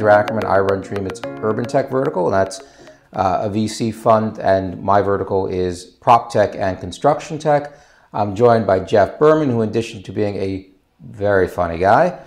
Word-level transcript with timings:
Andrew 0.00 0.12
Ackerman. 0.12 0.46
I 0.46 0.60
run 0.60 0.80
Dreamit's 0.80 1.20
Urban 1.42 1.66
Tech 1.66 1.90
vertical, 1.90 2.24
and 2.24 2.32
that's 2.32 2.62
uh, 3.12 3.40
a 3.42 3.50
VC 3.50 3.94
fund, 3.94 4.38
and 4.38 4.82
my 4.82 5.02
vertical 5.02 5.46
is 5.46 5.84
prop 5.84 6.32
tech 6.32 6.54
and 6.56 6.80
construction 6.80 7.38
tech. 7.38 7.74
I'm 8.14 8.34
joined 8.34 8.66
by 8.66 8.80
Jeff 8.80 9.18
Berman, 9.18 9.50
who, 9.50 9.60
in 9.60 9.68
addition 9.68 10.02
to 10.04 10.12
being 10.12 10.36
a 10.36 10.70
very 11.00 11.46
funny 11.46 11.76
guy, 11.76 12.18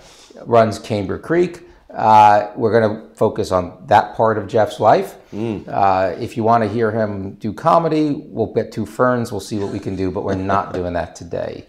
runs 0.46 0.78
Camber 0.78 1.18
Creek. 1.18 1.62
Uh, 1.92 2.52
we're 2.54 2.80
going 2.80 3.08
to 3.08 3.14
focus 3.16 3.50
on 3.50 3.84
that 3.88 4.14
part 4.14 4.38
of 4.38 4.46
Jeff's 4.46 4.78
life. 4.78 5.16
Mm. 5.32 5.66
Uh, 5.66 6.14
if 6.20 6.36
you 6.36 6.44
want 6.44 6.62
to 6.62 6.68
hear 6.68 6.92
him 6.92 7.34
do 7.34 7.52
comedy, 7.52 8.12
we'll 8.12 8.54
get 8.54 8.70
two 8.70 8.86
ferns. 8.86 9.32
We'll 9.32 9.40
see 9.40 9.58
what 9.58 9.72
we 9.72 9.80
can 9.80 9.96
do, 9.96 10.12
but 10.12 10.22
we're 10.22 10.36
not 10.36 10.72
doing 10.72 10.92
that 10.92 11.16
today. 11.16 11.66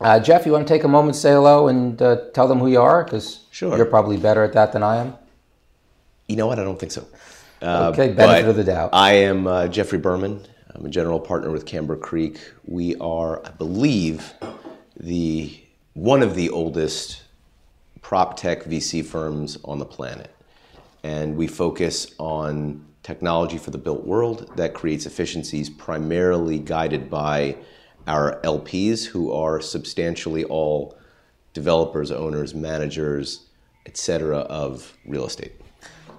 Uh, 0.00 0.18
Jeff, 0.18 0.46
you 0.46 0.52
want 0.52 0.66
to 0.66 0.72
take 0.72 0.84
a 0.84 0.88
moment, 0.88 1.16
say 1.16 1.30
hello, 1.30 1.68
and 1.68 2.00
uh, 2.02 2.30
tell 2.34 2.48
them 2.48 2.58
who 2.58 2.68
you 2.68 2.80
are? 2.80 3.04
Because 3.04 3.46
sure. 3.50 3.76
you're 3.76 3.86
probably 3.86 4.16
better 4.16 4.42
at 4.42 4.52
that 4.54 4.72
than 4.72 4.82
I 4.82 4.96
am. 4.96 5.14
You 6.26 6.36
know 6.36 6.46
what? 6.46 6.58
I 6.58 6.64
don't 6.64 6.78
think 6.78 6.92
so. 6.92 7.06
Uh, 7.60 7.90
okay, 7.92 8.12
benefit 8.12 8.48
of 8.48 8.56
the 8.56 8.64
doubt. 8.64 8.90
I 8.92 9.12
am 9.12 9.46
uh, 9.46 9.68
Jeffrey 9.68 9.98
Berman. 9.98 10.44
I'm 10.74 10.86
a 10.86 10.88
general 10.88 11.20
partner 11.20 11.50
with 11.50 11.66
Camber 11.66 11.96
Creek. 11.96 12.40
We 12.64 12.96
are, 12.96 13.44
I 13.46 13.50
believe, 13.50 14.32
the 14.98 15.60
one 15.94 16.22
of 16.22 16.34
the 16.34 16.48
oldest 16.50 17.22
prop 18.00 18.36
tech 18.36 18.64
VC 18.64 19.04
firms 19.04 19.58
on 19.64 19.78
the 19.78 19.84
planet. 19.84 20.34
And 21.04 21.36
we 21.36 21.46
focus 21.46 22.14
on 22.18 22.84
technology 23.02 23.58
for 23.58 23.70
the 23.70 23.78
built 23.78 24.04
world 24.04 24.50
that 24.56 24.74
creates 24.74 25.06
efficiencies 25.06 25.68
primarily 25.68 26.58
guided 26.58 27.10
by 27.10 27.56
our 28.06 28.40
LPs, 28.42 29.06
who 29.06 29.32
are 29.32 29.60
substantially 29.60 30.44
all 30.44 30.96
developers, 31.54 32.10
owners, 32.10 32.54
managers, 32.54 33.46
etc., 33.86 34.38
of 34.38 34.96
real 35.06 35.26
estate. 35.26 35.52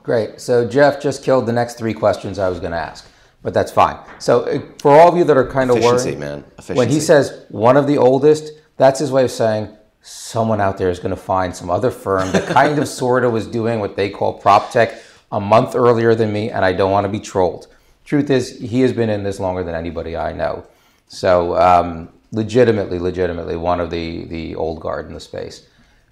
Great. 0.03 0.39
So 0.41 0.67
Jeff 0.67 1.01
just 1.01 1.23
killed 1.23 1.45
the 1.45 1.53
next 1.53 1.77
three 1.77 1.93
questions 1.93 2.37
I 2.37 2.49
was 2.49 2.59
going 2.59 2.73
to 2.73 2.77
ask, 2.77 3.09
but 3.41 3.53
that's 3.53 3.71
fine. 3.71 3.97
So 4.19 4.41
uh, 4.41 4.61
for 4.79 4.91
all 4.91 5.09
of 5.09 5.17
you 5.17 5.23
that 5.23 5.37
are 5.37 5.49
kind 5.49 5.71
of 5.71 5.81
worried, 5.81 6.19
man. 6.19 6.43
Efficiency. 6.57 6.73
when 6.73 6.89
he 6.89 6.99
says 6.99 7.45
one 7.49 7.77
of 7.77 7.87
the 7.87 7.97
oldest, 7.97 8.51
that's 8.77 8.99
his 8.99 9.11
way 9.11 9.23
of 9.23 9.31
saying 9.31 9.69
someone 10.01 10.59
out 10.59 10.77
there 10.77 10.89
is 10.89 10.99
going 10.99 11.15
to 11.15 11.21
find 11.21 11.55
some 11.55 11.69
other 11.69 11.89
firm 11.89 12.29
that 12.33 12.45
kind 12.47 12.77
of 12.79 12.87
sort 13.01 13.23
of 13.23 13.31
was 13.31 13.47
doing 13.47 13.79
what 13.79 13.95
they 13.95 14.09
call 14.09 14.33
prop 14.33 14.71
tech 14.71 15.01
a 15.31 15.39
month 15.39 15.73
earlier 15.73 16.13
than 16.13 16.31
me, 16.31 16.49
and 16.49 16.65
I 16.65 16.73
don't 16.73 16.91
want 16.91 17.05
to 17.05 17.09
be 17.09 17.19
trolled. 17.19 17.67
Truth 18.03 18.29
is, 18.29 18.59
he 18.59 18.81
has 18.81 18.91
been 18.91 19.09
in 19.09 19.23
this 19.23 19.39
longer 19.39 19.63
than 19.63 19.73
anybody 19.73 20.17
I 20.17 20.33
know. 20.33 20.67
So, 21.13 21.55
um, 21.57 22.09
legitimately, 22.31 22.99
legitimately, 22.99 23.57
one 23.57 23.79
of 23.79 23.89
the 23.89 24.25
the 24.25 24.55
old 24.55 24.79
guard 24.79 25.07
in 25.07 25.13
the 25.13 25.19
space. 25.19 25.67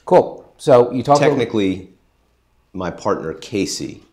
Cool. 0.06 0.54
So 0.58 0.92
you 0.92 1.04
talk 1.04 1.20
technically, 1.20 1.74
about- 1.74 1.90
my 2.74 2.92
partner 2.92 3.34
Casey 3.34 4.04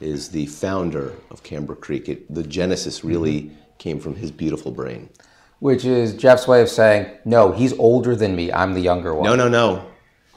is 0.00 0.30
the 0.30 0.46
founder 0.46 1.14
of 1.30 1.42
Camber 1.42 1.74
Creek. 1.74 2.08
It, 2.08 2.32
the 2.32 2.42
genesis 2.42 3.04
really 3.04 3.42
mm-hmm. 3.42 3.54
came 3.78 4.00
from 4.00 4.14
his 4.14 4.30
beautiful 4.30 4.70
brain 4.70 5.10
which 5.60 5.84
is 5.84 6.14
Jeff's 6.14 6.46
way 6.46 6.62
of 6.62 6.68
saying, 6.68 7.10
no, 7.24 7.52
he's 7.52 7.72
older 7.74 8.14
than 8.14 8.36
me. 8.36 8.52
I'm 8.52 8.74
the 8.74 8.80
younger 8.80 9.14
one. 9.14 9.24
No, 9.24 9.34
no, 9.34 9.48
no. 9.48 9.90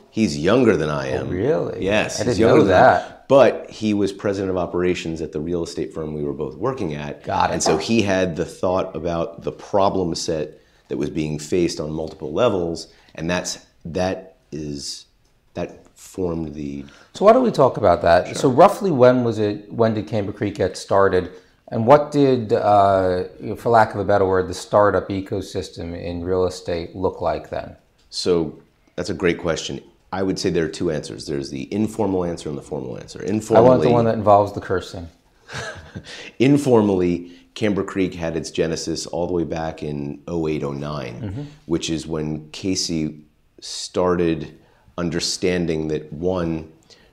He's 0.10 0.38
younger 0.38 0.76
than 0.76 0.90
I 0.90 1.08
am. 1.08 1.28
Oh, 1.28 1.32
really? 1.32 1.86
Yes. 1.86 2.20
I 2.20 2.26
didn't 2.26 2.40
know 2.40 2.64
that. 2.64 3.21
But 3.32 3.70
he 3.70 3.94
was 3.94 4.12
president 4.12 4.50
of 4.50 4.58
operations 4.58 5.22
at 5.22 5.32
the 5.32 5.40
real 5.40 5.64
estate 5.64 5.94
firm 5.94 6.14
we 6.14 6.22
were 6.22 6.34
both 6.34 6.58
working 6.58 6.96
at. 6.96 7.24
Got 7.24 7.50
it. 7.50 7.54
And 7.54 7.64
so 7.64 7.78
he 7.78 8.02
had 8.02 8.36
the 8.36 8.44
thought 8.44 8.94
about 8.94 9.44
the 9.44 9.54
problem 9.54 10.16
set 10.16 10.60
that 10.90 10.98
was 10.98 11.10
being 11.10 11.40
faced 11.40 11.80
on 11.80 11.94
multiple 11.94 12.34
levels, 12.34 12.92
and 13.16 13.30
that's 13.30 13.66
that 13.86 14.36
is 14.52 15.06
that 15.54 15.88
formed 15.98 16.56
the. 16.56 16.84
So 17.14 17.24
why 17.24 17.32
don't 17.32 17.44
we 17.44 17.52
talk 17.52 17.78
about 17.78 18.02
that? 18.02 18.26
Sure. 18.26 18.36
So 18.36 18.50
roughly 18.50 18.92
when 18.92 19.24
was 19.24 19.40
it? 19.40 19.72
When 19.72 19.94
did 19.94 20.08
Camber 20.08 20.34
Creek 20.34 20.56
get 20.56 20.76
started? 20.76 21.32
And 21.70 21.88
what 21.88 22.12
did, 22.12 22.52
uh, 22.52 23.30
for 23.56 23.70
lack 23.70 23.94
of 23.94 24.02
a 24.02 24.04
better 24.04 24.26
word, 24.26 24.50
the 24.50 24.54
startup 24.54 25.08
ecosystem 25.08 25.98
in 25.98 26.22
real 26.22 26.44
estate 26.44 26.98
look 26.98 27.22
like 27.22 27.50
then? 27.50 27.78
So 28.10 28.62
that's 28.98 29.10
a 29.10 29.14
great 29.14 29.38
question. 29.38 29.82
I 30.12 30.24
would 30.24 30.38
say 30.38 30.50
there 30.50 30.66
are 30.66 30.70
two 30.70 30.92
answers. 30.92 31.26
There's 31.26 31.50
the 31.50 31.74
informal 31.74 32.26
answer 32.26 32.50
and 32.50 32.58
the 32.58 32.62
formal 32.62 32.98
answer. 32.98 33.22
Informally, 33.24 33.66
I 33.66 33.70
want 33.70 33.82
the 33.82 33.90
one 33.90 34.06
that 34.06 34.16
involves 34.16 34.52
the 34.54 34.62
cursing. 34.62 35.08
informally, 36.40 37.32
Camber 37.54 37.84
Creek 37.84 38.14
had 38.14 38.36
its 38.36 38.52
genesis 38.52 39.06
all 39.06 39.28
the 39.28 39.34
way 39.34 39.44
back 39.44 39.84
in 39.84 40.22
08, 40.28 40.64
09, 40.64 40.74
mm-hmm. 40.74 41.44
which 41.66 41.90
is 41.90 42.08
when 42.08 42.50
Casey 42.52 43.22
started 43.62 44.58
understanding 44.98 45.88
that 45.90 46.12
one, 46.12 46.72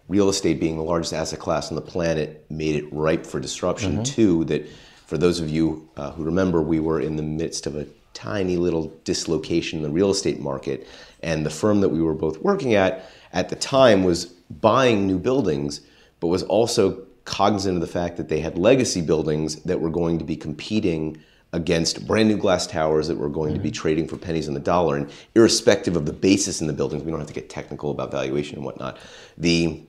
real 0.08 0.28
estate 0.28 0.58
being 0.58 0.76
the 0.76 0.82
largest 0.82 1.12
asset 1.12 1.38
class 1.38 1.70
on 1.70 1.76
the 1.76 1.82
planet 1.82 2.46
made 2.50 2.76
it 2.76 2.92
ripe 2.92 3.26
for 3.26 3.38
disruption. 3.38 3.94
Mm-hmm. 3.94 4.02
Two, 4.02 4.44
that 4.46 4.68
for 5.06 5.18
those 5.18 5.40
of 5.40 5.50
you 5.50 5.88
uh, 5.96 6.12
who 6.12 6.24
remember, 6.24 6.62
we 6.62 6.80
were 6.80 7.00
in 7.00 7.16
the 7.16 7.22
midst 7.22 7.66
of 7.66 7.76
a 7.76 7.86
tiny 8.14 8.56
little 8.56 8.92
dislocation 9.04 9.78
in 9.78 9.82
the 9.82 9.90
real 9.90 10.10
estate 10.10 10.40
market, 10.40 10.86
and 11.22 11.44
the 11.44 11.50
firm 11.50 11.80
that 11.80 11.88
we 11.88 12.00
were 12.00 12.14
both 12.14 12.38
working 12.38 12.74
at 12.74 13.10
at 13.32 13.48
the 13.48 13.56
time 13.56 14.04
was 14.04 14.26
buying 14.26 15.06
new 15.06 15.18
buildings, 15.18 15.80
but 16.20 16.28
was 16.28 16.42
also 16.44 17.04
cognizant 17.24 17.74
of 17.74 17.80
the 17.80 17.86
fact 17.86 18.16
that 18.16 18.28
they 18.28 18.40
had 18.40 18.56
legacy 18.56 19.02
buildings 19.02 19.56
that 19.62 19.80
were 19.80 19.90
going 19.90 20.18
to 20.18 20.24
be 20.24 20.36
competing 20.36 21.18
against 21.52 22.06
brand 22.06 22.28
new 22.28 22.36
glass 22.36 22.66
towers 22.66 23.08
that 23.08 23.16
were 23.16 23.28
going 23.28 23.54
to 23.54 23.60
be 23.60 23.70
mm-hmm. 23.70 23.74
trading 23.74 24.08
for 24.08 24.16
pennies 24.16 24.48
on 24.48 24.54
the 24.54 24.60
dollar. 24.60 24.96
And 24.96 25.10
irrespective 25.34 25.96
of 25.96 26.06
the 26.06 26.12
basis 26.12 26.60
in 26.60 26.66
the 26.66 26.72
buildings, 26.72 27.02
we 27.02 27.10
don't 27.10 27.20
have 27.20 27.28
to 27.28 27.34
get 27.34 27.48
technical 27.48 27.90
about 27.90 28.10
valuation 28.10 28.56
and 28.56 28.64
whatnot. 28.64 28.98
The 29.36 29.82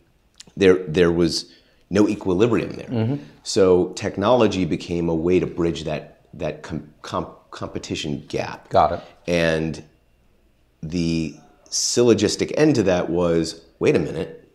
there 0.55 0.75
there 0.85 1.11
was 1.11 1.51
no 1.89 2.07
equilibrium 2.07 2.71
there. 2.73 2.87
Mm-hmm. 2.87 3.23
So 3.43 3.89
technology 3.93 4.65
became 4.65 5.09
a 5.09 5.15
way 5.15 5.39
to 5.39 5.47
bridge 5.47 5.83
that 5.83 6.21
that 6.33 6.61
com- 6.61 6.93
com- 7.01 7.35
competition 7.51 8.25
gap. 8.27 8.69
Got 8.69 8.93
it. 8.93 9.03
And 9.27 9.83
the 10.81 11.35
syllogistic 11.69 12.53
end 12.57 12.75
to 12.75 12.83
that 12.83 13.09
was, 13.09 13.65
wait 13.79 13.95
a 13.95 13.99
minute, 13.99 14.51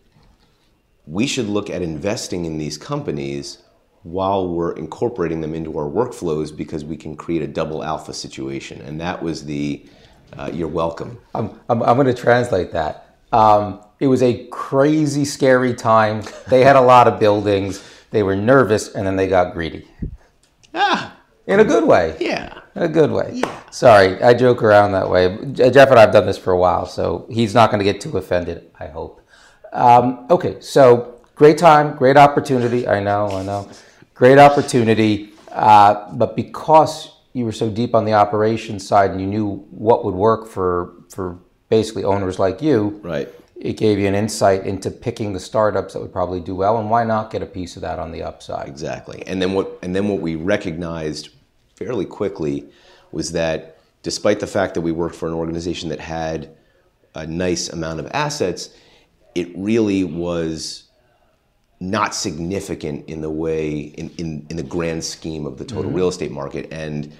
we 1.06 1.26
should 1.26 1.48
look 1.48 1.70
at 1.70 1.82
investing 1.82 2.44
in 2.44 2.58
these 2.58 2.78
companies 2.78 3.58
while 4.02 4.48
we're 4.48 4.72
incorporating 4.72 5.40
them 5.40 5.54
into 5.54 5.78
our 5.78 5.88
workflows 5.88 6.54
because 6.54 6.84
we 6.84 6.96
can 6.96 7.16
create 7.16 7.42
a 7.42 7.46
double 7.46 7.82
alpha 7.82 8.12
situation. 8.12 8.80
And 8.82 9.00
that 9.00 9.22
was 9.22 9.44
the 9.44 9.86
uh, 10.36 10.50
you're 10.52 10.68
welcome. 10.68 11.18
I'm, 11.34 11.60
I'm, 11.68 11.82
I'm 11.82 11.96
going 11.96 12.06
to 12.06 12.14
translate 12.14 12.72
that. 12.72 13.16
Um, 13.32 13.80
it 14.00 14.06
was 14.06 14.22
a 14.22 14.46
crazy, 14.48 15.24
scary 15.24 15.74
time. 15.74 16.22
They 16.48 16.62
had 16.64 16.76
a 16.76 16.80
lot 16.80 17.06
of 17.06 17.20
buildings. 17.20 17.82
They 18.10 18.22
were 18.22 18.36
nervous, 18.36 18.94
and 18.94 19.06
then 19.06 19.16
they 19.16 19.28
got 19.28 19.52
greedy. 19.52 19.86
Ah, 20.74 21.16
in 21.46 21.60
a 21.60 21.64
good 21.64 21.84
way. 21.84 22.16
Yeah, 22.20 22.60
a 22.74 22.88
good 22.88 23.10
way. 23.10 23.30
Yeah. 23.34 23.70
Sorry, 23.70 24.22
I 24.22 24.34
joke 24.34 24.62
around 24.62 24.92
that 24.92 25.08
way. 25.08 25.36
Jeff 25.52 25.90
and 25.90 25.98
I 25.98 26.02
have 26.02 26.12
done 26.12 26.26
this 26.26 26.38
for 26.38 26.52
a 26.52 26.58
while, 26.58 26.86
so 26.86 27.26
he's 27.30 27.54
not 27.54 27.70
going 27.70 27.78
to 27.78 27.84
get 27.84 28.00
too 28.00 28.16
offended. 28.16 28.70
I 28.78 28.86
hope. 28.86 29.20
Um, 29.72 30.26
okay, 30.30 30.60
so 30.60 31.20
great 31.34 31.58
time, 31.58 31.96
great 31.96 32.16
opportunity. 32.16 32.86
I 32.86 33.00
know, 33.00 33.28
I 33.28 33.42
know, 33.42 33.68
great 34.14 34.38
opportunity. 34.38 35.32
Uh, 35.50 36.12
but 36.14 36.36
because 36.36 37.10
you 37.32 37.44
were 37.44 37.52
so 37.52 37.70
deep 37.70 37.94
on 37.94 38.04
the 38.04 38.12
operations 38.12 38.86
side 38.86 39.10
and 39.10 39.20
you 39.20 39.26
knew 39.26 39.66
what 39.70 40.04
would 40.04 40.14
work 40.14 40.46
for 40.48 40.94
for 41.10 41.38
basically 41.68 42.04
owners 42.04 42.38
like 42.38 42.62
you, 42.62 43.00
right? 43.02 43.28
it 43.56 43.76
gave 43.76 43.98
you 43.98 44.06
an 44.06 44.14
insight 44.14 44.66
into 44.66 44.90
picking 44.90 45.32
the 45.32 45.40
startups 45.40 45.94
that 45.94 46.00
would 46.00 46.12
probably 46.12 46.40
do 46.40 46.54
well 46.54 46.78
and 46.78 46.90
why 46.90 47.04
not 47.04 47.30
get 47.30 47.42
a 47.42 47.46
piece 47.46 47.76
of 47.76 47.82
that 47.82 47.98
on 47.98 48.10
the 48.10 48.22
upside 48.22 48.68
exactly 48.68 49.22
and 49.26 49.40
then 49.40 49.52
what 49.52 49.78
and 49.82 49.94
then 49.94 50.08
what 50.08 50.20
we 50.20 50.34
recognized 50.34 51.30
fairly 51.76 52.04
quickly 52.04 52.66
was 53.12 53.32
that 53.32 53.78
despite 54.02 54.40
the 54.40 54.46
fact 54.46 54.74
that 54.74 54.80
we 54.80 54.92
worked 54.92 55.14
for 55.14 55.28
an 55.28 55.34
organization 55.34 55.88
that 55.88 56.00
had 56.00 56.54
a 57.14 57.26
nice 57.26 57.68
amount 57.68 58.00
of 58.00 58.06
assets 58.12 58.70
it 59.34 59.48
really 59.56 60.04
was 60.04 60.84
not 61.80 62.14
significant 62.14 63.08
in 63.08 63.20
the 63.20 63.30
way 63.30 63.78
in, 63.78 64.08
in, 64.18 64.46
in 64.48 64.56
the 64.56 64.62
grand 64.62 65.02
scheme 65.02 65.44
of 65.44 65.58
the 65.58 65.64
total 65.64 65.84
mm-hmm. 65.84 65.96
real 65.96 66.08
estate 66.08 66.30
market 66.30 66.72
and 66.72 67.12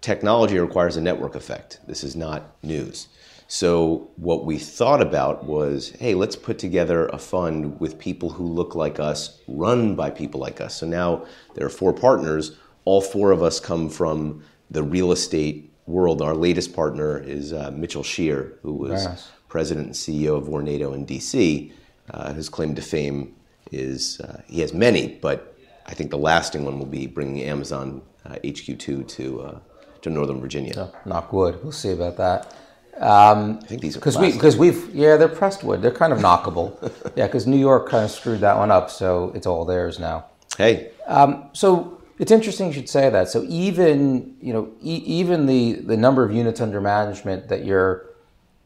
technology 0.00 0.58
requires 0.58 0.96
a 0.96 1.00
network 1.00 1.34
effect 1.34 1.80
this 1.86 2.04
is 2.04 2.14
not 2.14 2.56
news 2.62 3.08
so 3.46 4.10
what 4.16 4.44
we 4.44 4.58
thought 4.58 5.02
about 5.02 5.44
was, 5.44 5.90
hey, 6.00 6.14
let's 6.14 6.36
put 6.36 6.58
together 6.58 7.06
a 7.08 7.18
fund 7.18 7.78
with 7.78 7.98
people 7.98 8.30
who 8.30 8.44
look 8.44 8.74
like 8.74 8.98
us, 8.98 9.38
run 9.46 9.94
by 9.94 10.10
people 10.10 10.40
like 10.40 10.60
us. 10.60 10.74
So 10.76 10.86
now 10.86 11.26
there 11.54 11.66
are 11.66 11.70
four 11.70 11.92
partners. 11.92 12.56
All 12.84 13.00
four 13.00 13.30
of 13.30 13.42
us 13.42 13.60
come 13.60 13.88
from 13.88 14.42
the 14.70 14.82
real 14.82 15.12
estate 15.12 15.72
world. 15.86 16.22
Our 16.22 16.34
latest 16.34 16.74
partner 16.74 17.18
is 17.18 17.52
uh, 17.52 17.70
Mitchell 17.72 18.02
Schear, 18.02 18.58
who 18.62 18.74
was 18.74 19.04
yes. 19.04 19.30
president 19.48 19.86
and 19.86 19.94
CEO 19.94 20.36
of 20.36 20.44
Vornado 20.44 20.94
in 20.94 21.06
DC. 21.06 21.72
Uh, 22.10 22.32
his 22.34 22.48
claim 22.48 22.74
to 22.74 22.82
fame 22.82 23.34
is 23.72 24.20
uh, 24.20 24.42
he 24.46 24.60
has 24.60 24.72
many, 24.72 25.08
but 25.08 25.56
I 25.86 25.94
think 25.94 26.10
the 26.10 26.18
lasting 26.18 26.64
one 26.64 26.78
will 26.78 26.86
be 26.86 27.06
bringing 27.06 27.42
Amazon 27.42 28.02
HQ2 28.26 29.00
uh, 29.00 29.08
to 29.08 29.40
uh, 29.42 29.58
to 30.02 30.10
Northern 30.10 30.40
Virginia. 30.40 30.92
knock 31.06 31.32
wood. 31.32 31.58
We'll 31.62 31.72
see 31.72 31.90
about 31.90 32.16
that. 32.18 32.54
Um, 32.98 33.58
I 33.62 33.66
think 33.66 33.80
these 33.80 33.96
are 33.96 34.00
because 34.00 34.16
we 34.18 34.32
because 34.32 34.56
we've 34.56 34.94
yeah 34.94 35.16
they're 35.16 35.28
pressed 35.28 35.64
wood. 35.64 35.82
They're 35.82 35.90
kind 35.90 36.12
of 36.12 36.20
knockable. 36.20 36.76
yeah, 37.16 37.26
because 37.26 37.46
New 37.46 37.58
York 37.58 37.88
kind 37.88 38.04
of 38.04 38.10
screwed 38.10 38.40
that 38.40 38.56
one 38.56 38.70
up, 38.70 38.90
so 38.90 39.32
it's 39.34 39.46
all 39.46 39.64
theirs 39.64 39.98
now. 39.98 40.26
Hey, 40.56 40.90
um, 41.06 41.50
so 41.52 42.00
it's 42.18 42.30
interesting 42.30 42.68
you 42.68 42.72
should 42.72 42.88
say 42.88 43.10
that. 43.10 43.28
So 43.28 43.44
even 43.48 44.36
you 44.40 44.52
know 44.52 44.72
e- 44.80 45.02
even 45.06 45.46
the 45.46 45.74
the 45.74 45.96
number 45.96 46.24
of 46.24 46.32
units 46.32 46.60
under 46.60 46.80
management 46.80 47.48
that 47.48 47.64
your 47.64 48.10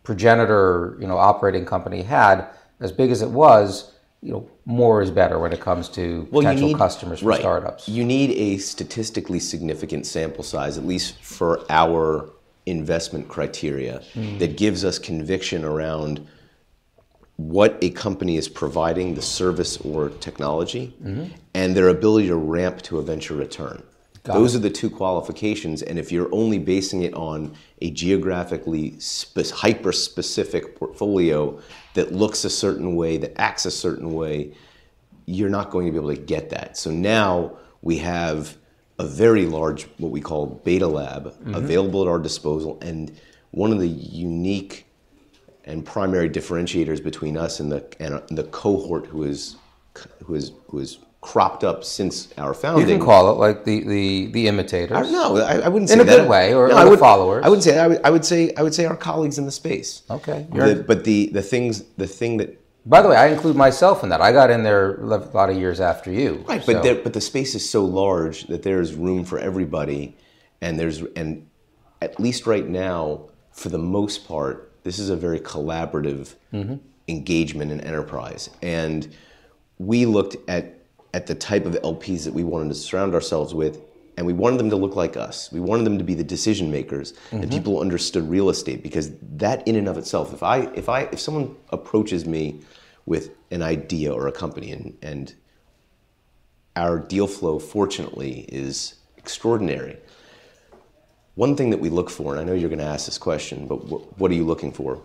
progenitor 0.02 0.96
you 1.00 1.06
know 1.06 1.18
operating 1.18 1.64
company 1.64 2.02
had, 2.02 2.46
as 2.80 2.92
big 2.92 3.10
as 3.10 3.22
it 3.22 3.30
was, 3.30 3.92
you 4.22 4.32
know 4.32 4.50
more 4.64 5.00
is 5.00 5.10
better 5.10 5.38
when 5.38 5.52
it 5.52 5.60
comes 5.60 5.88
to 5.88 6.28
well, 6.30 6.42
potential 6.42 6.68
need, 6.68 6.76
customers 6.76 7.20
for 7.20 7.26
right. 7.26 7.40
startups. 7.40 7.88
You 7.88 8.04
need 8.04 8.30
a 8.32 8.58
statistically 8.58 9.40
significant 9.40 10.06
sample 10.06 10.44
size, 10.44 10.76
at 10.76 10.84
least 10.84 11.22
for 11.22 11.64
our 11.70 12.30
investment 12.66 13.28
criteria 13.28 14.02
mm. 14.12 14.38
that 14.38 14.58
gives 14.58 14.84
us 14.84 14.98
conviction 14.98 15.64
around 15.64 16.26
what 17.38 17.78
a 17.82 17.90
company 17.90 18.36
is 18.36 18.48
providing, 18.48 19.14
the 19.14 19.22
service 19.22 19.76
or 19.78 20.10
technology, 20.10 20.92
mm-hmm. 21.00 21.32
and 21.54 21.76
their 21.76 21.88
ability 21.88 22.26
to 22.26 22.36
ramp 22.36 22.82
to 22.82 22.98
a 22.98 23.02
venture 23.02 23.34
return. 23.34 23.80
Got 24.24 24.34
Those 24.34 24.54
it. 24.54 24.58
are 24.58 24.62
the 24.62 24.70
two 24.70 24.90
qualifications, 24.90 25.82
and 25.82 26.00
if 26.00 26.10
you're 26.10 26.28
only 26.34 26.58
basing 26.58 27.02
it 27.02 27.14
on 27.14 27.54
a 27.80 27.92
geographically 27.92 28.98
spe- 28.98 29.50
hyper 29.50 29.92
specific 29.92 30.76
portfolio 30.76 31.60
that 31.94 32.12
looks 32.12 32.44
a 32.44 32.50
certain 32.50 32.96
way, 32.96 33.18
that 33.18 33.40
acts 33.40 33.66
a 33.66 33.70
certain 33.70 34.12
way, 34.14 34.52
you're 35.26 35.48
not 35.48 35.70
going 35.70 35.86
to 35.86 35.92
be 35.92 35.98
able 35.98 36.12
to 36.12 36.20
get 36.20 36.50
that. 36.50 36.76
So 36.76 36.90
now 36.90 37.56
we 37.82 37.98
have 37.98 38.56
a 38.98 39.06
very 39.06 39.46
large, 39.46 39.84
what 39.98 40.10
we 40.10 40.20
call 40.20 40.46
beta 40.64 40.88
lab, 40.88 41.26
mm-hmm. 41.26 41.54
available 41.54 42.02
at 42.02 42.08
our 42.08 42.18
disposal. 42.18 42.78
And 42.82 43.16
one 43.52 43.70
of 43.70 43.78
the 43.78 43.86
unique 43.86 44.87
and 45.68 45.84
primary 45.84 46.28
differentiators 46.28 47.02
between 47.02 47.36
us 47.36 47.60
and 47.60 47.70
the 47.70 47.84
and 48.00 48.14
uh, 48.14 48.22
the 48.30 48.44
cohort 48.44 49.06
who 49.06 49.22
is 49.22 49.56
who 50.24 50.34
is 50.34 50.52
who 50.68 50.78
is 50.78 50.98
cropped 51.20 51.62
up 51.62 51.84
since 51.84 52.32
our 52.38 52.54
founding. 52.54 52.88
You 52.88 52.96
can 52.96 53.04
call 53.04 53.30
it 53.30 53.34
like 53.34 53.64
the 53.64 53.84
the, 53.84 54.26
the 54.26 54.48
imitators. 54.48 54.96
I, 54.96 55.02
no, 55.02 55.36
I, 55.36 55.58
I, 55.58 55.68
wouldn't 55.68 55.90
say 55.90 55.94
in 55.94 56.00
a 56.00 56.04
that. 56.04 56.16
good 56.16 56.28
way, 56.28 56.54
or, 56.54 56.68
no, 56.68 56.74
or 56.74 56.78
I 56.78 56.84
would, 56.84 56.98
followers. 56.98 57.44
I 57.44 57.48
would 57.48 57.62
say 57.62 57.78
I 57.78 57.86
would, 57.86 58.00
I 58.02 58.10
would 58.10 58.24
say 58.24 58.52
I 58.56 58.62
would 58.62 58.74
say 58.74 58.86
our 58.86 58.96
colleagues 58.96 59.38
in 59.38 59.44
the 59.44 59.52
space. 59.52 60.02
Okay, 60.10 60.46
the, 60.50 60.84
but 60.86 61.04
the 61.04 61.26
the 61.26 61.42
things 61.42 61.84
the 61.96 62.06
thing 62.06 62.38
that 62.38 62.58
by 62.86 63.02
the 63.02 63.08
way, 63.08 63.16
I 63.16 63.26
include 63.26 63.56
myself 63.56 64.02
in 64.02 64.08
that. 64.08 64.22
I 64.22 64.32
got 64.32 64.50
in 64.50 64.62
there 64.62 64.94
a 64.94 65.04
lot 65.04 65.50
of 65.50 65.56
years 65.56 65.78
after 65.78 66.10
you. 66.10 66.42
Right, 66.48 66.62
so. 66.64 66.72
but 66.72 66.82
there, 66.82 66.94
but 66.94 67.12
the 67.12 67.20
space 67.20 67.54
is 67.54 67.68
so 67.68 67.84
large 67.84 68.46
that 68.46 68.62
there's 68.62 68.94
room 68.94 69.24
for 69.24 69.38
everybody, 69.38 70.16
and 70.62 70.80
there's 70.80 71.02
and 71.14 71.46
at 72.00 72.18
least 72.18 72.46
right 72.46 72.66
now, 72.66 73.28
for 73.52 73.68
the 73.68 73.78
most 73.78 74.26
part, 74.26 74.67
this 74.88 74.98
is 74.98 75.10
a 75.10 75.16
very 75.16 75.38
collaborative 75.38 76.34
mm-hmm. 76.50 76.76
engagement 77.08 77.70
and 77.70 77.82
enterprise. 77.82 78.48
And 78.62 79.14
we 79.76 80.06
looked 80.06 80.36
at 80.48 80.74
at 81.12 81.26
the 81.26 81.34
type 81.34 81.66
of 81.66 81.74
LPs 81.74 82.24
that 82.24 82.32
we 82.32 82.44
wanted 82.44 82.70
to 82.70 82.74
surround 82.74 83.14
ourselves 83.14 83.54
with, 83.54 83.80
and 84.16 84.26
we 84.26 84.32
wanted 84.32 84.58
them 84.58 84.70
to 84.70 84.76
look 84.76 84.96
like 84.96 85.14
us. 85.16 85.52
We 85.52 85.60
wanted 85.60 85.84
them 85.84 85.98
to 85.98 86.04
be 86.04 86.14
the 86.14 86.24
decision 86.24 86.70
makers 86.70 87.12
mm-hmm. 87.12 87.42
and 87.42 87.52
people 87.52 87.74
who 87.74 87.82
understood 87.82 88.30
real 88.30 88.48
estate 88.48 88.82
because 88.82 89.10
that 89.36 89.66
in 89.68 89.76
and 89.76 89.88
of 89.88 89.98
itself, 89.98 90.32
if 90.32 90.42
I 90.42 90.60
if 90.74 90.88
I 90.88 91.02
if 91.12 91.20
someone 91.20 91.54
approaches 91.68 92.24
me 92.24 92.62
with 93.04 93.30
an 93.50 93.60
idea 93.62 94.10
or 94.10 94.26
a 94.26 94.32
company. 94.32 94.72
And, 94.72 94.96
and 95.02 95.34
our 96.76 96.98
deal 96.98 97.26
flow, 97.26 97.58
fortunately, 97.58 98.46
is 98.48 98.94
extraordinary. 99.18 99.98
One 101.38 101.54
thing 101.54 101.70
that 101.70 101.78
we 101.78 101.88
look 101.88 102.10
for, 102.10 102.32
and 102.32 102.40
I 102.40 102.42
know 102.42 102.52
you're 102.52 102.68
going 102.68 102.80
to 102.80 102.84
ask 102.84 103.06
this 103.06 103.16
question, 103.16 103.68
but 103.68 103.76
what 104.18 104.28
are 104.32 104.34
you 104.34 104.44
looking 104.44 104.72
for? 104.72 105.00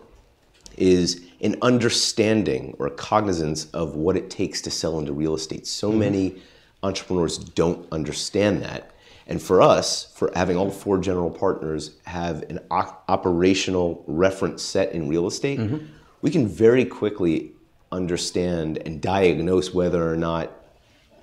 Is 0.78 1.24
an 1.42 1.58
understanding 1.62 2.76
or 2.80 2.88
a 2.88 2.90
cognizance 2.90 3.70
of 3.70 3.94
what 3.94 4.18
it 4.18 4.32
takes 4.32 4.60
to 4.62 4.72
sell 4.72 4.98
into 4.98 5.14
real 5.14 5.36
estate. 5.36 5.68
So 5.68 5.90
mm-hmm. 5.90 6.00
many 6.00 6.42
entrepreneurs 6.82 7.38
don't 7.38 7.88
understand 7.92 8.64
that. 8.64 8.96
And 9.28 9.40
for 9.40 9.62
us, 9.62 10.12
for 10.16 10.32
having 10.34 10.58
all 10.58 10.72
four 10.72 10.98
general 10.98 11.30
partners 11.30 11.92
have 12.06 12.42
an 12.50 12.62
operational 12.72 14.04
reference 14.08 14.64
set 14.64 14.92
in 14.92 15.08
real 15.08 15.28
estate, 15.28 15.60
mm-hmm. 15.60 15.86
we 16.24 16.32
can 16.32 16.48
very 16.48 16.84
quickly 16.84 17.52
understand 17.92 18.80
and 18.80 19.00
diagnose 19.00 19.72
whether 19.72 20.12
or 20.12 20.18
not 20.18 20.52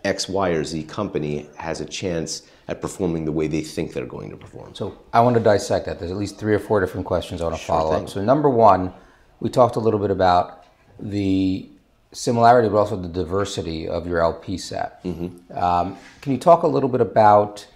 X, 0.04 0.28
Y, 0.28 0.50
or 0.50 0.62
Z 0.62 0.84
company 0.84 1.48
has 1.56 1.80
a 1.80 1.84
chance 1.84 2.42
at 2.70 2.81
performing 2.81 3.25
the 3.25 3.32
way 3.32 3.49
they 3.49 3.62
think 3.62 3.93
they're 3.93 4.06
going 4.06 4.31
to 4.31 4.37
perform. 4.37 4.72
So 4.76 4.96
I 5.12 5.20
want 5.20 5.34
to 5.34 5.43
dissect 5.43 5.87
that. 5.87 5.99
There's 5.99 6.12
at 6.12 6.17
least 6.17 6.38
three 6.38 6.55
or 6.55 6.61
four 6.61 6.81
different 6.81 7.05
questions 7.05 7.43
I 7.43 7.44
want 7.44 7.56
to 7.56 7.62
sure 7.62 7.76
follow 7.76 7.94
thing. 7.96 8.05
up. 8.05 8.11
So 8.11 8.22
number 8.22 8.49
one, 8.49 8.93
we 9.40 9.50
talked 9.50 9.75
a 9.75 9.81
little 9.81 9.99
bit 9.99 10.12
about 10.12 10.64
the 11.00 11.69
similarity, 12.12 12.69
but 12.69 12.76
also 12.76 12.94
the 12.94 13.08
diversity 13.08 13.88
of 13.88 14.06
your 14.06 14.20
LP 14.20 14.56
set. 14.56 15.02
Mm-hmm. 15.02 15.58
Um, 15.58 15.99
can 16.20 16.31
you 16.31 16.38
talk 16.38 16.62
a 16.62 16.69
little 16.69 16.88
bit 16.88 17.00
about 17.00 17.67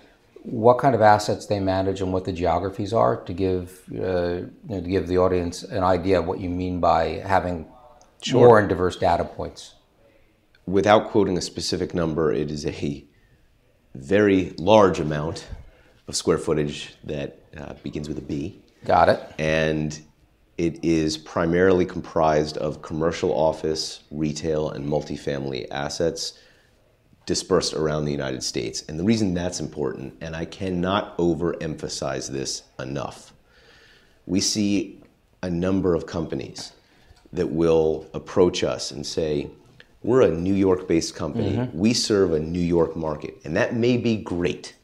what 0.45 0.79
kind 0.79 0.95
of 0.95 1.03
assets 1.03 1.47
they 1.47 1.59
manage 1.59 2.01
and 2.01 2.13
what 2.13 2.25
the 2.25 2.33
geographies 2.33 2.93
are 2.93 3.17
to 3.25 3.33
give 3.33 3.83
uh, 3.93 3.97
you 3.97 4.51
know, 4.69 4.81
to 4.81 4.89
give 4.89 5.09
the 5.09 5.19
audience 5.19 5.65
an 5.65 5.83
idea 5.83 6.21
of 6.21 6.27
what 6.27 6.39
you 6.39 6.49
mean 6.49 6.79
by 6.79 7.23
having 7.27 7.67
sure. 8.23 8.47
more 8.47 8.59
and 8.61 8.69
diverse 8.69 8.97
data 8.97 9.25
points. 9.25 9.75
Without 10.67 11.11
quoting 11.11 11.37
a 11.37 11.41
specific 11.41 11.95
number, 11.95 12.33
it 12.33 12.51
is 12.51 12.65
a 12.65 12.71
very 13.95 14.55
large 14.59 15.01
amount 15.01 15.47
of 16.09 16.17
square 16.17 16.39
footage 16.39 16.95
that 17.05 17.39
uh, 17.57 17.75
begins 17.83 18.09
with 18.09 18.19
a 18.19 18.23
B. 18.23 18.61
Got 18.85 19.09
it. 19.09 19.21
And 19.39 19.99
it 20.59 20.85
is 20.85 21.17
primarily 21.17 21.85
comprised 21.85 22.57
of 22.59 22.83
commercial 22.83 23.33
office, 23.33 24.03
retail, 24.11 24.71
and 24.71 24.87
multifamily 24.87 25.67
assets 25.71 26.39
dispersed 27.27 27.75
around 27.75 28.05
the 28.05 28.13
United 28.13 28.43
States. 28.43 28.85
And 28.89 28.99
the 28.99 29.05
reason 29.05 29.35
that's 29.35 29.59
important, 29.59 30.17
and 30.21 30.37
I 30.37 30.45
cannot 30.45 31.17
overemphasize 31.17 32.29
this 32.29 32.63
enough, 32.79 33.33
we 34.27 34.41
see 34.41 35.01
a 35.43 35.51
number 35.51 35.95
of 35.95 36.07
companies 36.07 36.73
that 37.33 37.51
will 37.51 38.09
approach 38.15 38.63
us 38.63 38.91
and 38.91 39.05
say, 39.07 39.51
we're 40.05 40.21
a 40.21 40.31
New 40.31 40.55
York 40.55 40.87
based 40.87 41.17
company. 41.17 41.57
Mm-hmm. 41.57 41.77
We 41.77 41.95
serve 41.95 42.35
a 42.35 42.39
New 42.39 42.61
York 42.61 42.95
market. 42.95 43.39
And 43.45 43.57
that 43.57 43.75
may 43.75 43.97
be 43.97 44.19
great. 44.19 44.77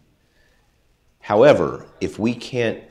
However, 1.21 1.87
if 2.01 2.19
we 2.19 2.35
can't 2.35 2.83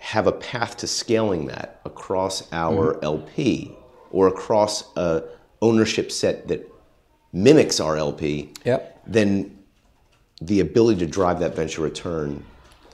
have 0.00 0.26
a 0.26 0.32
path 0.32 0.76
to 0.78 0.88
scaling 0.88 1.46
that 1.46 1.80
across 1.84 2.52
our 2.52 2.94
mm-hmm. 2.94 3.04
LP 3.04 3.72
or 4.10 4.26
across 4.26 4.94
a 4.96 5.22
ownership 5.62 6.10
set 6.10 6.48
that 6.48 6.68
mimics 7.32 7.78
our 7.78 7.96
LP, 7.96 8.52
yep. 8.64 9.00
then 9.06 9.56
the 10.42 10.58
ability 10.58 10.98
to 10.98 11.06
drive 11.06 11.38
that 11.38 11.54
venture 11.54 11.82
return 11.82 12.44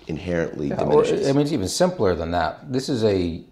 inherently 0.06 0.68
yeah, 0.68 0.76
diminishes. 0.76 1.26
Or, 1.26 1.30
I 1.30 1.32
mean, 1.32 1.42
it's 1.42 1.52
even 1.52 1.68
simpler 1.68 2.14
than 2.14 2.30
that. 2.32 2.70
This 2.70 2.90
is 2.90 3.04
a 3.04 3.42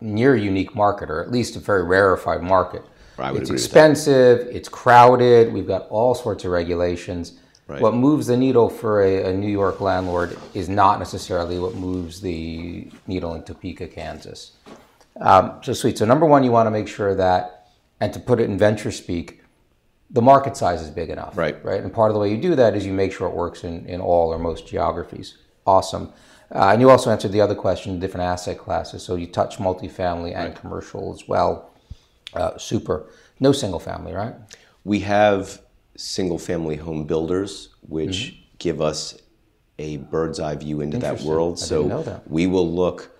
near 0.00 0.36
unique 0.36 0.76
market, 0.76 1.10
or 1.10 1.20
at 1.20 1.32
least 1.32 1.56
a 1.56 1.58
very 1.58 1.82
rarefied 1.82 2.42
market. 2.42 2.84
It's 3.18 3.50
expensive, 3.50 4.48
it's 4.50 4.68
crowded, 4.68 5.52
we've 5.52 5.66
got 5.66 5.88
all 5.88 6.14
sorts 6.14 6.44
of 6.44 6.50
regulations. 6.50 7.38
Right. 7.66 7.82
What 7.82 7.94
moves 7.94 8.28
the 8.28 8.36
needle 8.36 8.70
for 8.70 9.02
a, 9.02 9.24
a, 9.24 9.32
New 9.34 9.50
York 9.50 9.80
landlord 9.82 10.38
is 10.54 10.70
not 10.70 10.98
necessarily 10.98 11.58
what 11.58 11.74
moves 11.74 12.22
the 12.22 12.90
needle 13.06 13.34
in 13.34 13.42
Topeka, 13.42 13.88
Kansas. 13.88 14.52
Um, 15.20 15.58
so 15.62 15.74
sweet. 15.74 15.98
So 15.98 16.06
number 16.06 16.24
one, 16.24 16.42
you 16.44 16.50
want 16.50 16.66
to 16.66 16.70
make 16.70 16.88
sure 16.88 17.14
that, 17.14 17.68
and 18.00 18.10
to 18.14 18.20
put 18.20 18.40
it 18.40 18.44
in 18.44 18.56
venture 18.56 18.90
speak, 18.90 19.42
the 20.08 20.22
market 20.22 20.56
size 20.56 20.80
is 20.80 20.88
big 20.88 21.10
enough. 21.10 21.36
Right. 21.36 21.62
Right. 21.62 21.82
And 21.82 21.92
part 21.92 22.10
of 22.10 22.14
the 22.14 22.20
way 22.20 22.30
you 22.30 22.38
do 22.38 22.54
that 22.54 22.74
is 22.74 22.86
you 22.86 22.94
make 22.94 23.12
sure 23.12 23.28
it 23.28 23.34
works 23.34 23.64
in, 23.64 23.84
in 23.84 24.00
all 24.00 24.32
or 24.32 24.38
most 24.38 24.66
geographies. 24.66 25.36
Awesome. 25.66 26.12
Uh, 26.50 26.70
and 26.72 26.80
you 26.80 26.88
also 26.88 27.10
answered 27.10 27.32
the 27.32 27.42
other 27.42 27.54
question, 27.54 28.00
different 28.00 28.24
asset 28.24 28.56
classes. 28.56 29.02
So 29.02 29.16
you 29.16 29.26
touch 29.26 29.58
multifamily 29.58 30.34
and 30.34 30.48
right. 30.48 30.56
commercial 30.56 31.12
as 31.12 31.28
well. 31.28 31.67
Uh, 32.34 32.56
super. 32.58 33.10
No 33.40 33.52
single 33.52 33.80
family, 33.80 34.12
right? 34.12 34.34
We 34.84 35.00
have 35.00 35.62
single 35.96 36.38
family 36.38 36.76
home 36.76 37.04
builders, 37.04 37.70
which 37.80 38.10
mm-hmm. 38.10 38.42
give 38.58 38.80
us 38.80 39.20
a 39.78 39.98
bird's 39.98 40.40
eye 40.40 40.56
view 40.56 40.80
into 40.80 40.98
that 40.98 41.20
world. 41.22 41.58
So 41.58 42.02
that. 42.02 42.28
we 42.30 42.46
will 42.46 42.70
look. 42.70 43.14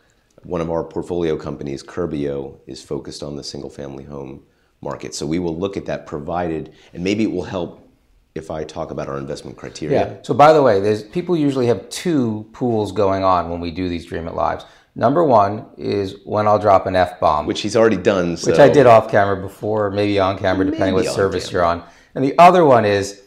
One 0.45 0.61
of 0.61 0.71
our 0.71 0.85
portfolio 0.85 1.37
companies, 1.37 1.83
Curbio, 1.83 2.59
is 2.67 2.83
focused 2.83 3.23
on 3.23 3.37
the 3.37 3.43
single 3.43 3.71
family 3.71 4.05
home 4.05 4.45
market. 4.81 5.15
So 5.15 5.27
we 5.27 5.41
will 5.41 5.57
look 5.57 5.77
at 5.77 5.87
that 5.87 6.07
provided, 6.07 6.75
and 6.95 7.03
maybe 7.03 7.25
it 7.25 7.33
will 7.33 7.45
help 7.45 7.89
if 8.35 8.51
I 8.51 8.65
talk 8.65 8.91
about 8.91 9.09
our 9.09 9.19
investment 9.19 9.57
criteria. 9.57 10.07
Yeah. 10.07 10.17
So 10.23 10.33
by 10.33 10.53
the 10.53 10.63
way, 10.63 10.81
there's 10.81 11.03
people 11.03 11.37
usually 11.37 11.67
have 11.67 11.89
two 11.91 12.49
pools 12.53 12.93
going 12.93 13.25
on 13.25 13.51
when 13.51 13.61
we 13.61 13.71
do 13.71 13.89
these 13.89 14.07
Dreamit 14.07 14.35
Lives. 14.35 14.65
Number 14.95 15.23
one 15.23 15.67
is 15.77 16.17
when 16.25 16.49
I'll 16.49 16.59
drop 16.59 16.87
an 16.87 16.97
F 16.97 17.21
bomb, 17.21 17.47
which 17.47 17.61
he's 17.61 17.77
already 17.77 17.97
done. 17.97 18.37
So. 18.37 18.51
Which 18.51 18.59
I 18.61 18.69
did 18.69 18.87
off 18.87 19.11
camera 19.11 19.37
before, 19.41 19.91
maybe 19.91 20.19
on 20.19 20.39
camera, 20.39 20.65
depending 20.65 20.95
maybe 20.97 21.07
what 21.07 21.15
service 21.15 21.49
camera. 21.49 21.63
you're 21.63 21.65
on. 21.71 21.85
And 22.15 22.25
the 22.25 22.37
other 22.39 22.65
one 22.65 22.85
is 22.85 23.23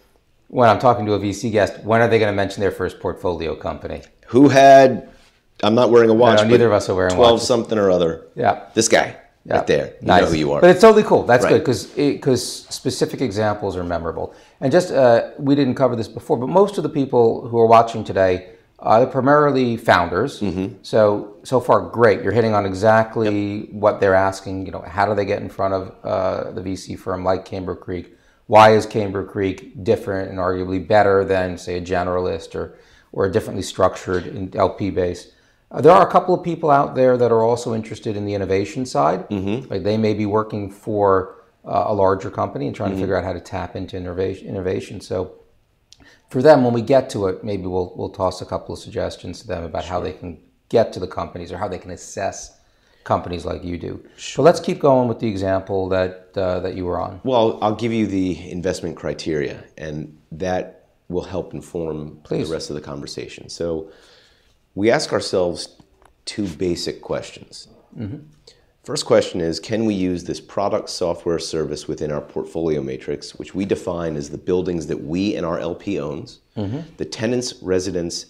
when 0.49 0.67
I'm 0.69 0.79
talking 0.79 1.05
to 1.05 1.13
a 1.13 1.19
VC 1.19 1.49
guest, 1.51 1.81
when 1.83 2.01
are 2.01 2.07
they 2.09 2.19
going 2.19 2.31
to 2.31 2.35
mention 2.35 2.59
their 2.61 2.71
first 2.71 2.99
portfolio 2.99 3.55
company? 3.55 4.01
Who 4.27 4.49
had 4.49 5.09
I'm 5.63 5.75
not 5.75 5.91
wearing 5.91 6.09
a 6.09 6.13
watch. 6.13 6.39
No, 6.41 6.47
neither 6.47 6.65
of 6.67 6.73
us 6.73 6.89
are 6.89 6.95
wearing 6.95 7.13
12 7.15 7.31
watches. 7.33 7.47
something 7.47 7.77
or 7.77 7.91
other. 7.91 8.25
Yeah. 8.35 8.63
This 8.73 8.87
guy 8.89 9.15
Yeah. 9.45 9.57
right 9.57 9.67
there. 9.67 9.85
You 10.01 10.07
Nice. 10.07 10.21
know 10.23 10.27
who 10.29 10.35
you 10.35 10.51
are. 10.53 10.59
But 10.61 10.71
it's 10.71 10.81
totally 10.81 11.03
cool. 11.03 11.23
That's 11.23 11.43
Right. 11.43 11.51
good 11.51 11.59
because 11.59 11.85
because 11.85 12.43
specific 12.69 13.21
examples 13.21 13.77
are 13.77 13.83
memorable. 13.83 14.33
And 14.59 14.71
just 14.71 14.91
uh, 14.91 15.27
we 15.37 15.55
didn't 15.55 15.75
cover 15.75 15.95
this 15.95 16.07
before, 16.07 16.35
but 16.37 16.47
most 16.49 16.77
of 16.77 16.83
the 16.83 16.89
people 16.89 17.47
who 17.47 17.59
are 17.59 17.67
watching 17.67 18.03
today 18.03 18.47
uh, 18.81 18.99
they're 18.99 19.07
primarily 19.07 19.77
founders. 19.77 20.39
Mm-hmm. 20.39 20.77
So 20.81 21.37
so 21.43 21.59
far, 21.59 21.81
great. 21.81 22.23
You're 22.23 22.31
hitting 22.31 22.53
on 22.53 22.65
exactly 22.65 23.67
what 23.71 23.99
they're 23.99 24.15
asking. 24.15 24.65
You 24.65 24.71
know, 24.71 24.81
how 24.81 25.05
do 25.05 25.13
they 25.13 25.25
get 25.25 25.41
in 25.41 25.49
front 25.49 25.73
of 25.73 25.95
uh, 26.03 26.51
the 26.51 26.61
VC 26.61 26.97
firm 26.97 27.23
like 27.23 27.45
Camber 27.45 27.75
Creek? 27.75 28.17
Why 28.47 28.73
is 28.73 28.85
Camber 28.85 29.23
Creek 29.23 29.83
different 29.83 30.29
and 30.29 30.39
arguably 30.39 30.85
better 30.85 31.23
than, 31.23 31.57
say, 31.57 31.77
a 31.77 31.81
generalist 31.81 32.55
or 32.55 32.77
or 33.11 33.25
a 33.25 33.31
differently 33.31 33.63
structured 33.63 34.25
in 34.25 34.55
LP 34.55 34.89
base? 34.89 35.31
Uh, 35.69 35.79
there 35.79 35.91
are 35.91 36.07
a 36.07 36.11
couple 36.11 36.33
of 36.33 36.43
people 36.43 36.71
out 36.71 36.95
there 36.95 37.17
that 37.17 37.31
are 37.31 37.43
also 37.43 37.75
interested 37.75 38.17
in 38.17 38.25
the 38.25 38.33
innovation 38.33 38.85
side. 38.85 39.29
Mm-hmm. 39.29 39.71
Like 39.71 39.83
they 39.83 39.97
may 39.97 40.15
be 40.15 40.25
working 40.25 40.71
for 40.71 41.43
uh, 41.65 41.83
a 41.87 41.93
larger 41.93 42.31
company 42.31 42.65
and 42.65 42.75
trying 42.75 42.91
to 42.91 42.97
figure 42.97 43.15
out 43.15 43.23
how 43.23 43.33
to 43.33 43.39
tap 43.39 43.75
into 43.75 43.95
innovation. 43.95 44.47
Innovation. 44.47 44.99
So 44.99 45.40
for 46.31 46.41
them, 46.41 46.63
when 46.63 46.73
we 46.73 46.81
get 46.81 47.09
to 47.11 47.27
it, 47.27 47.43
maybe 47.43 47.63
we'll 47.63 47.93
we'll 47.95 48.09
toss 48.09 48.41
a 48.41 48.45
couple 48.45 48.73
of 48.73 48.79
suggestions 48.79 49.41
to 49.41 49.47
them 49.47 49.63
about 49.63 49.85
how 49.85 49.99
they 49.99 50.13
can 50.13 50.39
get 50.69 50.93
to 50.93 50.99
the 50.99 51.07
companies 51.07 51.51
or 51.51 51.57
how 51.57 51.67
they 51.67 51.77
can 51.77 51.91
assess 51.91 52.57
companies 53.03 53.43
like 53.45 53.63
you 53.63 53.77
do. 53.77 54.03
So 54.17 54.41
let's 54.41 54.59
keep 54.59 54.79
going 54.79 55.09
with 55.09 55.19
the 55.19 55.27
example 55.27 55.89
that 55.89 56.31
uh, 56.35 56.61
that 56.61 56.75
you 56.75 56.85
were 56.85 56.99
on. 56.99 57.19
Well, 57.23 57.59
I'll 57.61 57.75
give 57.75 57.91
you 57.91 58.07
the 58.07 58.49
investment 58.49 58.95
criteria, 58.95 59.63
and 59.77 60.17
that 60.31 60.87
will 61.09 61.25
help 61.25 61.53
inform 61.53 62.21
Please. 62.23 62.47
the 62.47 62.53
rest 62.53 62.69
of 62.69 62.75
the 62.75 62.81
conversation. 62.81 63.49
So, 63.49 63.91
we 64.75 64.89
ask 64.89 65.11
ourselves 65.11 65.75
two 66.23 66.47
basic 66.47 67.01
questions. 67.01 67.67
First 68.83 69.05
question 69.05 69.41
is 69.41 69.59
Can 69.59 69.85
we 69.85 69.93
use 69.93 70.23
this 70.23 70.41
product, 70.41 70.89
software, 70.89 71.39
service 71.39 71.87
within 71.87 72.11
our 72.11 72.21
portfolio 72.21 72.81
matrix, 72.81 73.35
which 73.35 73.53
we 73.53 73.65
define 73.65 74.15
as 74.15 74.29
the 74.29 74.37
buildings 74.37 74.87
that 74.87 75.03
we 75.03 75.35
and 75.35 75.45
our 75.45 75.59
LP 75.59 75.99
owns, 75.99 76.39
mm-hmm. 76.57 76.79
the 76.97 77.05
tenants, 77.05 77.53
residents, 77.61 78.27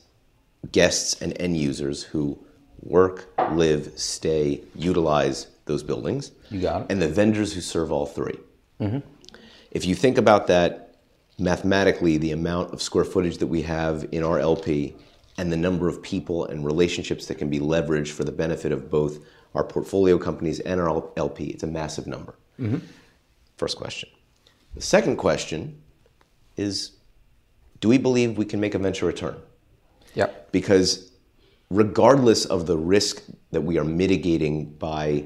guests, 0.72 1.22
and 1.22 1.39
end 1.39 1.58
users 1.58 2.03
who 2.03 2.38
work, 2.81 3.34
live, 3.53 3.93
stay, 3.96 4.62
utilize 4.75 5.48
those 5.65 5.84
buildings? 5.84 6.31
You 6.50 6.62
got 6.62 6.81
it. 6.81 6.88
and 6.89 7.01
the 7.01 7.08
vendors 7.08 7.53
who 7.53 7.62
serve 7.62 7.91
all 7.91 8.05
3 8.05 8.34
mm-hmm. 8.79 9.00
If 9.72 9.86
you 9.86 9.96
think 9.96 10.17
about 10.17 10.48
that 10.48 10.96
mathematically, 11.39 12.17
the 12.17 12.34
amount 12.34 12.74
of 12.74 12.81
square 12.81 13.05
footage 13.05 13.38
that 13.38 13.48
we 13.48 13.62
have 13.62 14.05
in 14.12 14.22
our 14.22 14.38
LP 14.38 14.96
and 15.38 15.50
the 15.50 15.58
number 15.58 15.88
of 15.88 16.03
people 16.03 16.46
and 16.46 16.65
relationships 16.65 17.25
that 17.27 17.36
can 17.36 17.50
be 17.50 17.60
leveraged 17.60 18.10
for 18.10 18.25
the 18.25 18.34
benefit 18.34 18.74
of 18.74 18.91
both 18.91 19.20
our 19.55 19.63
portfolio 19.63 20.17
companies 20.17 20.60
and 20.60 20.79
our 20.79 21.10
LP, 21.17 21.46
it's 21.46 21.63
a 21.63 21.67
massive 21.67 22.08
number. 22.08 22.36
Mm-hmm. 22.60 22.86
First 23.58 23.77
question. 23.77 24.10
The 24.75 24.81
second 24.81 25.17
question 25.17 25.81
is 26.58 26.91
do 27.79 27.89
we 27.89 27.98
believe 27.98 28.38
we 28.38 28.46
can 28.46 28.60
make 28.60 28.75
a 28.75 28.79
venture 28.79 29.05
return? 29.05 29.36
Yep. 30.13 30.51
because 30.51 31.12
regardless 31.70 32.43
of 32.46 32.67
the 32.67 32.77
risk 32.77 33.24
that 33.51 33.62
we 33.62 33.77
are 33.77 33.86
mitigating 33.86 34.72
by 34.74 35.25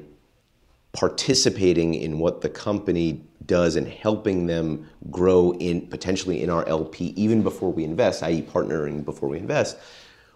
participating 0.94 1.96
in 1.96 2.20
what 2.20 2.42
the 2.42 2.50
company 2.50 3.26
does 3.46 3.76
and 3.76 3.88
helping 3.88 4.46
them 4.46 4.88
grow 5.10 5.54
in 5.54 5.88
potentially 5.88 6.42
in 6.44 6.50
our 6.50 6.66
LP 6.68 7.08
even 7.16 7.42
before 7.42 7.72
we 7.72 7.84
invest, 7.84 8.24
i.e. 8.24 8.42
partnering 8.42 9.04
before 9.04 9.28
we 9.28 9.40
invest, 9.40 9.78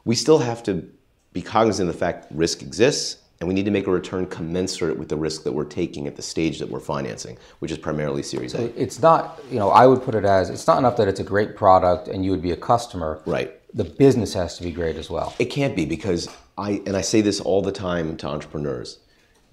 we 0.03 0.15
still 0.15 0.39
have 0.39 0.63
to 0.63 0.89
be 1.31 1.41
cognizant 1.41 1.87
of 1.87 1.95
the 1.95 1.99
fact 1.99 2.27
risk 2.31 2.61
exists 2.61 3.23
and 3.39 3.47
we 3.47 3.53
need 3.53 3.65
to 3.65 3.71
make 3.71 3.87
a 3.87 3.91
return 3.91 4.25
commensurate 4.25 4.97
with 4.97 5.07
the 5.07 5.15
risk 5.15 5.43
that 5.43 5.51
we're 5.53 5.63
taking 5.63 6.07
at 6.07 6.15
the 6.15 6.21
stage 6.21 6.59
that 6.59 6.69
we're 6.69 6.79
financing, 6.79 7.37
which 7.59 7.71
is 7.71 7.77
primarily 7.77 8.21
Series 8.21 8.53
A. 8.53 8.65
It's 8.81 9.01
not, 9.01 9.39
you 9.49 9.59
know, 9.59 9.69
I 9.69 9.87
would 9.87 10.03
put 10.03 10.13
it 10.13 10.25
as 10.25 10.49
it's 10.49 10.67
not 10.67 10.77
enough 10.77 10.97
that 10.97 11.07
it's 11.07 11.21
a 11.21 11.23
great 11.23 11.55
product 11.55 12.09
and 12.09 12.25
you 12.25 12.31
would 12.31 12.41
be 12.41 12.51
a 12.51 12.57
customer. 12.57 13.21
Right. 13.25 13.55
The 13.73 13.85
business 13.85 14.33
has 14.33 14.57
to 14.57 14.63
be 14.63 14.71
great 14.71 14.97
as 14.97 15.09
well. 15.09 15.33
It 15.39 15.45
can't 15.45 15.75
be 15.75 15.85
because 15.85 16.27
I 16.57 16.81
and 16.85 16.97
I 16.97 17.01
say 17.01 17.21
this 17.21 17.39
all 17.39 17.61
the 17.61 17.71
time 17.71 18.17
to 18.17 18.27
entrepreneurs. 18.27 18.99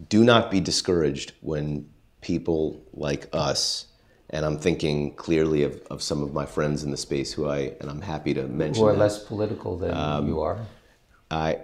Do 0.08 0.24
not 0.24 0.50
be 0.50 0.60
discouraged 0.60 1.32
when 1.40 1.88
people 2.22 2.82
like 2.92 3.28
us, 3.32 3.86
and 4.30 4.44
I'm 4.44 4.58
thinking 4.58 5.14
clearly 5.14 5.62
of, 5.62 5.80
of 5.90 6.02
some 6.02 6.22
of 6.22 6.32
my 6.32 6.44
friends 6.44 6.82
in 6.82 6.90
the 6.90 6.96
space 6.96 7.32
who 7.32 7.48
I 7.48 7.74
and 7.80 7.88
I'm 7.88 8.00
happy 8.00 8.34
to 8.34 8.48
mention. 8.48 8.82
Who 8.82 8.88
are 8.88 8.96
less 8.96 9.22
political 9.22 9.76
than 9.76 9.94
Um, 9.94 10.26
you 10.26 10.40
are. 10.40 10.58
I 11.30 11.60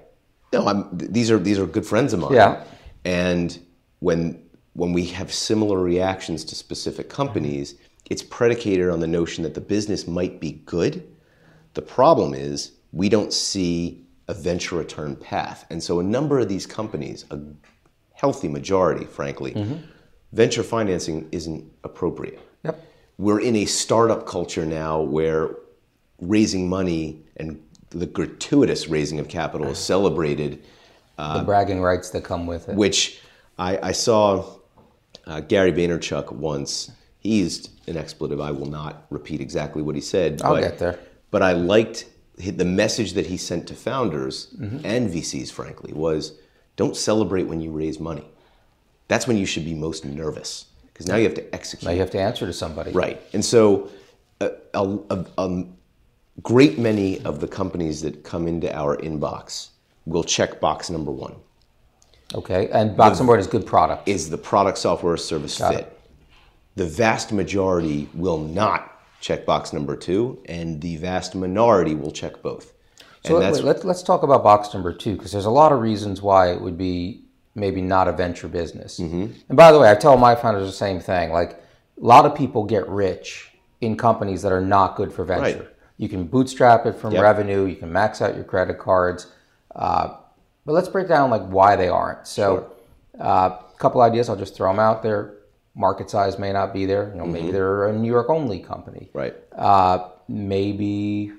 no, 0.52 0.66
I'm 0.68 0.88
these 0.92 1.30
are 1.30 1.38
these 1.38 1.58
are 1.58 1.66
good 1.66 1.86
friends 1.86 2.12
of 2.12 2.20
mine. 2.20 2.32
Yeah. 2.32 2.64
And 3.04 3.58
when 4.00 4.42
when 4.74 4.92
we 4.92 5.06
have 5.06 5.32
similar 5.32 5.78
reactions 5.78 6.44
to 6.44 6.54
specific 6.54 7.08
companies, 7.08 7.74
it's 8.10 8.22
predicated 8.22 8.88
on 8.88 9.00
the 9.00 9.06
notion 9.06 9.44
that 9.44 9.54
the 9.54 9.60
business 9.60 10.06
might 10.06 10.40
be 10.40 10.52
good. 10.64 11.06
The 11.74 11.82
problem 11.82 12.34
is 12.34 12.72
we 12.92 13.08
don't 13.08 13.32
see 13.32 14.06
a 14.28 14.34
venture 14.34 14.76
return 14.76 15.16
path. 15.16 15.66
And 15.70 15.82
so 15.82 16.00
a 16.00 16.02
number 16.02 16.38
of 16.38 16.48
these 16.48 16.66
companies, 16.66 17.24
a 17.30 17.38
healthy 18.14 18.48
majority, 18.48 19.04
frankly, 19.04 19.52
mm-hmm. 19.52 19.76
venture 20.32 20.62
financing 20.62 21.28
isn't 21.32 21.70
appropriate 21.84 22.38
Yep. 22.64 22.80
we're 23.18 23.40
in 23.40 23.56
a 23.56 23.64
startup 23.64 24.26
culture 24.26 24.64
now 24.64 25.00
where 25.00 25.56
raising 26.20 26.68
money 26.68 27.24
and 27.36 27.60
the 27.94 28.06
gratuitous 28.06 28.88
raising 28.88 29.18
of 29.20 29.28
capital 29.28 29.68
is 29.68 29.78
celebrated, 29.78 30.62
the 31.16 31.42
bragging 31.44 31.80
rights 31.80 32.10
that 32.10 32.24
come 32.24 32.46
with 32.46 32.68
it. 32.68 32.74
which 32.76 33.20
I, 33.58 33.78
I 33.82 33.92
saw 33.92 34.44
uh, 35.26 35.40
Gary 35.40 35.72
Vaynerchuk 35.72 36.32
once. 36.32 36.90
He 37.20 37.38
used 37.38 37.70
an 37.88 37.96
expletive. 37.96 38.40
I 38.40 38.50
will 38.50 38.66
not 38.66 39.06
repeat 39.10 39.40
exactly 39.40 39.82
what 39.82 39.94
he 39.94 40.00
said. 40.00 40.42
I'll 40.42 40.54
but, 40.54 40.60
get 40.62 40.78
there. 40.78 40.98
But 41.30 41.42
I 41.42 41.52
liked 41.52 42.06
the 42.36 42.64
message 42.64 43.12
that 43.12 43.26
he 43.26 43.36
sent 43.36 43.68
to 43.68 43.74
founders 43.74 44.48
Mm-hmm. 44.58 44.78
and 44.84 45.10
VCs, 45.10 45.52
frankly, 45.52 45.92
was 45.92 46.32
don't 46.76 46.96
celebrate 46.96 47.44
when 47.44 47.60
you 47.60 47.70
raise 47.70 48.00
money. 48.00 48.26
That's 49.08 49.26
when 49.28 49.36
you 49.36 49.46
should 49.46 49.64
be 49.64 49.74
most 49.74 50.04
nervous 50.04 50.66
because 50.86 51.06
now 51.06 51.16
you 51.16 51.24
have 51.24 51.34
to 51.34 51.54
execute. 51.54 51.86
Now 51.86 51.92
you 51.92 52.00
have 52.00 52.10
to 52.12 52.20
answer 52.20 52.46
to 52.46 52.52
somebody. 52.52 52.90
Right. 52.92 53.20
And 53.32 53.44
so 53.44 53.90
a, 54.40 54.50
a, 54.74 54.98
a, 55.10 55.26
a 55.38 55.64
great 56.42 56.78
many 56.78 57.20
of 57.24 57.40
the 57.40 57.48
companies 57.48 58.00
that 58.02 58.24
come 58.24 58.46
into 58.48 58.74
our 58.74 58.96
inbox 58.96 59.70
will 60.06 60.24
check 60.24 60.60
box 60.60 60.90
number 60.90 61.10
one. 61.10 61.34
Okay. 62.34 62.68
And 62.70 62.96
box 62.96 63.18
number 63.18 63.32
one 63.32 63.40
is 63.40 63.46
good 63.46 63.66
product. 63.66 64.08
Is 64.08 64.30
the 64.30 64.38
product 64.38 64.78
software 64.78 65.16
service 65.16 65.58
Got 65.58 65.74
fit? 65.74 65.84
it. 65.84 66.00
The 66.74 66.86
vast 66.86 67.32
majority 67.32 68.08
will 68.14 68.38
not 68.38 68.88
check 69.20 69.44
box 69.44 69.72
number 69.72 69.94
two, 69.94 70.42
and 70.46 70.80
the 70.80 70.96
vast 70.96 71.34
minority 71.34 71.94
will 71.94 72.10
check 72.10 72.42
both. 72.42 72.72
So 73.24 73.38
let, 73.38 73.52
wait, 73.52 73.62
let's 73.62 73.84
let's 73.84 74.02
talk 74.02 74.22
about 74.22 74.42
box 74.42 74.72
number 74.74 74.92
two 74.92 75.16
because 75.16 75.30
there's 75.30 75.44
a 75.44 75.50
lot 75.50 75.70
of 75.70 75.80
reasons 75.80 76.22
why 76.22 76.50
it 76.50 76.60
would 76.60 76.76
be 76.76 77.22
maybe 77.54 77.80
not 77.80 78.08
a 78.08 78.12
venture 78.12 78.48
business. 78.48 78.98
Mm-hmm. 78.98 79.26
And 79.48 79.56
by 79.56 79.70
the 79.70 79.78
way, 79.78 79.90
I 79.90 79.94
tell 79.94 80.16
my 80.16 80.34
founders 80.34 80.66
the 80.66 80.72
same 80.72 80.98
thing. 80.98 81.30
Like 81.30 81.52
a 81.52 82.04
lot 82.04 82.26
of 82.26 82.34
people 82.34 82.64
get 82.64 82.88
rich 82.88 83.52
in 83.80 83.96
companies 83.96 84.42
that 84.42 84.52
are 84.52 84.60
not 84.60 84.96
good 84.96 85.12
for 85.12 85.24
venture. 85.24 85.58
Right. 85.60 85.71
You 86.02 86.08
can 86.08 86.24
bootstrap 86.24 86.84
it 86.84 86.96
from 86.96 87.12
Yep. 87.12 87.22
revenue. 87.22 87.62
You 87.64 87.76
can 87.76 87.92
max 87.92 88.20
out 88.20 88.34
your 88.34 88.42
credit 88.42 88.76
cards. 88.76 89.28
Uh, 89.72 90.14
but 90.66 90.72
let's 90.72 90.88
break 90.88 91.06
down 91.06 91.30
like 91.30 91.46
why 91.46 91.76
they 91.76 91.88
aren't. 91.88 92.26
So 92.26 92.72
a 93.20 93.22
uh, 93.22 93.48
couple 93.78 94.00
ideas. 94.00 94.28
I'll 94.28 94.34
just 94.34 94.56
throw 94.56 94.68
them 94.68 94.80
out 94.80 95.04
there. 95.04 95.34
Market 95.76 96.10
size 96.10 96.40
may 96.40 96.52
not 96.52 96.72
be 96.74 96.86
there. 96.86 97.12
You 97.14 97.20
know, 97.20 97.26
maybe 97.26 97.52
they're 97.52 97.86
a 97.86 97.92
New 97.92 98.10
York 98.10 98.28
only 98.30 98.58
company. 98.58 99.10
right. 99.14 99.36
Uh, 99.56 100.08
maybe 100.26 101.32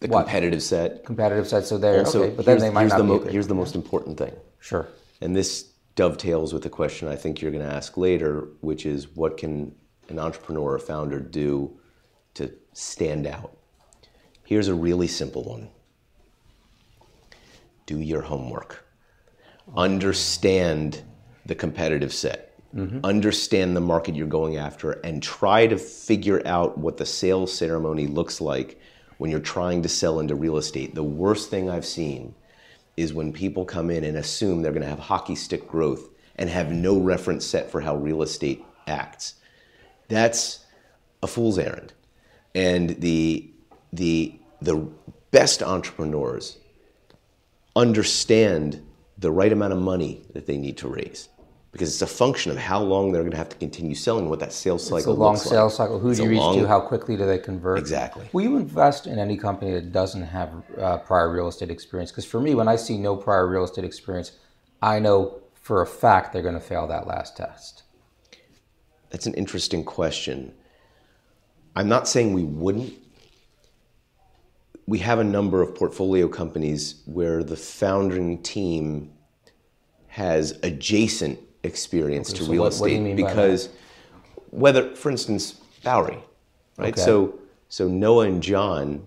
The 0.00 0.08
what? 0.08 0.24
competitive 0.24 0.62
set. 0.62 1.06
competitive 1.06 1.48
set. 1.48 1.64
So 1.64 1.78
they're 1.78 2.00
Also, 2.00 2.24
okay, 2.24 2.34
but 2.36 2.44
then 2.44 2.58
they 2.58 2.68
might 2.68 2.88
not 2.88 2.98
the 2.98 3.04
be 3.04 3.08
mo- 3.08 3.24
Here's 3.30 3.48
the 3.48 3.54
most 3.54 3.74
important 3.74 4.18
thing. 4.18 4.34
Sure. 4.58 4.88
And 5.22 5.34
this 5.34 5.70
dovetails 5.96 6.52
with 6.52 6.64
the 6.64 6.70
question 6.70 7.08
I 7.08 7.16
think 7.16 7.40
you're 7.40 7.50
going 7.50 7.66
to 7.66 7.74
ask 7.74 7.96
later, 7.96 8.46
which 8.60 8.84
is 8.84 9.08
what 9.16 9.38
can 9.38 9.74
an 10.10 10.18
entrepreneur 10.18 10.74
or 10.74 10.78
founder 10.78 11.18
do 11.18 11.80
to 12.34 12.52
stand 12.74 13.26
out? 13.26 13.56
Here's 14.50 14.66
a 14.66 14.74
really 14.74 15.06
simple 15.06 15.44
one 15.44 15.68
do 17.86 18.00
your 18.00 18.20
homework, 18.20 18.84
understand 19.76 21.02
the 21.46 21.54
competitive 21.54 22.12
set. 22.12 22.48
Mm-hmm. 22.74 23.04
Understand 23.04 23.76
the 23.76 23.80
market 23.80 24.16
you're 24.16 24.26
going 24.26 24.56
after 24.56 24.92
and 25.04 25.22
try 25.22 25.68
to 25.68 25.78
figure 25.78 26.42
out 26.44 26.78
what 26.78 26.96
the 26.96 27.06
sales 27.06 27.52
ceremony 27.56 28.08
looks 28.08 28.40
like 28.40 28.80
when 29.18 29.30
you're 29.30 29.38
trying 29.38 29.82
to 29.82 29.88
sell 29.88 30.18
into 30.18 30.34
real 30.34 30.56
estate. 30.56 30.96
The 30.96 31.04
worst 31.04 31.48
thing 31.48 31.70
I've 31.70 31.86
seen 31.86 32.34
is 32.96 33.14
when 33.14 33.32
people 33.32 33.64
come 33.64 33.88
in 33.88 34.02
and 34.02 34.16
assume 34.16 34.62
they're 34.62 34.72
going 34.72 34.82
to 34.82 34.88
have 34.88 34.98
hockey 34.98 35.36
stick 35.36 35.68
growth 35.68 36.08
and 36.34 36.50
have 36.50 36.72
no 36.72 36.98
reference 36.98 37.46
set 37.46 37.70
for 37.70 37.80
how 37.80 37.94
real 37.94 38.20
estate 38.20 38.64
acts. 38.88 39.34
That's 40.08 40.64
a 41.22 41.28
fool's 41.28 41.56
errand. 41.56 41.92
And 42.52 43.00
the 43.00 43.48
the 43.92 44.39
the 44.62 44.88
best 45.30 45.62
entrepreneurs 45.62 46.58
understand 47.76 48.84
the 49.18 49.30
right 49.30 49.52
amount 49.52 49.72
of 49.72 49.78
money 49.80 50.22
that 50.34 50.46
they 50.46 50.56
need 50.56 50.76
to 50.78 50.88
raise 50.88 51.28
because 51.72 51.88
it's 51.92 52.02
a 52.02 52.06
function 52.06 52.50
of 52.50 52.58
how 52.58 52.80
long 52.80 53.12
they're 53.12 53.22
going 53.22 53.30
to 53.30 53.36
have 53.36 53.48
to 53.48 53.56
continue 53.56 53.94
selling, 53.94 54.28
what 54.28 54.40
that 54.40 54.52
sales 54.52 54.82
cycle 54.82 54.96
It's 54.98 55.06
a 55.06 55.10
long 55.12 55.34
looks 55.34 55.46
like. 55.46 55.52
sales 55.52 55.76
cycle. 55.76 56.00
Who 56.00 56.10
It's 56.10 56.18
do 56.18 56.24
you 56.24 56.30
reach 56.30 56.40
long- 56.40 56.58
to? 56.58 56.66
How 56.66 56.80
quickly 56.80 57.16
do 57.16 57.26
they 57.26 57.38
convert? 57.38 57.78
Exactly. 57.78 58.28
Will 58.32 58.42
you 58.42 58.56
invest 58.56 59.06
in 59.06 59.20
any 59.20 59.36
company 59.36 59.70
that 59.74 59.92
doesn't 59.92 60.22
have 60.22 60.50
uh, 60.78 60.98
prior 60.98 61.30
real 61.30 61.46
estate 61.46 61.70
experience? 61.70 62.10
Because 62.10 62.24
for 62.24 62.40
me, 62.40 62.56
when 62.56 62.66
I 62.66 62.74
see 62.74 62.98
no 62.98 63.14
prior 63.14 63.46
real 63.46 63.62
estate 63.62 63.84
experience, 63.84 64.32
I 64.82 64.98
know 64.98 65.38
for 65.54 65.80
a 65.82 65.86
fact 65.86 66.32
they're 66.32 66.42
going 66.42 66.54
to 66.54 66.60
fail 66.60 66.88
that 66.88 67.06
last 67.06 67.36
test. 67.36 67.84
That's 69.10 69.26
an 69.26 69.34
interesting 69.34 69.84
question. 69.84 70.52
I'm 71.76 71.88
not 71.88 72.08
saying 72.08 72.32
we 72.34 72.42
wouldn't. 72.44 72.94
We 74.90 74.98
have 74.98 75.20
a 75.20 75.24
number 75.24 75.62
of 75.62 75.72
portfolio 75.76 76.26
companies 76.26 77.02
where 77.06 77.44
the 77.44 77.54
founding 77.54 78.42
team 78.42 79.12
has 80.08 80.58
adjacent 80.64 81.38
experience 81.62 82.32
to 82.32 82.42
so 82.42 82.50
real 82.50 82.62
what- 82.62 82.72
what 82.72 82.72
estate 82.90 82.94
you 82.96 83.00
mean 83.00 83.14
by 83.14 83.22
that? 83.22 83.36
because 83.36 83.68
whether, 84.50 84.96
for 84.96 85.08
instance, 85.12 85.52
Bowery, 85.84 86.18
right? 86.76 86.92
Okay. 86.92 87.00
So, 87.02 87.38
so 87.68 87.86
Noah 87.86 88.26
and 88.26 88.42
John, 88.42 89.06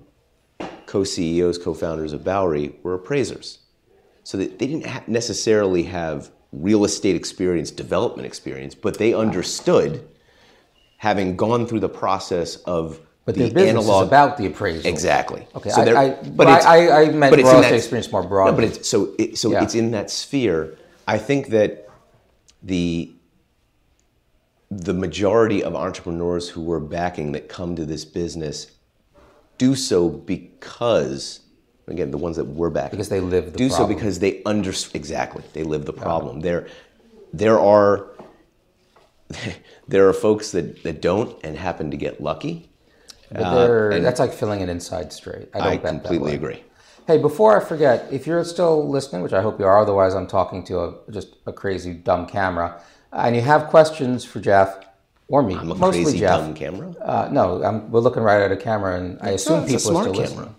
co-CEOs, 0.86 1.58
co-founders 1.58 2.14
of 2.14 2.24
Bowery, 2.24 2.80
were 2.82 2.94
appraisers. 2.94 3.60
So 4.24 4.38
they, 4.38 4.48
they 4.48 4.68
didn't 4.68 4.86
ha- 4.88 5.04
necessarily 5.08 5.84
have 5.84 6.32
real 6.54 6.86
estate 6.86 7.18
experience, 7.18 7.72
development 7.72 8.26
experience, 8.26 8.74
but 8.74 9.00
they 9.00 9.14
understood, 9.14 10.08
having 11.00 11.36
gone 11.36 11.68
through 11.68 11.82
the 11.82 11.90
process 11.90 12.56
of 12.64 13.02
But 13.26 13.36
the 13.36 13.44
their 13.46 13.54
business 13.54 13.86
analog. 13.86 14.04
is 14.04 14.08
about 14.10 14.38
the 14.38 14.48
appraisal. 14.48 14.90
exactly. 14.90 15.48
Okay, 15.56 15.70
So 15.70 15.82
I, 15.82 16.02
I, 16.04 16.10
but 16.24 16.48
I, 16.48 17.04
I, 17.04 17.10
meant 17.10 17.32
but 17.32 17.40
real 17.40 17.60
estate 17.62 17.76
experience 17.78 18.12
more 18.12 18.22
broadly. 18.24 18.52
No, 18.52 18.56
but 18.70 18.78
it's 18.78 18.90
so 18.90 19.14
it, 19.18 19.38
so 19.38 19.52
Yeah. 19.52 19.64
it's 19.64 19.76
in 19.76 19.92
that 19.92 20.12
sphere. 20.12 20.78
I 21.08 21.18
think 21.18 21.48
that 21.50 21.90
the 22.62 23.14
the 24.70 24.94
majority 24.94 25.64
of 25.64 25.76
entrepreneurs 25.76 26.50
who 26.50 26.62
we're 26.62 26.80
backing 26.80 27.32
that 27.34 27.48
come 27.48 27.76
to 27.76 27.86
this 27.86 28.04
business 28.06 28.72
do 29.60 29.76
so 29.76 30.10
because 30.10 31.42
again 31.88 32.10
the 32.12 32.18
ones 32.18 32.38
that 32.38 32.46
we're 32.46 32.72
backing 32.72 32.98
Because 32.98 33.10
they 33.10 33.20
live 33.20 33.52
the 33.54 33.58
do 33.58 33.70
so 33.70 33.78
problem. 33.78 33.96
because 33.96 34.20
they 34.20 34.42
under 34.46 34.74
exactly 34.94 35.44
they 35.54 35.64
live 35.64 35.86
the 35.86 35.94
problem. 35.94 36.40
There 36.42 36.68
there 37.32 37.60
are 37.60 38.08
there 39.88 40.08
are 40.10 40.14
folks 40.14 40.52
that, 40.52 40.84
that 40.84 41.02
don't 41.02 41.38
and 41.44 41.58
happen 41.58 41.92
to 41.92 41.98
get 41.98 42.22
lucky. 42.22 42.70
But 43.34 43.66
they're- 43.66 44.00
that's 44.00 44.20
like 44.20 44.34
filling 44.34 44.62
an 44.62 44.70
inside 44.70 45.12
straight. 45.14 45.50
I 45.54 45.60
don't 45.60 45.68
uh, 45.68 45.72
I 45.72 45.78
completely 45.78 46.34
agree. 46.36 46.64
Hey, 47.08 47.18
before 47.18 47.60
I 47.60 47.64
forget, 47.64 48.08
if 48.12 48.26
you're 48.26 48.44
still 48.46 48.88
listening, 48.90 49.24
which 49.24 49.34
I 49.34 49.42
hope 49.42 49.60
you 49.60 49.66
are, 49.66 49.78
otherwise 49.80 50.14
I'm 50.16 50.28
talking 50.28 50.64
to 50.66 50.80
a, 50.80 50.94
just 51.12 51.36
a 51.46 51.52
crazy 51.52 51.94
dumb 51.94 52.26
camera, 52.28 52.80
and 53.12 53.36
you 53.36 53.42
have 53.42 53.68
questions 53.68 54.24
for 54.24 54.40
Jeff 54.40 54.86
or 55.28 55.44
me, 55.44 55.56
I'm 55.56 55.72
a 55.72 55.76
mostly 55.76 56.04
crazy 56.04 56.20
Jeff. 56.20 56.40
dumb 56.40 56.54
camera. 56.54 56.92
Uh, 57.02 57.28
no, 57.32 57.62
I'm, 57.64 57.92
we're 57.92 58.00
looking 58.00 58.24
right 58.24 58.42
at 58.42 58.52
a 58.52 58.58
camera, 58.58 58.98
and 58.98 59.18
I 59.22 59.32
assume 59.32 59.64
a 59.64 59.68
people 59.68 59.76
are 59.76 59.80
still 59.80 60.04
camera. 60.04 60.14
listening. 60.16 60.56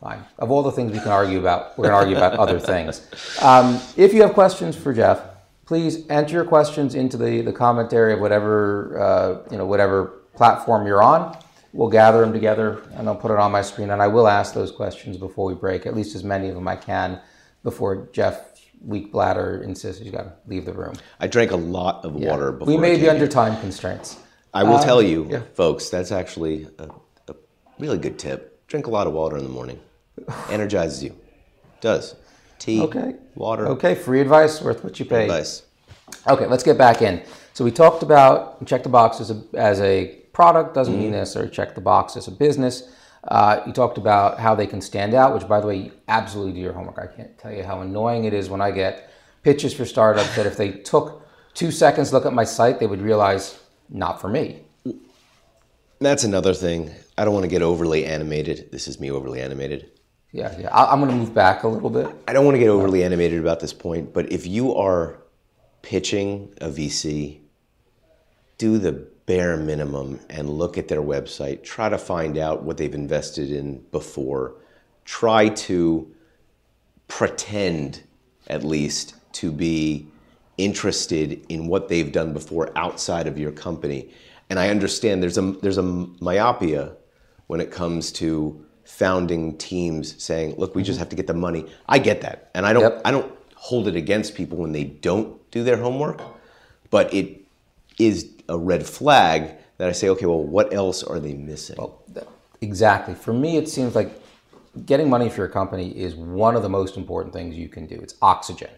Fine. 0.00 0.24
Of 0.38 0.50
all 0.50 0.62
the 0.62 0.72
things 0.72 0.92
we 0.92 0.98
can 0.98 1.08
argue 1.12 1.38
about, 1.38 1.78
we're 1.78 1.84
going 1.88 1.92
to 1.92 1.96
argue 1.96 2.16
about 2.16 2.34
other 2.38 2.58
things. 2.58 3.00
Um, 3.40 3.80
if 3.96 4.12
you 4.12 4.22
have 4.22 4.32
questions 4.34 4.76
for 4.76 4.92
Jeff, 4.92 5.22
please 5.64 6.04
enter 6.10 6.34
your 6.34 6.44
questions 6.44 6.94
into 6.94 7.16
the, 7.16 7.40
the 7.40 7.52
commentary 7.52 8.12
of 8.12 8.20
whatever 8.20 8.98
uh, 9.00 9.50
you 9.50 9.56
know 9.58 9.64
whatever 9.66 10.06
platform 10.34 10.86
you're 10.86 11.02
on. 11.02 11.36
We'll 11.74 11.88
gather 11.90 12.20
them 12.20 12.32
together, 12.32 12.82
and 12.94 13.08
I'll 13.08 13.16
put 13.16 13.32
it 13.32 13.38
on 13.38 13.50
my 13.50 13.60
screen. 13.62 13.90
And 13.90 14.00
I 14.00 14.06
will 14.06 14.28
ask 14.28 14.54
those 14.54 14.70
questions 14.70 15.16
before 15.16 15.44
we 15.46 15.54
break, 15.54 15.86
at 15.86 15.94
least 15.96 16.14
as 16.14 16.22
many 16.22 16.48
of 16.48 16.54
them 16.54 16.68
I 16.68 16.76
can, 16.76 17.18
before 17.64 18.08
Jeff 18.12 18.52
weak 18.80 19.10
bladder 19.10 19.62
insists 19.64 20.00
he's 20.02 20.12
got 20.12 20.22
to 20.22 20.32
leave 20.46 20.66
the 20.66 20.72
room. 20.72 20.94
I 21.18 21.26
drank 21.26 21.50
a 21.50 21.56
lot 21.56 22.04
of 22.04 22.14
water 22.14 22.52
before. 22.52 22.72
we 22.72 22.76
may 22.80 22.96
be 22.96 23.08
under 23.08 23.26
time 23.26 23.60
constraints. 23.60 24.18
I 24.52 24.62
will 24.62 24.78
tell 24.78 24.98
Um, 25.00 25.06
you, 25.06 25.26
yeah. 25.28 25.42
folks, 25.54 25.88
that's 25.90 26.12
actually 26.12 26.68
a, 26.78 26.88
a 27.28 27.34
really 27.80 27.98
good 27.98 28.18
tip. 28.20 28.64
Drink 28.68 28.86
a 28.86 28.90
lot 28.90 29.06
of 29.08 29.12
water 29.12 29.36
in 29.36 29.42
the 29.42 29.50
morning. 29.50 29.80
Energizes 30.50 31.02
you. 31.02 31.16
Does. 31.80 32.14
Tea, 32.60 32.80
Okay. 32.82 33.14
water, 33.34 33.66
Okay, 33.68 33.94
free 33.96 34.20
advice 34.20 34.62
worth 34.62 34.84
what 34.84 35.00
you 35.00 35.06
pay. 35.06 35.24
advice. 35.24 35.62
Okay, 36.28 36.46
let's 36.46 36.62
get 36.62 36.78
back 36.78 37.02
in. 37.02 37.20
So 37.52 37.64
we 37.64 37.70
talked 37.72 38.02
about 38.04 38.64
check 38.64 38.82
the 38.84 38.88
box 38.90 39.20
as 39.20 39.30
a, 39.32 39.42
as 39.54 39.80
a 39.80 40.20
product 40.34 40.74
doesn't 40.74 40.92
Mm-hmm. 40.92 41.02
mean 41.04 41.12
necessarily 41.12 41.50
check 41.50 41.74
the 41.74 41.80
box 41.80 42.16
as 42.18 42.28
a 42.28 42.30
business. 42.30 42.90
Uh, 43.26 43.62
you 43.66 43.72
talked 43.72 43.96
about 43.96 44.38
how 44.38 44.54
they 44.54 44.66
can 44.66 44.82
stand 44.82 45.14
out, 45.14 45.32
which 45.32 45.48
by 45.48 45.58
the 45.58 45.66
way, 45.66 45.76
you 45.76 45.92
absolutely 46.08 46.52
do 46.52 46.60
your 46.60 46.74
homework. 46.74 46.98
I 46.98 47.06
can't 47.06 47.38
tell 47.38 47.52
you 47.52 47.62
how 47.62 47.80
annoying 47.80 48.26
it 48.26 48.34
is 48.34 48.50
when 48.50 48.60
I 48.60 48.70
get 48.70 49.10
pitches 49.42 49.72
for 49.72 49.86
startups 49.86 50.36
that 50.36 50.44
if 50.44 50.58
they 50.58 50.70
took 50.72 51.26
two 51.54 51.70
seconds 51.70 52.10
to 52.10 52.16
look 52.16 52.26
at 52.26 52.34
my 52.34 52.44
site, 52.44 52.78
they 52.80 52.86
would 52.86 53.00
realize 53.00 53.58
not 53.88 54.20
for 54.20 54.28
me. 54.28 54.60
That's 56.00 56.24
another 56.24 56.52
thing. 56.52 56.90
I 57.16 57.24
don't 57.24 57.32
want 57.32 57.44
to 57.44 57.48
get 57.50 57.62
overly 57.62 58.04
animated. 58.04 58.70
This 58.72 58.88
is 58.88 59.00
me 59.00 59.10
overly 59.10 59.40
animated. 59.40 59.90
Yeah, 60.32 60.54
yeah. 60.58 60.68
I, 60.68 60.92
I'm 60.92 60.98
going 61.00 61.10
to 61.10 61.16
move 61.16 61.32
back 61.32 61.62
a 61.62 61.68
little 61.68 61.88
bit. 61.90 62.08
I 62.28 62.32
don't 62.34 62.44
want 62.44 62.56
to 62.56 62.58
get 62.58 62.68
overly 62.68 63.04
animated 63.04 63.40
about 63.40 63.60
this 63.60 63.72
point, 63.72 64.12
but 64.12 64.30
if 64.32 64.46
you 64.46 64.74
are 64.74 65.16
pitching 65.82 66.52
a 66.60 66.68
VC, 66.68 67.38
do 68.58 68.76
the 68.78 69.06
bare 69.26 69.56
minimum 69.56 70.20
and 70.28 70.48
look 70.48 70.76
at 70.76 70.88
their 70.88 71.02
website. 71.02 71.62
Try 71.62 71.88
to 71.88 71.98
find 71.98 72.36
out 72.36 72.62
what 72.62 72.76
they've 72.76 72.94
invested 72.94 73.50
in 73.50 73.78
before. 73.90 74.56
Try 75.04 75.48
to 75.48 76.12
pretend, 77.08 78.02
at 78.48 78.64
least, 78.64 79.14
to 79.32 79.50
be 79.50 80.06
interested 80.56 81.44
in 81.48 81.66
what 81.66 81.88
they've 81.88 82.12
done 82.12 82.32
before 82.32 82.70
outside 82.76 83.26
of 83.26 83.38
your 83.38 83.50
company. 83.50 84.10
And 84.50 84.58
I 84.58 84.68
understand 84.68 85.22
there's 85.22 85.38
a 85.38 85.52
there's 85.62 85.78
a 85.78 85.82
myopia 85.82 86.92
when 87.46 87.60
it 87.60 87.70
comes 87.70 88.12
to 88.12 88.64
founding 88.84 89.56
teams 89.56 90.22
saying, 90.22 90.54
"Look, 90.56 90.74
we 90.74 90.82
just 90.82 90.96
mm-hmm. 90.96 91.00
have 91.00 91.08
to 91.08 91.16
get 91.16 91.26
the 91.26 91.34
money." 91.34 91.66
I 91.88 91.98
get 91.98 92.20
that, 92.20 92.50
and 92.54 92.66
I 92.66 92.72
don't 92.72 92.82
Yep. 92.82 93.02
I 93.04 93.10
don't 93.10 93.32
hold 93.54 93.88
it 93.88 93.96
against 93.96 94.34
people 94.34 94.58
when 94.58 94.72
they 94.72 94.84
don't 94.84 95.50
do 95.50 95.64
their 95.64 95.78
homework, 95.78 96.20
but 96.90 97.12
it 97.12 97.40
is 97.98 98.33
a 98.48 98.58
red 98.58 98.86
flag 98.86 99.56
that 99.78 99.88
I 99.88 99.92
say, 99.92 100.08
okay, 100.10 100.26
well, 100.26 100.42
what 100.42 100.72
else 100.72 101.02
are 101.02 101.18
they 101.18 101.34
missing? 101.34 101.76
Exactly. 102.60 103.14
For 103.14 103.32
me, 103.32 103.56
it 103.56 103.68
seems 103.68 103.94
like 103.94 104.10
getting 104.86 105.08
money 105.08 105.28
for 105.28 105.36
your 105.36 105.48
company 105.48 105.90
is 105.90 106.14
one 106.14 106.56
of 106.56 106.62
the 106.62 106.68
most 106.68 106.96
important 106.96 107.32
things 107.32 107.56
you 107.56 107.68
can 107.68 107.86
do. 107.86 107.96
It's 107.96 108.14
oxygen, 108.22 108.70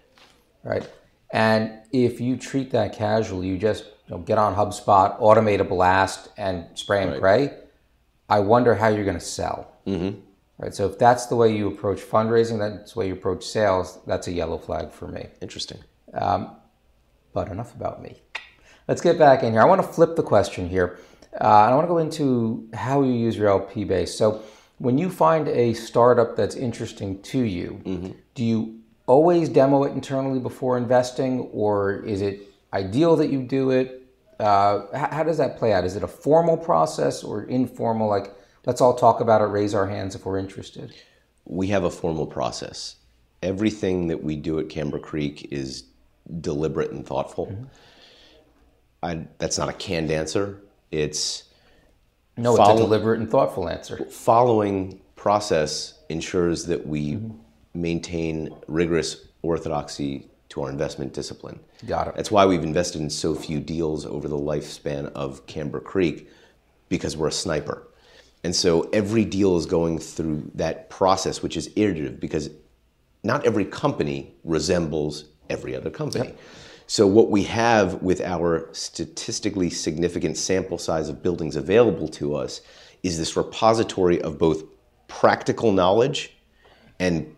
right? 0.62 0.88
And 1.32 1.80
if 1.92 2.20
you 2.20 2.36
treat 2.36 2.70
that 2.70 2.94
casually, 2.94 3.46
you 3.48 3.58
just 3.58 3.84
you 3.84 4.14
know, 4.14 4.18
get 4.18 4.38
on 4.38 4.54
HubSpot, 4.54 5.18
automate 5.20 5.60
a 5.60 5.64
blast, 5.64 6.28
and 6.36 6.66
spray 6.74 7.02
and 7.02 7.20
pray. 7.20 7.54
I 8.28 8.40
wonder 8.40 8.74
how 8.74 8.88
you're 8.88 9.04
going 9.04 9.18
to 9.18 9.24
sell. 9.24 9.72
Mm-hmm. 9.86 10.20
Right. 10.58 10.74
So 10.74 10.86
if 10.86 10.98
that's 10.98 11.26
the 11.26 11.36
way 11.36 11.54
you 11.54 11.68
approach 11.68 12.00
fundraising, 12.00 12.58
that's 12.58 12.94
the 12.94 12.98
way 12.98 13.08
you 13.08 13.12
approach 13.12 13.44
sales. 13.44 13.98
That's 14.06 14.26
a 14.26 14.32
yellow 14.32 14.56
flag 14.56 14.90
for 14.90 15.06
me. 15.06 15.26
Interesting. 15.42 15.78
But 16.12 17.48
enough 17.50 17.74
about 17.74 18.02
me. 18.02 18.16
Let's 18.88 19.00
get 19.00 19.18
back 19.18 19.42
in 19.42 19.52
here. 19.52 19.62
I 19.62 19.64
want 19.64 19.82
to 19.82 19.86
flip 19.88 20.14
the 20.16 20.22
question 20.22 20.68
here. 20.68 20.98
Uh, 21.32 21.64
and 21.64 21.72
I 21.72 21.74
want 21.74 21.84
to 21.84 21.88
go 21.88 21.98
into 21.98 22.68
how 22.72 23.02
you 23.02 23.12
use 23.12 23.36
your 23.36 23.48
LP 23.48 23.84
base. 23.84 24.16
So, 24.16 24.42
when 24.78 24.98
you 24.98 25.10
find 25.10 25.48
a 25.48 25.72
startup 25.74 26.36
that's 26.36 26.54
interesting 26.54 27.20
to 27.22 27.40
you, 27.40 27.80
do 28.34 28.44
you 28.44 28.80
always 29.06 29.48
demo 29.48 29.84
it 29.84 29.92
internally 29.92 30.38
before 30.38 30.76
investing, 30.76 31.40
or 31.52 32.04
is 32.04 32.20
it 32.20 32.40
ideal 32.74 33.16
that 33.16 33.30
you 33.30 33.42
do 33.42 33.70
it? 33.70 34.02
Uh, 34.38 34.82
how 34.94 35.22
does 35.22 35.38
that 35.38 35.56
play 35.56 35.72
out? 35.72 35.84
Is 35.84 35.96
it 35.96 36.02
a 36.02 36.08
formal 36.08 36.58
process 36.58 37.24
or 37.24 37.44
informal? 37.44 38.08
Like, 38.08 38.34
let's 38.66 38.82
all 38.82 38.94
talk 38.94 39.20
about 39.20 39.40
it, 39.40 39.46
raise 39.46 39.74
our 39.74 39.86
hands 39.86 40.14
if 40.14 40.26
we're 40.26 40.38
interested. 40.38 40.94
We 41.46 41.68
have 41.68 41.84
a 41.84 41.90
formal 41.90 42.26
process. 42.26 42.96
Everything 43.42 44.08
that 44.08 44.22
we 44.22 44.36
do 44.36 44.58
at 44.58 44.68
Camber 44.68 44.98
Creek 44.98 45.48
is 45.50 45.84
deliberate 46.40 46.90
and 46.90 47.06
thoughtful. 47.06 47.66
I, 49.02 49.26
that's 49.38 49.58
not 49.58 49.68
a 49.68 49.72
canned 49.72 50.10
answer. 50.10 50.60
It's 50.90 51.44
No, 52.36 52.52
it's 52.52 52.58
Follow- 52.58 52.74
a 52.74 52.78
deliberate 52.78 53.20
and 53.20 53.30
thoughtful 53.30 53.68
answer. 53.68 54.04
following 54.06 55.00
process 55.16 55.94
ensures 56.08 56.64
that 56.66 56.86
we 56.86 57.18
maintain 57.74 58.54
rigorous 58.68 59.26
orthodoxy 59.42 60.28
to 60.48 60.62
our 60.62 60.70
investment 60.70 61.12
discipline. 61.12 61.58
Got 61.86 62.08
it. 62.08 62.14
That's 62.16 62.30
why 62.30 62.46
we've 62.46 62.62
invested 62.62 63.00
in 63.00 63.10
so 63.10 63.34
few 63.34 63.60
deals 63.60 64.06
over 64.06 64.28
the 64.28 64.38
lifespan 64.38 65.12
of 65.12 65.46
Camber 65.46 65.80
Creek, 65.80 66.30
because 66.88 67.16
we're 67.16 67.28
a 67.28 67.32
sniper. 67.32 67.88
And 68.44 68.54
so 68.54 68.82
every 68.92 69.24
deal 69.24 69.56
is 69.56 69.66
going 69.66 69.98
through 69.98 70.50
that 70.54 70.88
process, 70.88 71.42
which 71.42 71.56
is 71.56 71.68
iterative, 71.74 72.20
because 72.20 72.50
not 73.24 73.44
every 73.44 73.64
company 73.64 74.32
resembles 74.44 75.24
every 75.50 75.74
other 75.74 75.90
company. 75.90 76.34
So 76.86 77.06
what 77.06 77.30
we 77.30 77.42
have 77.44 78.02
with 78.02 78.20
our 78.20 78.68
statistically 78.72 79.70
significant 79.70 80.36
sample 80.36 80.78
size 80.78 81.08
of 81.08 81.22
buildings 81.22 81.56
available 81.56 82.08
to 82.08 82.36
us 82.36 82.60
is 83.02 83.18
this 83.18 83.36
repository 83.36 84.20
of 84.22 84.38
both 84.38 84.62
practical 85.08 85.72
knowledge 85.72 86.32
and 86.98 87.34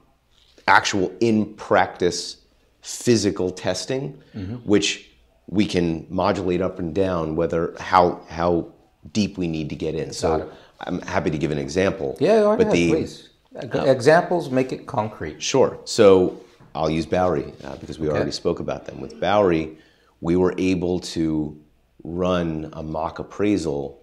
actual 0.67 1.13
in 1.21 1.55
practice 1.55 2.39
physical 2.83 3.51
testing, 3.51 4.21
mm-hmm. 4.35 4.57
which 4.57 5.11
we 5.47 5.67
can 5.67 6.07
modulate 6.11 6.61
up 6.61 6.79
and 6.79 6.95
down 6.95 7.35
whether 7.35 7.75
how 7.81 8.21
how 8.29 8.71
deep 9.13 9.39
we 9.39 9.47
need 9.47 9.71
to 9.71 9.77
get 9.77 9.95
in. 9.95 10.13
So 10.13 10.51
I'm 10.81 11.01
happy 11.03 11.31
to 11.31 11.39
give 11.39 11.51
an 11.51 11.59
example. 11.59 12.17
Yeah, 12.21 12.43
but 12.43 12.61
ahead, 12.61 12.73
the 12.73 12.91
please. 12.91 13.31
Uh, 13.57 13.81
Examples 13.85 14.51
make 14.51 14.73
it 14.73 14.87
concrete. 14.87 15.43
Sure. 15.43 15.79
So 15.85 16.39
I'll 16.79 16.89
use 16.89 17.07
Bowery 17.07 17.53
uh, 17.65 17.75
because 17.77 17.99
we 17.99 18.09
already 18.09 18.31
spoke 18.31 18.61
about 18.61 18.85
them. 18.87 19.01
With 19.01 19.19
Bowery, 19.19 19.77
we 20.21 20.37
were 20.37 20.55
able 20.59 21.01
to 21.01 21.61
run 22.05 22.71
a 22.73 22.85
mock 22.85 23.19
appraisal 23.19 24.01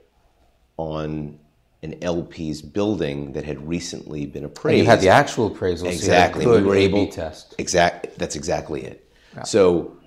on 0.75 1.39
an 1.83 1.93
LP's 2.01 2.61
building 2.61 3.31
that 3.31 3.45
had 3.45 3.65
recently 3.65 4.25
been 4.25 4.43
appraised. 4.43 4.79
You 4.79 4.85
had 4.85 4.99
the 4.99 5.07
actual 5.07 5.47
appraisal. 5.47 5.87
exactly. 5.87 6.43
So 6.43 6.49
you 6.49 6.55
had 6.55 6.63
a 6.63 6.65
we 6.65 6.69
were 6.69 6.75
A/B 6.75 6.97
able 6.97 7.11
test. 7.11 7.55
Exact. 7.57 8.19
That's 8.19 8.35
exactly 8.35 8.83
it. 8.83 9.09
So 9.45 9.97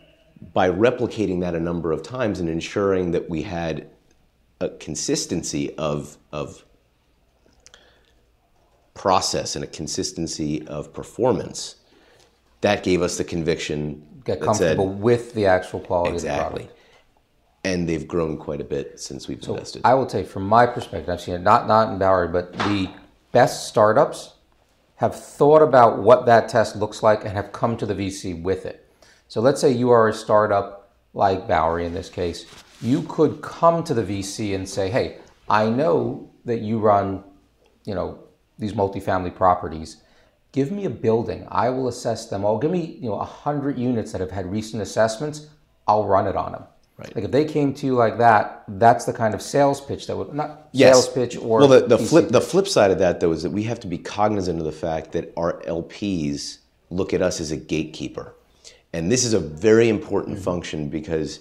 by 0.52 0.70
replicating 0.70 1.40
that 1.40 1.54
a 1.54 1.60
number 1.60 1.90
of 1.90 2.02
times 2.02 2.38
and 2.38 2.50
ensuring 2.50 3.12
that 3.12 3.30
we 3.30 3.42
had 3.42 3.88
a 4.60 4.68
consistency 4.68 5.74
of 5.76 6.18
of 6.32 6.64
process 8.92 9.54
and 9.54 9.64
a 9.64 9.68
consistency 9.68 10.66
of 10.66 10.92
performance, 10.92 11.76
that 12.60 12.82
gave 12.82 13.02
us 13.02 13.18
the 13.18 13.24
conviction 13.24 14.04
Get 14.24 14.40
that 14.40 14.56
said- 14.56 14.76
comfortable 14.76 14.88
with 14.88 15.34
the 15.34 15.46
actual 15.46 15.80
quality 15.80 16.16
of 16.16 16.22
the 16.22 16.28
exactly. 16.28 16.62
product. 16.64 16.74
And 17.64 17.88
they've 17.88 18.06
grown 18.06 18.38
quite 18.38 18.60
a 18.60 18.64
bit 18.64 19.00
since 19.00 19.28
we've 19.28 19.42
invested. 19.42 19.82
I 19.84 19.94
will 19.94 20.06
tell 20.06 20.20
you, 20.20 20.26
from 20.26 20.44
my 20.46 20.64
perspective, 20.66 21.08
I've 21.10 21.20
seen 21.20 21.34
it 21.34 21.42
not 21.42 21.66
not 21.66 21.92
in 21.92 21.98
Bowery, 21.98 22.28
but 22.28 22.52
the 22.52 22.88
best 23.32 23.68
startups 23.68 24.34
have 24.96 25.14
thought 25.14 25.60
about 25.62 25.98
what 25.98 26.26
that 26.26 26.48
test 26.48 26.76
looks 26.76 27.02
like 27.02 27.24
and 27.24 27.32
have 27.34 27.52
come 27.52 27.76
to 27.76 27.86
the 27.86 27.94
VC 27.94 28.40
with 28.42 28.64
it. 28.64 28.88
So 29.28 29.40
let's 29.40 29.60
say 29.60 29.70
you 29.70 29.90
are 29.90 30.08
a 30.08 30.12
startup 30.14 30.94
like 31.14 31.46
Bowery 31.48 31.84
in 31.84 31.94
this 31.94 32.08
case, 32.08 32.46
you 32.80 33.02
could 33.02 33.42
come 33.42 33.82
to 33.84 33.92
the 33.94 34.02
VC 34.04 34.54
and 34.54 34.68
say, 34.68 34.88
"Hey, 34.88 35.18
I 35.48 35.68
know 35.68 36.30
that 36.44 36.60
you 36.60 36.78
run, 36.78 37.24
you 37.84 37.94
know, 37.94 38.18
these 38.58 38.72
multifamily 38.72 39.34
properties. 39.34 39.98
Give 40.52 40.70
me 40.72 40.84
a 40.86 40.90
building. 40.90 41.46
I 41.50 41.70
will 41.70 41.88
assess 41.88 42.26
them 42.28 42.44
all. 42.44 42.58
Give 42.58 42.70
me, 42.70 42.98
you 43.00 43.10
know, 43.10 43.18
hundred 43.18 43.78
units 43.78 44.12
that 44.12 44.20
have 44.20 44.30
had 44.30 44.50
recent 44.50 44.82
assessments. 44.82 45.48
I'll 45.86 46.06
run 46.06 46.26
it 46.26 46.36
on 46.36 46.52
them." 46.52 46.64
Right. 46.96 47.14
Like 47.14 47.24
if 47.26 47.30
they 47.30 47.44
came 47.44 47.74
to 47.74 47.86
you 47.86 47.94
like 47.94 48.18
that, 48.18 48.64
that's 48.66 49.04
the 49.04 49.12
kind 49.12 49.32
of 49.32 49.40
sales 49.40 49.80
pitch 49.80 50.06
that 50.08 50.16
would 50.16 50.34
not 50.34 50.68
Yes. 50.72 50.94
sales 50.94 51.08
pitch 51.14 51.36
or 51.36 51.60
well 51.60 51.68
the, 51.68 51.86
the 51.86 51.98
flip 51.98 52.28
the 52.30 52.40
flip 52.40 52.66
side 52.66 52.90
of 52.90 52.98
that 52.98 53.20
though 53.20 53.30
is 53.30 53.44
that 53.44 53.50
we 53.50 53.62
have 53.64 53.78
to 53.80 53.86
be 53.86 53.98
cognizant 53.98 54.58
of 54.58 54.64
the 54.64 54.72
fact 54.72 55.12
that 55.12 55.32
our 55.36 55.60
LPs 55.62 56.58
look 56.90 57.14
at 57.14 57.22
us 57.22 57.40
as 57.40 57.52
a 57.52 57.56
gatekeeper. 57.56 58.34
And 58.92 59.12
this 59.12 59.24
is 59.24 59.32
a 59.34 59.38
very 59.38 59.88
important 59.88 60.36
Mm-hmm. 60.36 60.44
function 60.44 60.88
because 60.88 61.40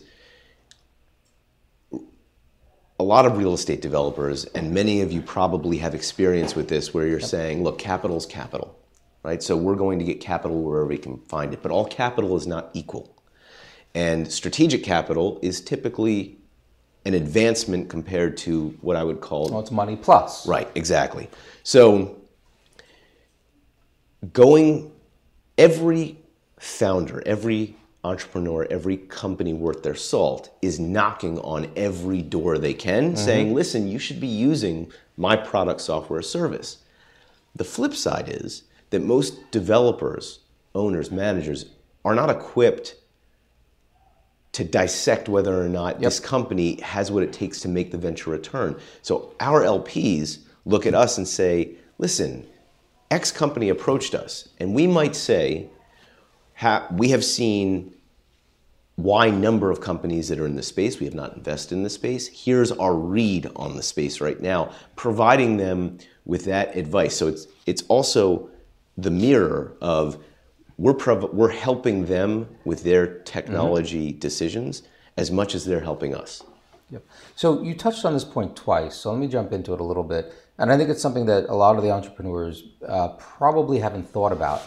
a 2.99 3.03
lot 3.03 3.25
of 3.25 3.37
real 3.37 3.53
estate 3.53 3.81
developers, 3.81 4.45
and 4.45 4.73
many 4.73 5.01
of 5.01 5.11
you 5.11 5.21
probably 5.21 5.77
have 5.77 5.95
experience 5.95 6.55
with 6.55 6.67
this, 6.67 6.93
where 6.93 7.07
you're 7.07 7.19
saying, 7.19 7.63
look, 7.63 7.77
capital's 7.79 8.25
capital, 8.25 8.76
right? 9.27 9.43
So 9.43 9.57
we're 9.57 9.75
going 9.75 9.99
to 9.99 10.05
get 10.05 10.21
capital 10.21 10.63
wherever 10.63 10.87
we 10.87 10.97
can 10.97 11.17
find 11.17 11.53
it. 11.53 11.61
But 11.61 11.69
all 11.69 11.85
capital 11.85 12.37
is 12.37 12.47
not 12.47 12.69
equal. 12.73 13.13
And 13.93 14.31
strategic 14.31 14.85
capital 14.85 15.37
is 15.43 15.59
typically 15.59 16.37
an 17.03 17.13
advancement 17.13 17.89
compared 17.89 18.37
to 18.37 18.69
what 18.79 18.95
I 18.95 19.03
would 19.03 19.19
call 19.19 19.49
Well, 19.49 19.59
it's 19.59 19.71
money 19.71 19.97
plus. 19.97 20.47
Right, 20.47 20.69
exactly. 20.75 21.29
So 21.63 22.15
going 24.31 24.93
every 25.57 26.19
founder, 26.57 27.21
every 27.25 27.75
entrepreneur, 28.05 28.65
every 28.69 28.95
company 28.95 29.53
worth 29.53 29.83
their 29.83 29.95
salt 29.95 30.57
is 30.61 30.79
knocking 30.79 31.37
on 31.39 31.69
every 31.75 32.21
door 32.21 32.57
they 32.57 32.73
can 32.73 33.07
mm-hmm. 33.07 33.15
saying, 33.17 33.53
"Listen, 33.53 33.89
you 33.89 33.99
should 33.99 34.21
be 34.21 34.27
using 34.27 34.89
my 35.17 35.35
product 35.35 35.81
software 35.81 36.21
service." 36.21 36.77
The 37.55 37.65
flip 37.65 37.93
side 37.93 38.29
is 38.29 38.63
that 38.89 39.01
most 39.01 39.51
developers, 39.51 40.39
owners, 40.73 41.11
managers 41.11 41.65
are 42.05 42.15
not 42.15 42.29
equipped 42.29 42.95
to 44.53 44.63
dissect 44.63 45.29
whether 45.29 45.61
or 45.61 45.69
not 45.69 45.99
this 45.99 46.19
company 46.19 46.79
has 46.81 47.11
what 47.11 47.21
it 47.21 47.31
takes 47.33 47.59
to 47.61 47.67
make 47.67 47.91
the 47.91 47.97
venture 47.97 48.31
return. 48.31 48.79
So 49.01 49.33
our 49.39 49.61
LPs 49.61 50.39
look 50.65 50.85
at 50.85 50.95
us 50.95 51.17
and 51.17 51.27
say, 51.27 51.75
listen, 51.97 52.47
X 53.11 53.31
company 53.31 53.69
approached 53.69 54.15
us, 54.15 54.49
and 54.59 54.73
we 54.73 54.87
might 54.87 55.15
say, 55.15 55.69
ha- 56.55 56.87
we 56.91 57.09
have 57.09 57.23
seen 57.23 57.93
Y 58.97 59.29
number 59.29 59.69
of 59.69 59.79
companies 59.79 60.27
that 60.29 60.39
are 60.39 60.47
in 60.47 60.55
the 60.55 60.63
space. 60.63 60.99
We 60.99 61.05
have 61.05 61.13
not 61.13 61.35
invested 61.35 61.75
in 61.75 61.83
the 61.83 61.89
space. 61.89 62.27
Here's 62.27 62.71
our 62.71 62.95
read 62.95 63.49
on 63.55 63.75
the 63.75 63.83
space 63.83 64.19
right 64.19 64.41
now, 64.41 64.71
providing 64.95 65.57
them 65.57 65.99
with 66.25 66.45
that 66.45 66.75
advice. 66.75 67.15
So 67.15 67.27
it's 67.27 67.47
it's 67.67 67.83
also 67.83 68.49
the 68.97 69.11
mirror 69.11 69.75
of 69.81 70.17
we're 70.77 70.93
prov- 70.93 71.33
we're 71.33 71.51
helping 71.51 72.05
them 72.05 72.47
with 72.65 72.83
their 72.83 73.19
technology 73.19 74.11
decisions 74.11 74.83
as 75.17 75.31
much 75.31 75.55
as 75.55 75.65
they're 75.65 75.81
helping 75.81 76.15
us. 76.15 76.43
Yep. 76.91 77.03
So 77.35 77.61
you 77.63 77.75
touched 77.75 78.05
on 78.05 78.13
this 78.13 78.23
point 78.23 78.55
twice. 78.55 78.95
So 78.95 79.11
let 79.11 79.19
me 79.19 79.27
jump 79.27 79.51
into 79.51 79.73
it 79.73 79.79
a 79.79 79.83
little 79.83 80.03
bit. 80.03 80.33
And 80.57 80.71
I 80.71 80.77
think 80.77 80.89
it's 80.89 81.01
something 81.01 81.25
that 81.25 81.45
a 81.49 81.53
lot 81.53 81.75
of 81.75 81.83
the 81.83 81.91
entrepreneurs 81.91 82.63
uh, 82.87 83.09
probably 83.09 83.79
haven't 83.79 84.09
thought 84.09 84.31
about. 84.31 84.61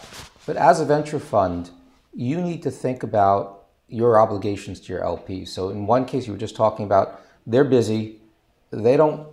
But 0.45 0.57
as 0.57 0.79
a 0.79 0.85
venture 0.85 1.19
fund, 1.19 1.71
you 2.13 2.41
need 2.41 2.61
to 2.63 2.71
think 2.71 3.03
about 3.03 3.65
your 3.87 4.19
obligations 4.19 4.79
to 4.81 4.93
your 4.93 5.03
LP. 5.03 5.45
So 5.45 5.69
in 5.69 5.85
one 5.85 6.05
case, 6.05 6.27
you 6.27 6.33
were 6.33 6.39
just 6.39 6.55
talking 6.55 6.85
about 6.85 7.21
they're 7.45 7.65
busy. 7.65 8.21
They 8.71 8.95
don't, 8.95 9.27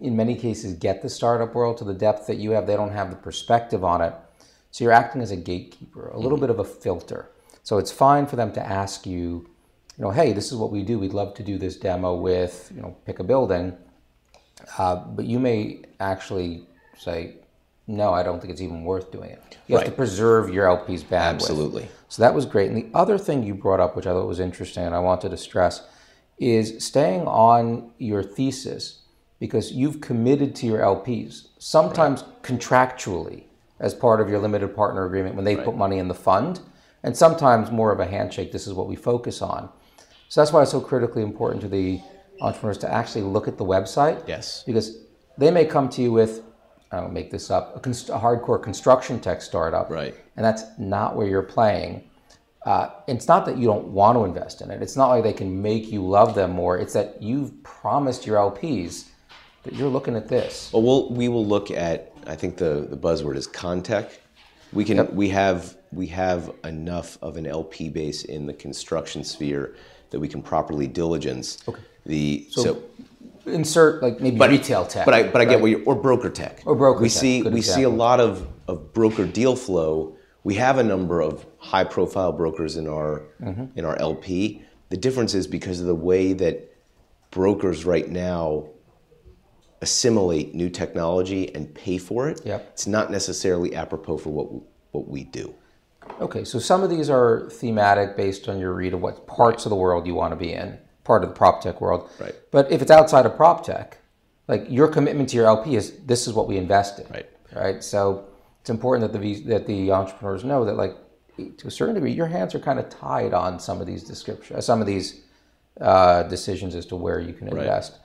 in 0.00 0.16
many 0.16 0.34
cases, 0.34 0.74
get 0.74 1.02
the 1.02 1.08
startup 1.08 1.54
world 1.54 1.78
to 1.78 1.84
the 1.84 1.94
depth 1.94 2.26
that 2.26 2.36
you 2.36 2.52
have. 2.52 2.66
They 2.66 2.76
don't 2.76 2.92
have 2.92 3.10
the 3.10 3.16
perspective 3.16 3.84
on 3.84 4.00
it. 4.00 4.14
So 4.70 4.84
you're 4.84 4.92
acting 4.92 5.22
as 5.22 5.30
a 5.30 5.36
gatekeeper, 5.36 6.08
a 6.08 6.18
little 6.18 6.38
bit 6.38 6.50
of 6.50 6.58
a 6.58 6.64
filter. 6.64 7.30
So 7.62 7.78
it's 7.78 7.92
fine 7.92 8.26
for 8.26 8.36
them 8.36 8.52
to 8.52 8.66
ask 8.66 9.06
you, 9.06 9.48
you 9.96 10.04
know, 10.04 10.10
hey, 10.10 10.32
this 10.32 10.50
is 10.50 10.58
what 10.58 10.72
we 10.72 10.82
do. 10.82 10.98
We'd 10.98 11.12
love 11.12 11.34
to 11.34 11.42
do 11.42 11.58
this 11.58 11.76
demo 11.76 12.14
with, 12.14 12.72
you 12.74 12.82
know, 12.82 12.96
pick 13.06 13.20
a 13.20 13.24
building. 13.24 13.76
Uh, 14.78 14.96
but 14.96 15.26
you 15.26 15.38
may 15.38 15.82
actually 16.00 16.66
say, 16.98 17.36
no, 17.86 18.12
I 18.12 18.22
don't 18.22 18.40
think 18.40 18.52
it's 18.52 18.62
even 18.62 18.84
worth 18.84 19.12
doing 19.12 19.30
it. 19.30 19.58
You 19.66 19.76
have 19.76 19.84
to 19.84 19.92
preserve 19.92 20.52
your 20.52 20.66
LP's 20.66 21.04
bandwidth. 21.04 21.34
Absolutely. 21.34 21.88
So 22.08 22.22
that 22.22 22.34
was 22.34 22.46
great. 22.46 22.70
And 22.70 22.76
the 22.76 22.88
other 22.98 23.18
thing 23.18 23.42
you 23.42 23.54
brought 23.54 23.80
up, 23.80 23.94
which 23.94 24.06
I 24.06 24.12
thought 24.12 24.26
was 24.26 24.40
interesting 24.40 24.84
and 24.84 24.94
I 24.94 25.00
wanted 25.00 25.30
to 25.30 25.36
stress, 25.36 25.86
is 26.38 26.84
staying 26.84 27.26
on 27.26 27.92
your 27.98 28.22
thesis 28.22 29.03
because 29.44 29.72
you've 29.72 30.00
committed 30.00 30.56
to 30.56 30.64
your 30.64 30.78
LPs, 30.78 31.48
sometimes 31.58 32.22
contractually 32.40 33.42
as 33.78 33.92
part 33.92 34.18
of 34.22 34.30
your 34.30 34.38
limited 34.38 34.74
partner 34.74 35.04
agreement 35.04 35.34
when 35.34 35.44
they 35.44 35.54
put 35.54 35.76
money 35.76 35.98
in 35.98 36.08
the 36.08 36.14
fund, 36.14 36.60
and 37.02 37.14
sometimes 37.14 37.70
more 37.70 37.92
of 37.92 38.00
a 38.00 38.06
handshake. 38.06 38.52
This 38.52 38.66
is 38.66 38.72
what 38.72 38.88
we 38.88 38.96
focus 38.96 39.42
on. 39.42 39.68
So 40.30 40.40
that's 40.40 40.50
why 40.50 40.62
it's 40.62 40.70
so 40.70 40.80
critically 40.80 41.20
important 41.22 41.60
to 41.60 41.68
the 41.68 42.00
entrepreneurs 42.40 42.78
to 42.78 42.90
actually 42.90 43.20
look 43.20 43.46
at 43.46 43.58
the 43.58 43.66
website. 43.66 44.26
Yes. 44.26 44.62
Because 44.64 44.96
they 45.36 45.50
may 45.50 45.66
come 45.66 45.90
to 45.90 46.00
you 46.00 46.10
with, 46.10 46.40
I 46.90 47.00
don't 47.00 47.12
make 47.12 47.30
this 47.30 47.50
up, 47.50 47.76
a, 47.76 47.80
const- 47.80 48.08
a 48.08 48.16
hardcore 48.16 48.62
construction 48.62 49.20
tech 49.20 49.42
startup. 49.42 49.90
Right. 49.90 50.14
And 50.36 50.44
that's 50.46 50.62
not 50.78 51.16
where 51.16 51.26
you're 51.26 51.42
playing. 51.42 52.08
Uh, 52.64 52.88
it's 53.06 53.28
not 53.28 53.44
that 53.44 53.58
you 53.58 53.66
don't 53.66 53.88
want 53.88 54.16
to 54.16 54.24
invest 54.24 54.62
in 54.62 54.70
it. 54.70 54.80
It's 54.80 54.96
not 54.96 55.08
like 55.08 55.22
they 55.22 55.34
can 55.34 55.60
make 55.60 55.92
you 55.92 56.02
love 56.02 56.34
them 56.34 56.52
more. 56.52 56.78
It's 56.78 56.94
that 56.94 57.22
you've 57.22 57.62
promised 57.62 58.24
your 58.24 58.38
LPs 58.38 59.10
that 59.64 59.74
you're 59.74 59.88
looking 59.88 60.14
at 60.16 60.28
this. 60.28 60.70
Well, 60.72 60.82
we'll 60.82 61.10
we 61.10 61.28
will 61.28 61.46
look 61.46 61.70
at. 61.70 62.12
I 62.26 62.36
think 62.36 62.56
the, 62.56 62.86
the 62.88 62.96
buzzword 62.96 63.36
is 63.36 63.46
contech. 63.46 64.10
We 64.72 64.84
can 64.84 65.14
we 65.14 65.28
have 65.30 65.76
we 65.92 66.06
have 66.08 66.52
enough 66.64 67.18
of 67.22 67.36
an 67.36 67.46
LP 67.46 67.88
base 67.88 68.24
in 68.24 68.46
the 68.46 68.54
construction 68.54 69.24
sphere 69.24 69.76
that 70.10 70.20
we 70.20 70.28
can 70.28 70.42
properly 70.42 70.86
diligence 70.86 71.58
okay. 71.68 71.80
the 72.06 72.46
so, 72.50 72.82
Insert 73.46 74.02
like 74.02 74.20
maybe 74.20 74.38
retail 74.38 74.86
tech. 74.86 75.04
But 75.04 75.14
I 75.14 75.22
but 75.24 75.42
I 75.42 75.44
get 75.44 75.54
right? 75.54 75.62
what 75.62 75.70
you 75.70 75.84
or 75.84 75.94
broker 75.94 76.30
tech. 76.30 76.62
Or 76.64 76.74
broker 76.74 77.02
We 77.02 77.08
tech, 77.08 77.18
see 77.18 77.42
we 77.42 77.60
see 77.60 77.82
a 77.82 77.90
lot 77.90 78.18
of, 78.20 78.46
of 78.68 78.94
broker 78.94 79.26
deal 79.26 79.54
flow. 79.54 80.16
We 80.44 80.54
have 80.54 80.78
a 80.78 80.82
number 80.82 81.20
of 81.20 81.44
high 81.58 81.84
profile 81.84 82.32
brokers 82.32 82.76
in 82.76 82.88
our 82.88 83.22
Mm-hmm. 83.42 83.78
in 83.78 83.84
our 83.84 84.00
LP. 84.00 84.62
The 84.88 84.96
difference 84.96 85.34
is 85.34 85.46
because 85.46 85.80
of 85.80 85.86
the 85.86 85.94
way 85.94 86.32
that 86.34 86.74
brokers 87.30 87.84
right 87.84 88.08
now 88.08 88.68
assimilate 89.80 90.54
new 90.54 90.70
technology 90.70 91.54
and 91.54 91.74
pay 91.74 91.98
for 91.98 92.28
it. 92.28 92.40
Yep. 92.44 92.68
It's 92.72 92.86
not 92.86 93.10
necessarily 93.10 93.74
apropos 93.74 94.18
for 94.18 94.30
what 94.30 94.48
what 94.92 95.08
we 95.08 95.24
do. 95.24 95.54
Okay, 96.20 96.44
so 96.44 96.58
some 96.58 96.82
of 96.82 96.90
these 96.90 97.10
are 97.10 97.48
thematic 97.50 98.16
based 98.16 98.48
on 98.48 98.60
your 98.60 98.72
read 98.74 98.94
of 98.94 99.00
what 99.00 99.26
parts 99.26 99.66
of 99.66 99.70
the 99.70 99.76
world 99.76 100.06
you 100.06 100.14
want 100.14 100.32
to 100.32 100.36
be 100.36 100.52
in, 100.52 100.78
part 101.02 101.24
of 101.24 101.30
the 101.30 101.34
prop 101.34 101.60
tech 101.60 101.80
world. 101.80 102.08
Right. 102.20 102.34
But 102.50 102.70
if 102.70 102.82
it's 102.82 102.90
outside 102.90 103.26
of 103.26 103.36
prop 103.36 103.64
tech, 103.64 103.98
like 104.46 104.66
your 104.68 104.88
commitment 104.88 105.30
to 105.30 105.36
your 105.36 105.46
LP 105.46 105.76
is 105.76 105.98
this 106.04 106.26
is 106.26 106.32
what 106.34 106.46
we 106.46 106.56
invest 106.56 106.98
in. 106.98 107.06
Right. 107.10 107.30
Right. 107.52 107.82
So 107.82 108.26
it's 108.60 108.70
important 108.70 109.12
that 109.12 109.18
the 109.18 109.40
that 109.44 109.66
the 109.66 109.92
entrepreneurs 109.92 110.44
know 110.44 110.64
that 110.64 110.76
like 110.76 110.96
to 111.58 111.66
a 111.66 111.70
certain 111.70 111.94
degree, 111.94 112.12
your 112.12 112.26
hands 112.26 112.54
are 112.54 112.60
kind 112.60 112.78
of 112.78 112.88
tied 112.88 113.34
on 113.34 113.58
some 113.58 113.80
of 113.80 113.86
these 113.86 114.04
descriptions, 114.04 114.64
some 114.64 114.80
of 114.80 114.86
these 114.86 115.22
uh, 115.80 116.22
decisions 116.24 116.74
as 116.74 116.86
to 116.86 116.96
where 116.96 117.20
you 117.20 117.32
can 117.32 117.48
invest. 117.48 117.98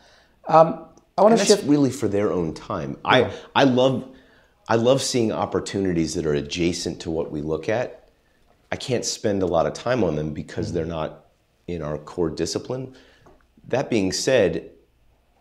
Right. 0.48 0.56
Um, 0.56 0.86
I 1.20 1.22
want 1.22 1.38
to 1.38 1.46
shift 1.46 1.66
really 1.66 1.92
for 1.92 2.08
their 2.08 2.32
own 2.32 2.54
time. 2.54 2.92
Yeah. 3.04 3.32
I 3.56 3.62
I 3.62 3.64
love 3.66 4.08
I 4.70 4.76
love 4.76 5.02
seeing 5.02 5.34
opportunities 5.34 6.14
that 6.14 6.26
are 6.26 6.34
adjacent 6.34 7.02
to 7.02 7.12
what 7.12 7.30
we 7.30 7.42
look 7.42 7.68
at. 7.68 8.10
I 8.72 8.78
can't 8.78 9.04
spend 9.04 9.44
a 9.44 9.46
lot 9.46 9.66
of 9.66 9.74
time 9.74 10.02
on 10.04 10.16
them 10.16 10.34
because 10.34 10.68
mm-hmm. 10.68 10.76
they're 10.76 10.86
not 10.86 11.26
in 11.68 11.82
our 11.82 11.98
core 11.98 12.30
discipline. 12.30 12.96
That 13.68 13.90
being 13.90 14.14
said, 14.14 14.72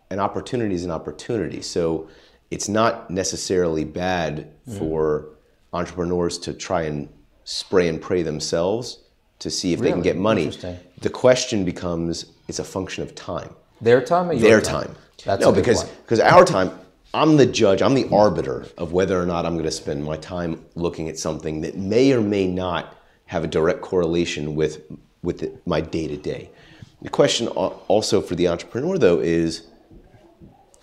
an 0.09 0.19
opportunity 0.19 0.75
is 0.75 0.83
an 0.83 0.91
opportunity. 0.91 1.61
So 1.61 2.09
it's 2.51 2.67
not 2.67 3.09
necessarily 3.09 3.85
bad 3.85 4.51
mm-hmm. 4.67 4.79
for 4.79 5.29
entrepreneurs 5.71 6.37
to 6.39 6.53
try 6.53 6.81
and 6.83 7.07
spray 7.45 7.87
and 7.87 8.01
pray 8.01 8.21
themselves 8.23 8.99
to 9.39 9.49
see 9.49 9.71
if 9.71 9.79
really? 9.79 9.91
they 9.91 9.93
can 9.93 10.03
get 10.03 10.17
money. 10.17 10.51
The 10.99 11.09
question 11.09 11.63
becomes 11.63 12.25
it's 12.49 12.59
a 12.59 12.65
function 12.65 13.03
of 13.03 13.15
time. 13.15 13.55
Their 13.79 14.03
time 14.03 14.29
or 14.29 14.35
Their 14.35 14.59
time? 14.59 14.87
time. 14.87 14.95
That's 15.25 15.41
no, 15.41 15.51
because 15.51 15.83
because 15.83 16.19
our 16.19 16.45
time, 16.45 16.71
I'm 17.13 17.37
the 17.37 17.45
judge, 17.45 17.81
I'm 17.81 17.93
the 17.93 18.07
arbiter 18.11 18.67
of 18.77 18.93
whether 18.93 19.21
or 19.21 19.25
not 19.25 19.45
I'm 19.45 19.53
going 19.53 19.65
to 19.65 19.71
spend 19.71 20.03
my 20.03 20.17
time 20.17 20.65
looking 20.75 21.09
at 21.09 21.17
something 21.17 21.61
that 21.61 21.75
may 21.75 22.13
or 22.13 22.21
may 22.21 22.47
not 22.47 22.95
have 23.25 23.43
a 23.43 23.47
direct 23.47 23.81
correlation 23.81 24.55
with 24.55 24.81
with 25.21 25.39
the, 25.39 25.53
my 25.65 25.81
day 25.81 26.07
to 26.07 26.17
day. 26.17 26.49
The 27.01 27.09
question 27.09 27.47
also 27.47 28.21
for 28.21 28.35
the 28.35 28.47
entrepreneur 28.47 28.97
though 28.97 29.19
is 29.19 29.67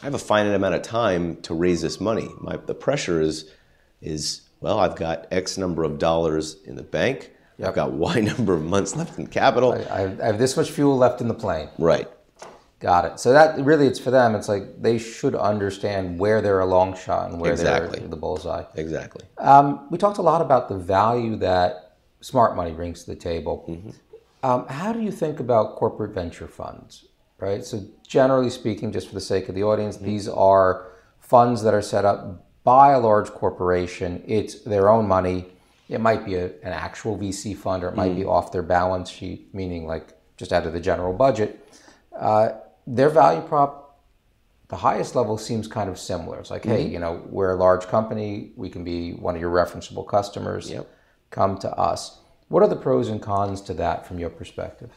I 0.01 0.05
have 0.05 0.14
a 0.14 0.18
finite 0.18 0.55
amount 0.55 0.75
of 0.75 0.83
time 0.83 1.37
to 1.42 1.55
raise 1.55 1.81
this 1.81 2.01
money. 2.01 2.29
My, 2.40 2.57
the 2.57 2.75
pressure 2.75 3.20
is 3.20 3.51
is 4.01 4.42
well, 4.61 4.79
I've 4.81 4.96
got 4.96 5.27
X 5.31 5.59
number 5.59 5.85
of 5.85 5.99
dollars 5.99 6.57
in 6.64 6.77
the 6.77 6.83
bank. 6.83 7.31
Yep. 7.59 7.68
I've 7.68 7.75
got 7.75 7.92
Y 7.92 8.20
number 8.37 8.55
of 8.55 8.64
months 8.64 8.96
left 8.96 9.18
in 9.18 9.27
capital. 9.27 9.72
I, 9.72 10.05
I 10.05 10.27
have 10.27 10.38
this 10.38 10.57
much 10.57 10.70
fuel 10.70 10.96
left 10.96 11.20
in 11.20 11.29
the 11.29 11.35
plane. 11.35 11.68
Right. 11.79 12.09
Got 12.79 13.07
it. 13.07 13.21
So 13.21 13.33
that 13.33 13.59
really, 13.65 13.87
it's 13.87 13.99
for 13.99 14.11
them. 14.11 14.35
It's 14.35 14.49
like 14.49 14.83
they 14.83 14.99
should 14.99 15.35
understand 15.35 16.19
where 16.19 16.43
they're 16.43 16.61
a 16.61 16.67
long 16.67 16.95
shot 16.95 17.31
and 17.31 17.41
where 17.41 17.53
exactly. 17.53 18.01
they're 18.01 18.09
the 18.09 18.17
bullseye. 18.17 18.65
Exactly. 18.75 19.25
Um, 19.39 19.89
we 19.91 19.97
talked 19.97 20.19
a 20.19 20.23
lot 20.23 20.43
about 20.43 20.69
the 20.69 20.77
value 20.77 21.37
that 21.37 21.97
smart 22.21 22.55
money 22.55 22.73
brings 22.73 23.05
to 23.05 23.11
the 23.11 23.17
table. 23.17 23.65
Mm-hmm. 23.69 23.91
Um, 24.43 24.67
how 24.69 24.93
do 24.93 25.01
you 25.01 25.11
think 25.11 25.41
about 25.41 25.77
corporate 25.77 26.12
venture 26.12 26.47
funds? 26.47 27.07
Right. 27.39 27.65
So 27.65 27.83
generally 28.07 28.51
speaking, 28.51 28.93
just 28.93 29.09
for 29.09 29.15
the 29.15 29.21
sake 29.21 29.49
of 29.49 29.55
the 29.55 29.62
audience, 29.62 29.97
mm-hmm. 29.97 30.07
these 30.07 30.29
are 30.29 30.89
funds 31.19 31.62
that 31.62 31.73
are 31.73 31.83
set 31.83 32.05
up 32.05 32.47
by 32.62 32.93
a 32.93 32.99
large 32.99 33.31
corporation. 33.31 34.23
It's 34.27 34.61
their 34.62 34.91
own 34.91 35.09
money. 35.09 35.47
It 35.89 36.01
might 36.01 36.27
be 36.27 36.35
a, 36.35 36.47
an 36.47 36.73
actual 36.73 37.17
VC 37.17 37.57
fund 37.57 37.85
or 37.85 37.89
it 37.89 37.95
might 37.95 38.12
mm. 38.12 38.17
be 38.17 38.25
off 38.25 38.51
their 38.51 38.62
balance 38.62 39.09
sheet, 39.09 39.55
meaning 39.55 39.87
like 39.87 40.09
just 40.37 40.53
out 40.53 40.67
of 40.67 40.73
the 40.73 40.81
general 40.81 41.12
budget. 41.12 41.65
Uh, 42.12 42.51
their 42.87 43.11
value 43.11 43.42
prop, 43.42 44.01
the 44.68 44.77
highest 44.77 45.14
level 45.14 45.38
seems 45.38 45.68
kind 45.68 45.88
of 45.88 45.99
similar. 45.99 46.40
It's 46.40 46.51
like, 46.51 46.62
mm-hmm. 46.62 46.72
hey, 46.72 46.87
you 46.88 46.99
know, 46.99 47.22
we're 47.27 47.53
a 47.53 47.57
large 47.57 47.87
company. 47.87 48.53
We 48.57 48.68
can 48.68 48.85
be 48.85 49.12
one 49.12 49.35
of 49.35 49.40
your 49.40 49.51
referenceable 49.51 50.07
customers. 50.07 50.70
Yep. 50.70 50.88
Come 51.31 51.59
to 51.59 51.70
us. 51.72 52.20
What 52.49 52.62
are 52.62 52.68
the 52.68 52.77
pros 52.77 53.09
and 53.09 53.20
cons 53.20 53.61
to 53.62 53.75
that 53.75 54.07
from 54.07 54.18
your 54.18 54.31
perspective? 54.31 54.90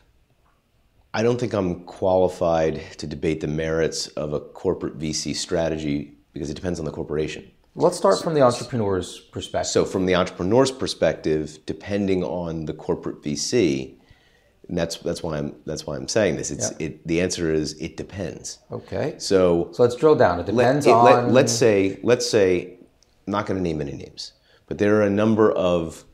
I 1.13 1.23
don't 1.23 1.39
think 1.39 1.54
I'm 1.54 1.84
qualified 1.86 2.82
to 2.97 3.08
debate 3.08 3.41
the 3.41 3.47
merits 3.47 4.08
of 4.10 4.34
a 4.34 4.39
corporate 4.39 4.99
VC 4.99 5.36
strategy 5.36 6.17
because 6.34 6.52
it 6.52 6.54
depends 6.54 6.80
on 6.80 6.86
the 6.86 6.91
corporation. 6.91 7.49
Let's 7.73 7.97
start 7.97 8.21
from 8.21 8.36
the 8.36 8.41
entrepreneur's 8.41 9.19
perspective. 9.19 9.71
So, 9.71 9.86
from 9.86 10.06
the 10.06 10.13
entrepreneur's 10.13 10.71
perspective, 10.71 11.60
depending 11.65 12.23
on 12.23 12.65
the 12.65 12.73
corporate 12.73 13.23
VC, 13.23 13.99
and 14.69 14.77
that's 14.77 14.97
that's 14.97 15.23
why 15.23 15.38
I'm 15.38 15.55
that's 15.65 15.86
why 15.86 15.95
I'm 15.97 16.08
saying 16.08 16.38
this. 16.38 16.51
It's 16.51 16.71
yeah. 16.79 16.88
it. 16.88 17.08
The 17.08 17.21
answer 17.21 17.51
is 17.51 17.73
it 17.82 17.97
depends. 17.97 18.60
Okay. 18.71 19.15
So 19.17 19.69
so 19.73 19.84
let's 19.84 19.95
drill 19.95 20.15
down. 20.15 20.39
It 20.39 20.45
depends 20.45 20.86
let, 20.86 20.95
on. 20.95 21.05
Let, 21.05 21.32
let's 21.32 21.51
say 21.51 21.99
let's 22.03 22.29
say 22.29 22.77
I'm 23.25 23.32
not 23.32 23.47
going 23.47 23.58
to 23.58 23.63
name 23.63 23.82
any 23.82 23.93
names, 23.93 24.34
but 24.67 24.77
there 24.77 24.95
are 24.97 25.01
a 25.01 25.10
number 25.10 25.51
of 25.51 26.05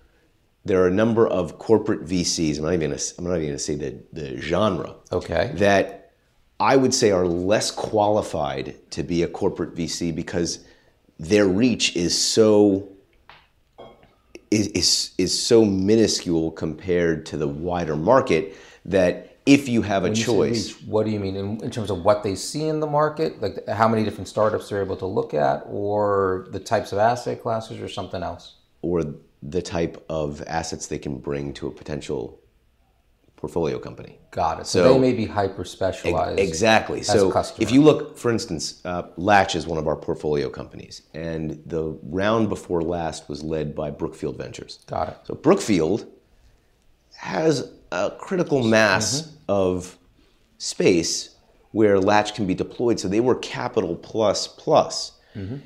there 0.63 0.81
are 0.81 0.87
a 0.87 0.93
number 0.93 1.27
of 1.27 1.59
corporate 1.59 2.05
VCs. 2.05 2.57
I'm 2.57 2.63
not 2.63 2.73
even 2.73 2.89
gonna, 2.89 3.01
I'm 3.17 3.25
not 3.25 3.35
even 3.35 3.47
going 3.47 3.53
to 3.53 3.59
say 3.59 3.75
the 3.75 4.01
the 4.13 4.39
genre. 4.39 4.95
Okay. 5.11 5.51
That 5.55 6.13
I 6.61 6.77
would 6.77 6.93
say 6.93 7.11
are 7.11 7.27
less 7.27 7.71
qualified 7.71 8.75
to 8.91 9.03
be 9.03 9.23
a 9.23 9.27
corporate 9.27 9.75
VC 9.75 10.15
because 10.15 10.63
their 11.19 11.45
reach 11.45 11.93
is 11.97 12.17
so 12.17 12.94
is, 14.55 14.67
is, 14.69 15.11
is 15.17 15.39
so 15.39 15.65
minuscule 15.65 16.51
compared 16.51 17.25
to 17.27 17.37
the 17.37 17.47
wider 17.47 17.95
market 17.95 18.55
that 18.85 19.37
if 19.45 19.67
you 19.67 19.81
have 19.81 20.03
a 20.03 20.07
when 20.07 20.15
choice. 20.15 20.73
Reach, 20.73 20.87
what 20.87 21.05
do 21.05 21.11
you 21.11 21.19
mean 21.19 21.35
in, 21.35 21.63
in, 21.63 21.69
terms 21.69 21.91
of 21.91 22.03
what 22.03 22.23
they 22.23 22.35
see 22.35 22.67
in 22.67 22.79
the 22.79 22.87
market? 22.87 23.41
Like 23.41 23.67
how 23.67 23.87
many 23.87 24.03
different 24.03 24.27
startups 24.27 24.69
they're 24.69 24.81
able 24.81 24.97
to 24.97 25.05
look 25.05 25.33
at, 25.33 25.63
or 25.67 26.47
the 26.51 26.59
types 26.59 26.91
of 26.93 26.97
asset 26.97 27.41
classes, 27.41 27.79
or 27.79 27.89
something 27.89 28.23
else? 28.23 28.55
Or 28.81 29.03
the 29.43 29.61
type 29.61 30.03
of 30.09 30.41
assets 30.47 30.87
they 30.87 30.97
can 30.97 31.17
bring 31.17 31.53
to 31.53 31.67
a 31.67 31.71
potential 31.71 32.39
portfolio 33.35 33.77
company. 33.77 34.17
Got 34.31 34.61
it. 34.61 34.67
So, 34.67 34.83
so 34.83 34.93
they 34.93 34.99
may 34.99 35.13
be 35.13 35.25
hyper 35.25 35.63
specialized. 35.65 36.39
Exactly. 36.39 37.03
so 37.03 37.31
if 37.59 37.71
you 37.71 37.81
look, 37.81 38.17
for 38.17 38.31
instance, 38.31 38.81
uh, 38.85 39.03
Latch 39.17 39.55
is 39.55 39.67
one 39.67 39.77
of 39.77 39.87
our 39.87 39.95
portfolio 39.95 40.49
companies, 40.49 41.03
and 41.13 41.61
the 41.65 41.97
round 42.03 42.49
before 42.49 42.81
last 42.81 43.29
was 43.29 43.43
led 43.43 43.75
by 43.75 43.91
Brookfield 43.91 44.37
Ventures. 44.37 44.79
Got 44.87 45.09
it. 45.09 45.17
So 45.23 45.35
Brookfield 45.35 46.07
has 47.15 47.71
a 47.91 48.11
critical 48.17 48.63
mass 48.63 49.21
mm-hmm. 49.21 49.35
of 49.47 49.97
space 50.57 51.35
where 51.71 51.99
Latch 51.99 52.33
can 52.35 52.45
be 52.45 52.53
deployed. 52.53 52.99
So 52.99 53.07
they 53.07 53.19
were 53.19 53.35
capital 53.35 53.95
plus 53.95 54.47
plus. 54.47 55.19
Mm-hmm. 55.35 55.57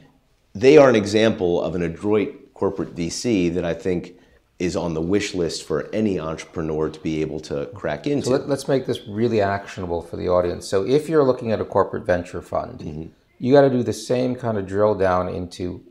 They 0.56 0.78
are 0.78 0.90
an 0.90 0.96
example 0.96 1.62
of 1.62 1.76
an 1.76 1.84
adroit 1.84 2.54
corporate 2.54 2.96
VC 2.96 3.54
that 3.54 3.64
I 3.64 3.74
think 3.74 4.19
is 4.60 4.76
on 4.76 4.94
the 4.94 5.02
wish 5.02 5.34
list 5.34 5.64
for 5.64 5.90
any 5.94 6.20
entrepreneur 6.20 6.90
to 6.90 7.00
be 7.00 7.22
able 7.22 7.40
to 7.40 7.66
crack 7.74 8.06
into. 8.06 8.26
So 8.26 8.32
let, 8.32 8.50
us 8.50 8.68
make 8.68 8.86
this 8.86 9.08
really 9.08 9.42
actionable 9.42 10.02
for 10.02 10.18
the 10.18 10.28
audience. 10.28 10.68
So 10.68 10.86
if 10.86 11.08
you're 11.08 11.24
looking 11.24 11.54
at 11.54 11.62
a 11.62 11.66
corporate 11.66 12.06
venture 12.06 12.42
fund, 12.42 12.80
mm-hmm. 12.80 13.06
you 13.40 13.54
got 13.54 13.62
to 13.62 13.70
do 13.70 13.84
the 13.84 13.94
same 13.94 14.36
kind 14.36 14.58
of 14.58 14.68
drill 14.68 14.96
down 14.96 15.30
into 15.30 15.82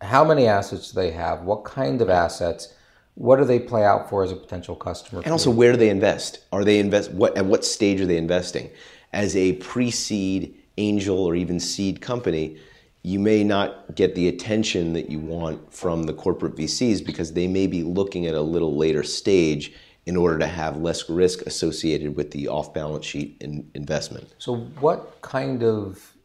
how 0.00 0.24
many 0.24 0.46
assets 0.46 0.92
do 0.92 1.00
they 1.00 1.10
have, 1.10 1.42
what 1.42 1.64
kind 1.64 2.00
of 2.00 2.08
assets, 2.08 2.72
what 3.14 3.36
do 3.36 3.44
they 3.44 3.58
play 3.58 3.84
out 3.84 4.08
for 4.08 4.22
as 4.22 4.30
a 4.30 4.36
potential 4.36 4.76
customer, 4.76 5.22
and 5.22 5.32
also 5.32 5.50
where 5.50 5.72
do 5.72 5.78
they 5.78 5.88
invest? 5.88 6.40
Are 6.52 6.64
they 6.64 6.78
invest 6.78 7.10
what 7.12 7.36
at 7.36 7.46
what 7.46 7.64
stage 7.64 8.00
are 8.00 8.06
they 8.06 8.18
investing? 8.18 8.70
As 9.12 9.34
a 9.34 9.54
pre-seed 9.54 10.54
angel 10.76 11.18
or 11.18 11.34
even 11.34 11.58
seed 11.58 12.02
company, 12.02 12.58
you 13.06 13.20
may 13.20 13.44
not 13.44 13.94
get 13.94 14.16
the 14.16 14.26
attention 14.26 14.92
that 14.92 15.08
you 15.08 15.20
want 15.20 15.72
from 15.72 16.02
the 16.02 16.12
corporate 16.12 16.56
VCs 16.56 17.06
because 17.06 17.34
they 17.34 17.46
may 17.46 17.68
be 17.68 17.84
looking 17.84 18.26
at 18.26 18.34
a 18.34 18.40
little 18.40 18.76
later 18.76 19.04
stage 19.04 19.72
in 20.06 20.16
order 20.16 20.40
to 20.40 20.46
have 20.48 20.78
less 20.78 21.08
risk 21.08 21.40
associated 21.42 22.16
with 22.16 22.32
the 22.32 22.48
off 22.48 22.74
balance 22.74 23.06
sheet 23.06 23.36
in 23.38 23.70
investment. 23.74 24.34
So, 24.38 24.56
what 24.80 25.20
kind 25.22 25.62
of, 25.62 26.16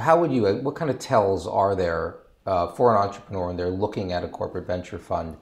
how 0.00 0.18
would 0.18 0.32
you, 0.32 0.46
what 0.62 0.74
kind 0.74 0.90
of 0.90 0.98
tells 0.98 1.46
are 1.46 1.74
there 1.74 2.16
uh, 2.46 2.68
for 2.68 2.96
an 2.96 3.02
entrepreneur 3.06 3.48
when 3.48 3.58
they're 3.58 3.68
looking 3.68 4.12
at 4.12 4.24
a 4.24 4.28
corporate 4.28 4.66
venture 4.66 4.98
fund? 4.98 5.36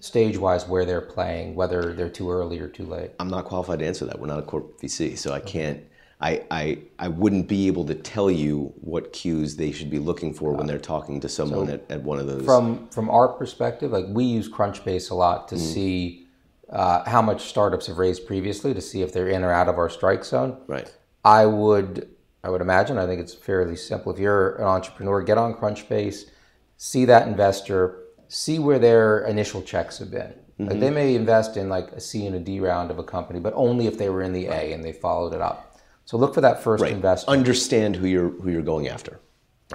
Stage 0.00 0.36
wise, 0.36 0.68
where 0.68 0.84
they're 0.84 1.00
playing, 1.00 1.54
whether 1.54 1.94
they're 1.94 2.10
too 2.10 2.30
early 2.30 2.60
or 2.60 2.68
too 2.68 2.84
late? 2.84 3.12
I'm 3.18 3.30
not 3.30 3.46
qualified 3.46 3.78
to 3.78 3.86
answer 3.86 4.04
that. 4.04 4.20
We're 4.20 4.26
not 4.26 4.40
a 4.40 4.42
corporate 4.42 4.78
VC, 4.78 5.16
so 5.16 5.32
I 5.32 5.40
can't 5.40 5.82
I, 6.20 6.42
I, 6.50 6.78
I 6.98 7.08
wouldn't 7.08 7.46
be 7.46 7.68
able 7.68 7.84
to 7.86 7.94
tell 7.94 8.30
you 8.30 8.72
what 8.80 9.12
cues 9.12 9.56
they 9.56 9.70
should 9.70 9.90
be 9.90 10.00
looking 10.00 10.34
for 10.34 10.52
when 10.52 10.66
they're 10.66 10.78
talking 10.78 11.20
to 11.20 11.28
someone 11.28 11.68
so 11.68 11.74
at, 11.74 11.90
at 11.90 12.02
one 12.02 12.18
of 12.18 12.26
those. 12.26 12.44
From 12.44 12.88
from 12.88 13.08
our 13.08 13.28
perspective, 13.28 13.92
like 13.92 14.06
we 14.08 14.24
use 14.24 14.48
Crunchbase 14.48 15.10
a 15.10 15.14
lot 15.14 15.46
to 15.48 15.54
mm. 15.54 15.58
see 15.58 16.26
uh, 16.70 17.08
how 17.08 17.22
much 17.22 17.44
startups 17.44 17.86
have 17.86 17.98
raised 17.98 18.26
previously 18.26 18.74
to 18.74 18.80
see 18.80 19.02
if 19.02 19.12
they're 19.12 19.28
in 19.28 19.44
or 19.44 19.52
out 19.52 19.68
of 19.68 19.78
our 19.78 19.88
strike 19.88 20.24
zone. 20.24 20.60
Right. 20.66 20.92
I 21.24 21.46
would 21.46 22.08
I 22.42 22.50
would 22.50 22.60
imagine. 22.60 22.98
I 22.98 23.06
think 23.06 23.20
it's 23.20 23.34
fairly 23.34 23.76
simple. 23.76 24.12
If 24.12 24.18
you're 24.18 24.56
an 24.56 24.64
entrepreneur, 24.64 25.22
get 25.22 25.38
on 25.38 25.54
Crunchbase, 25.54 26.30
see 26.76 27.04
that 27.04 27.28
investor, 27.28 28.04
see 28.26 28.58
where 28.58 28.78
their 28.78 29.20
initial 29.20 29.62
checks 29.62 29.98
have 29.98 30.10
been. 30.10 30.34
Mm-hmm. 30.58 30.66
Like 30.66 30.80
they 30.80 30.90
may 30.90 31.14
invest 31.14 31.56
in 31.56 31.68
like 31.68 31.92
a 31.92 32.00
C 32.00 32.26
and 32.26 32.34
a 32.34 32.40
D 32.40 32.58
round 32.58 32.90
of 32.90 32.98
a 32.98 33.04
company, 33.04 33.38
but 33.38 33.52
only 33.54 33.86
if 33.86 33.98
they 33.98 34.08
were 34.08 34.22
in 34.22 34.32
the 34.32 34.46
A 34.46 34.72
and 34.72 34.82
they 34.82 34.92
followed 34.92 35.32
it 35.32 35.40
up. 35.40 35.67
So 36.08 36.16
look 36.16 36.32
for 36.32 36.40
that 36.40 36.62
first 36.62 36.80
right. 36.80 36.90
investment. 36.90 37.38
Understand 37.38 37.94
who 37.96 38.06
you're 38.06 38.30
who 38.30 38.50
you're 38.50 38.62
going 38.62 38.88
after. 38.88 39.20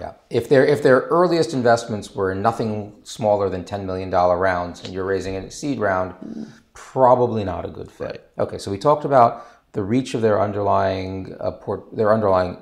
Yeah. 0.01 0.13
If 0.31 0.49
their 0.49 0.65
if 0.65 0.81
their 0.81 1.01
earliest 1.01 1.53
investments 1.53 2.15
were 2.15 2.33
nothing 2.33 3.01
smaller 3.03 3.49
than 3.49 3.63
ten 3.63 3.85
million 3.85 4.09
dollar 4.09 4.39
rounds, 4.39 4.83
and 4.83 4.91
you're 4.91 5.05
raising 5.05 5.35
a 5.35 5.51
seed 5.51 5.77
round, 5.77 6.51
probably 6.73 7.43
not 7.43 7.65
a 7.65 7.67
good 7.67 7.91
fit. 7.91 8.03
Right. 8.03 8.21
Okay. 8.39 8.57
So 8.57 8.71
we 8.71 8.79
talked 8.79 9.05
about 9.05 9.45
the 9.73 9.83
reach 9.83 10.15
of 10.15 10.23
their 10.23 10.41
underlying 10.41 11.35
uh, 11.39 11.51
port, 11.51 11.95
their 11.95 12.11
underlying 12.11 12.57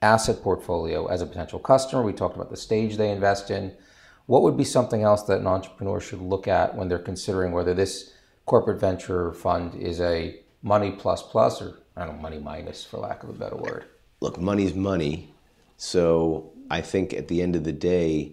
asset 0.00 0.40
portfolio 0.40 1.04
as 1.04 1.20
a 1.20 1.26
potential 1.26 1.58
customer. 1.58 2.02
We 2.02 2.14
talked 2.14 2.36
about 2.36 2.48
the 2.48 2.56
stage 2.56 2.96
they 2.96 3.10
invest 3.10 3.50
in. 3.50 3.76
what 4.24 4.40
would 4.40 4.56
be 4.56 4.64
something 4.64 5.02
else 5.02 5.22
that 5.24 5.40
an 5.40 5.46
entrepreneur 5.46 6.00
should 6.00 6.22
look 6.22 6.48
at 6.48 6.74
when 6.74 6.88
they're 6.88 6.98
considering 6.98 7.52
whether 7.52 7.74
this 7.74 8.14
corporate 8.46 8.80
venture 8.80 9.34
fund 9.34 9.74
is 9.74 10.00
a 10.00 10.40
money 10.62 10.92
plus 10.92 11.22
plus 11.22 11.60
or 11.60 11.76
I 11.96 12.04
don't 12.04 12.16
know, 12.16 12.22
money 12.22 12.38
minus 12.38 12.84
for 12.84 12.98
lack 12.98 13.22
of 13.22 13.30
a 13.30 13.32
better 13.32 13.56
word? 13.56 13.86
Look, 14.20 14.38
money's 14.40 14.74
money. 14.74 15.32
So 15.76 16.52
I 16.70 16.80
think 16.80 17.12
at 17.14 17.28
the 17.28 17.40
end 17.42 17.56
of 17.56 17.64
the 17.64 17.72
day, 17.72 18.32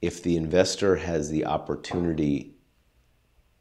if 0.00 0.22
the 0.22 0.36
investor 0.36 0.96
has 0.96 1.28
the 1.30 1.44
opportunity 1.44 2.54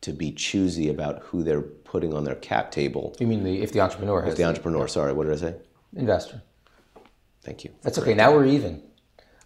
to 0.01 0.13
be 0.13 0.31
choosy 0.31 0.89
about 0.89 1.23
who 1.23 1.43
they're 1.43 1.61
putting 1.61 2.13
on 2.13 2.23
their 2.23 2.35
cap 2.35 2.71
table, 2.71 3.15
You 3.19 3.27
mean 3.27 3.43
the 3.43 3.61
if 3.61 3.71
the 3.71 3.81
entrepreneur 3.81 4.21
has 4.21 4.35
the 4.35 4.45
entrepreneur, 4.45 4.87
sorry, 4.87 5.13
what 5.13 5.25
did 5.25 5.33
I 5.33 5.37
say? 5.37 5.55
investor? 5.95 6.41
Thank 7.43 7.63
you. 7.63 7.71
That's 7.81 7.97
okay. 7.97 8.13
Now 8.13 8.31
we're 8.31 8.45
even. 8.45 8.83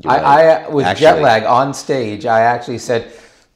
I. 0.05 0.17
I 0.19 0.67
with 0.69 0.85
Actually- 0.85 1.01
jet 1.01 1.21
lag 1.21 1.43
on 1.43 1.73
stage, 1.73 2.25
I 2.25 2.41
actually 2.41 2.77
said 2.79 3.11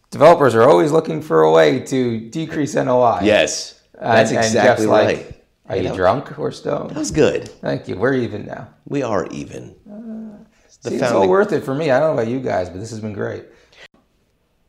developers 0.10 0.56
are 0.56 0.64
always 0.64 0.92
looking 0.92 1.22
for 1.22 1.44
a 1.44 1.52
way 1.52 1.80
to 1.82 2.30
decrease 2.30 2.74
NOI. 2.76 3.22
Yes, 3.24 3.82
that's 3.94 4.32
and 4.32 4.40
exactly 4.40 4.86
like, 4.86 5.18
right. 5.18 5.37
Are 5.70 5.76
you 5.76 5.84
know, 5.84 5.96
drunk 5.96 6.40
or 6.40 6.52
stoned? 6.52 6.92
That 6.92 6.98
was 6.98 7.12
good. 7.12 7.50
Thank 7.50 7.88
you. 7.88 7.98
We're 7.98 8.14
even 8.14 8.46
now. 8.46 8.70
We 8.88 9.04
are 9.04 9.28
even. 9.28 9.76
the 9.86 10.90
See, 10.90 10.96
it's 10.96 11.12
all 11.12 11.28
worth 11.28 11.52
it 11.52 11.64
for 11.64 11.76
me. 11.76 11.92
I 11.92 12.00
don't 12.00 12.16
know 12.16 12.22
about 12.22 12.32
you 12.32 12.40
guys, 12.40 12.70
but 12.70 12.80
this 12.80 12.90
has 12.92 13.00
been 13.00 13.14
great. 13.14 13.46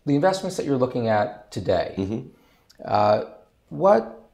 The 0.06 0.14
investments 0.14 0.56
that 0.56 0.66
you're 0.66 0.78
looking 0.78 1.08
at 1.08 1.52
today, 1.52 1.94
Mm-hmm. 1.98 2.28
uh, 2.84 3.24
what, 3.68 4.30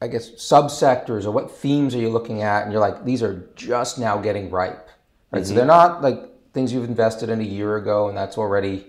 I 0.00 0.06
guess, 0.06 0.30
subsectors 0.30 1.24
or 1.24 1.32
what 1.32 1.50
themes 1.50 1.94
are 1.94 1.98
you 1.98 2.08
looking 2.08 2.42
at? 2.42 2.62
And 2.62 2.72
you're 2.72 2.80
like, 2.80 3.04
these 3.04 3.22
are 3.22 3.50
just 3.56 3.98
now 3.98 4.16
getting 4.18 4.48
ripe, 4.50 4.88
right? 5.32 5.42
Mm-hmm. 5.42 5.48
So 5.48 5.54
they're 5.54 5.66
not 5.66 6.00
like 6.02 6.20
things 6.54 6.72
you've 6.72 6.88
invested 6.88 7.28
in 7.28 7.40
a 7.40 7.44
year 7.44 7.76
ago 7.76 8.08
and 8.08 8.16
that's 8.16 8.38
already, 8.38 8.70
you 8.70 8.84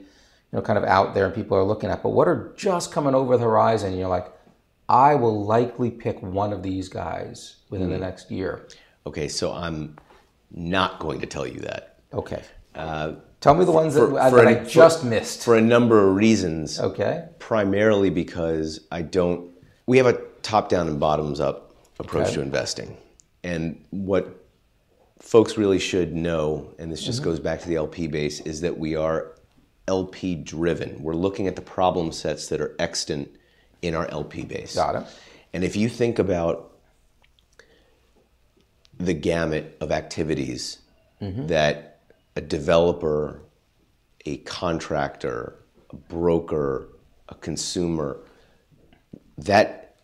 know, 0.53 0.61
kind 0.61 0.77
of 0.77 0.83
out 0.85 1.15
there 1.15 1.25
and 1.25 1.33
people 1.33 1.57
are 1.57 1.63
looking 1.63 1.89
at. 1.89 2.03
But 2.03 2.09
what 2.09 2.27
are 2.27 2.53
just 2.55 2.91
coming 2.91 3.15
over 3.15 3.35
the 3.37 3.43
horizon? 3.43 3.89
And 3.89 3.99
you're 3.99 4.07
like, 4.07 4.31
I 4.89 5.13
will 5.15 5.45
likely 5.45 5.91
pick 5.91 6.21
one 6.21 6.51
of 6.51 6.63
these 6.63 6.89
guys 6.89 7.57
within 7.69 7.87
Mm-hmm. 7.89 7.99
the 7.99 8.05
next 8.05 8.31
year. 8.31 8.67
Okay, 9.05 9.27
so 9.27 9.53
I'm 9.53 9.95
not 10.51 10.99
going 10.99 11.21
to 11.21 11.27
tell 11.27 11.45
you 11.47 11.59
that. 11.61 11.99
Okay. 12.11 12.41
Uh, 12.75 13.13
Tell 13.39 13.53
me 13.55 13.63
the 13.63 13.71
ones 13.71 13.93
that, 13.93 14.01
for 14.07 14.13
that 14.15 14.33
an- 14.33 14.47
I 14.47 14.63
just 14.65 15.05
missed. 15.05 15.45
for 15.45 15.55
a 15.55 15.61
number 15.61 16.09
of 16.09 16.15
reasons. 16.15 16.79
okay. 16.79 17.29
primarily 17.39 18.09
because 18.09 18.81
I 18.91 19.01
don't. 19.03 19.51
We 19.85 19.97
have 19.97 20.07
a 20.07 20.19
top-down 20.41 20.87
and 20.87 20.99
bottoms-up 20.99 21.73
approach 21.99 22.25
Okay. 22.27 22.35
to 22.35 22.41
investing, 22.41 22.97
and 23.43 23.81
what 23.91 24.43
folks 25.19 25.57
really 25.57 25.79
should 25.79 26.15
know, 26.15 26.73
and 26.79 26.91
this 26.91 27.01
just 27.03 27.23
goes 27.23 27.39
back 27.39 27.61
to 27.61 27.67
the 27.69 27.75
LP 27.75 28.07
base, 28.07 28.39
is 28.41 28.61
that 28.61 28.77
we 28.77 28.95
are 28.95 29.35
LP 29.87 30.35
driven. 30.35 31.01
We're 31.01 31.15
looking 31.15 31.47
at 31.47 31.55
the 31.55 31.61
problem 31.61 32.11
sets 32.11 32.47
that 32.49 32.59
are 32.61 32.75
extant 32.79 33.29
in 33.81 33.95
our 33.95 34.07
LP 34.07 34.43
base. 34.43 34.75
Got 34.75 34.95
it. 34.95 35.03
And 35.53 35.63
if 35.63 35.75
you 35.75 35.89
think 35.89 36.19
about 36.19 36.77
the 38.97 39.13
gamut 39.13 39.77
of 39.79 39.91
activities 39.91 40.79
mm-hmm. 41.21 41.47
that 41.47 42.01
a 42.35 42.41
developer, 42.41 43.41
a 44.25 44.37
contractor, 44.37 45.55
a 45.89 45.95
broker, 45.95 46.89
a 47.29 47.35
consumer, 47.35 48.19
that 49.37 49.95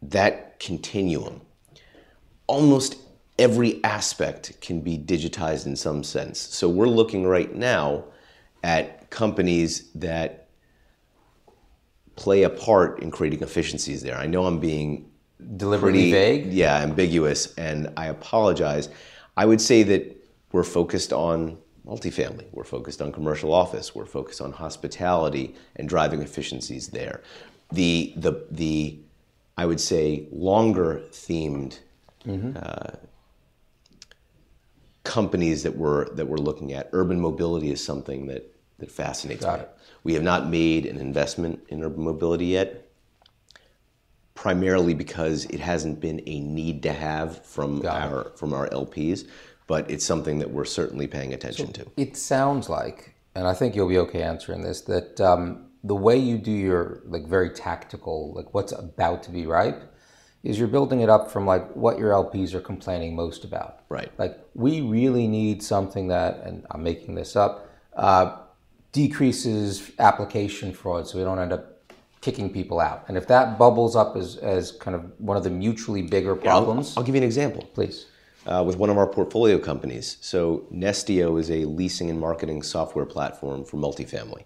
that 0.00 0.60
continuum, 0.60 1.40
almost 2.46 2.96
every 3.38 3.82
aspect 3.82 4.60
can 4.60 4.80
be 4.80 4.98
digitized 4.98 5.66
in 5.66 5.76
some 5.76 6.04
sense. 6.04 6.38
So 6.38 6.68
we're 6.68 6.86
looking 6.86 7.26
right 7.26 7.54
now 7.54 8.04
at 8.62 9.10
companies 9.10 9.90
that 9.94 10.43
play 12.16 12.42
a 12.44 12.50
part 12.50 13.00
in 13.00 13.10
creating 13.10 13.42
efficiencies 13.42 14.02
there. 14.02 14.16
I 14.16 14.26
know 14.26 14.46
I'm 14.46 14.58
being 14.60 15.10
Deliberately 15.56 16.10
vague. 16.10 16.52
yeah, 16.52 16.76
ambiguous, 16.78 17.54
and 17.56 17.92
I 17.96 18.06
apologize. 18.06 18.88
I 19.36 19.44
would 19.46 19.60
say 19.60 19.82
that 19.82 20.16
we're 20.52 20.62
focused 20.64 21.12
on 21.12 21.58
multifamily, 21.86 22.46
we're 22.52 22.64
focused 22.64 23.02
on 23.02 23.12
commercial 23.12 23.52
office, 23.52 23.94
we're 23.94 24.06
focused 24.06 24.40
on 24.40 24.52
hospitality 24.52 25.54
and 25.76 25.88
driving 25.88 26.22
efficiencies 26.22 26.88
there. 26.88 27.20
The 27.72 28.12
the 28.16 28.46
the 28.50 28.98
I 29.58 29.66
would 29.66 29.80
say 29.80 30.26
longer 30.32 31.02
themed 31.10 31.78
uh, 32.56 32.92
companies 35.02 35.62
that 35.64 35.76
we're 35.76 36.08
that 36.14 36.26
we're 36.26 36.38
looking 36.38 36.72
at. 36.72 36.88
Urban 36.92 37.20
mobility 37.20 37.70
is 37.70 37.84
something 37.84 38.26
that 38.28 38.50
that 38.78 38.90
fascinates 38.90 39.44
Got 39.44 39.58
me. 39.58 39.64
it. 39.64 39.70
We 40.04 40.14
have 40.14 40.22
not 40.22 40.48
made 40.48 40.86
an 40.86 40.98
investment 40.98 41.64
in 41.68 41.82
urban 41.82 42.04
mobility 42.04 42.46
yet 42.46 42.84
primarily 44.34 44.94
because 44.94 45.46
it 45.46 45.60
hasn't 45.60 46.00
been 46.00 46.20
a 46.26 46.40
need 46.40 46.82
to 46.82 46.92
have 46.92 47.44
from 47.46 47.80
Got 47.80 47.96
it. 47.96 48.12
our 48.12 48.24
from 48.36 48.52
our 48.52 48.68
LPs, 48.68 49.26
but 49.66 49.90
it's 49.90 50.04
something 50.04 50.38
that 50.40 50.50
we're 50.50 50.64
certainly 50.64 51.06
paying 51.06 51.32
attention 51.32 51.72
to. 51.72 51.86
It 51.96 52.16
sounds 52.16 52.68
like, 52.68 53.14
and 53.34 53.46
I 53.46 53.54
think 53.54 53.74
you'll 53.74 53.88
be 53.88 53.98
okay 53.98 54.22
answering 54.22 54.62
this, 54.62 54.82
that 54.82 55.20
um, 55.20 55.70
the 55.82 55.94
way 55.94 56.18
you 56.18 56.36
do 56.36 56.50
your 56.50 57.00
like 57.06 57.26
very 57.26 57.50
tactical, 57.50 58.34
like 58.34 58.52
what's 58.52 58.72
about 58.72 59.22
to 59.24 59.30
be 59.30 59.46
ripe, 59.46 59.82
is 60.42 60.58
you're 60.58 60.68
building 60.68 61.00
it 61.00 61.08
up 61.08 61.30
from 61.30 61.46
like 61.46 61.74
what 61.74 61.98
your 61.98 62.10
LPs 62.10 62.52
are 62.52 62.60
complaining 62.60 63.16
most 63.16 63.44
about. 63.44 63.80
Right. 63.88 64.10
Like 64.18 64.38
we 64.54 64.80
really 64.82 65.26
need 65.26 65.62
something 65.62 66.08
that, 66.08 66.42
and 66.44 66.66
I'm 66.70 66.82
making 66.82 67.14
this 67.14 67.34
up, 67.34 67.70
uh, 67.96 68.36
decreases 68.94 69.90
application 69.98 70.72
fraud, 70.72 71.06
so 71.06 71.18
we 71.18 71.24
don't 71.24 71.38
end 71.38 71.52
up 71.52 71.64
kicking 72.22 72.48
people 72.48 72.80
out. 72.80 73.04
And 73.08 73.18
if 73.18 73.26
that 73.26 73.58
bubbles 73.58 73.94
up 73.94 74.16
as 74.16 74.36
as 74.38 74.72
kind 74.72 74.94
of 74.94 75.02
one 75.20 75.36
of 75.36 75.44
the 75.44 75.50
mutually 75.50 76.00
bigger 76.00 76.34
I'll, 76.34 76.40
problems, 76.40 76.96
I'll 76.96 77.04
give 77.04 77.14
you 77.14 77.20
an 77.20 77.26
example. 77.26 77.62
please. 77.74 78.06
uh, 78.46 78.62
with 78.66 78.76
one 78.76 78.90
of 78.90 78.98
our 78.98 79.06
portfolio 79.06 79.58
companies. 79.58 80.16
So 80.20 80.66
Nestio 80.72 81.38
is 81.40 81.50
a 81.50 81.64
leasing 81.64 82.10
and 82.10 82.20
marketing 82.20 82.62
software 82.62 83.06
platform 83.06 83.64
for 83.64 83.76
multifamily. 83.76 84.44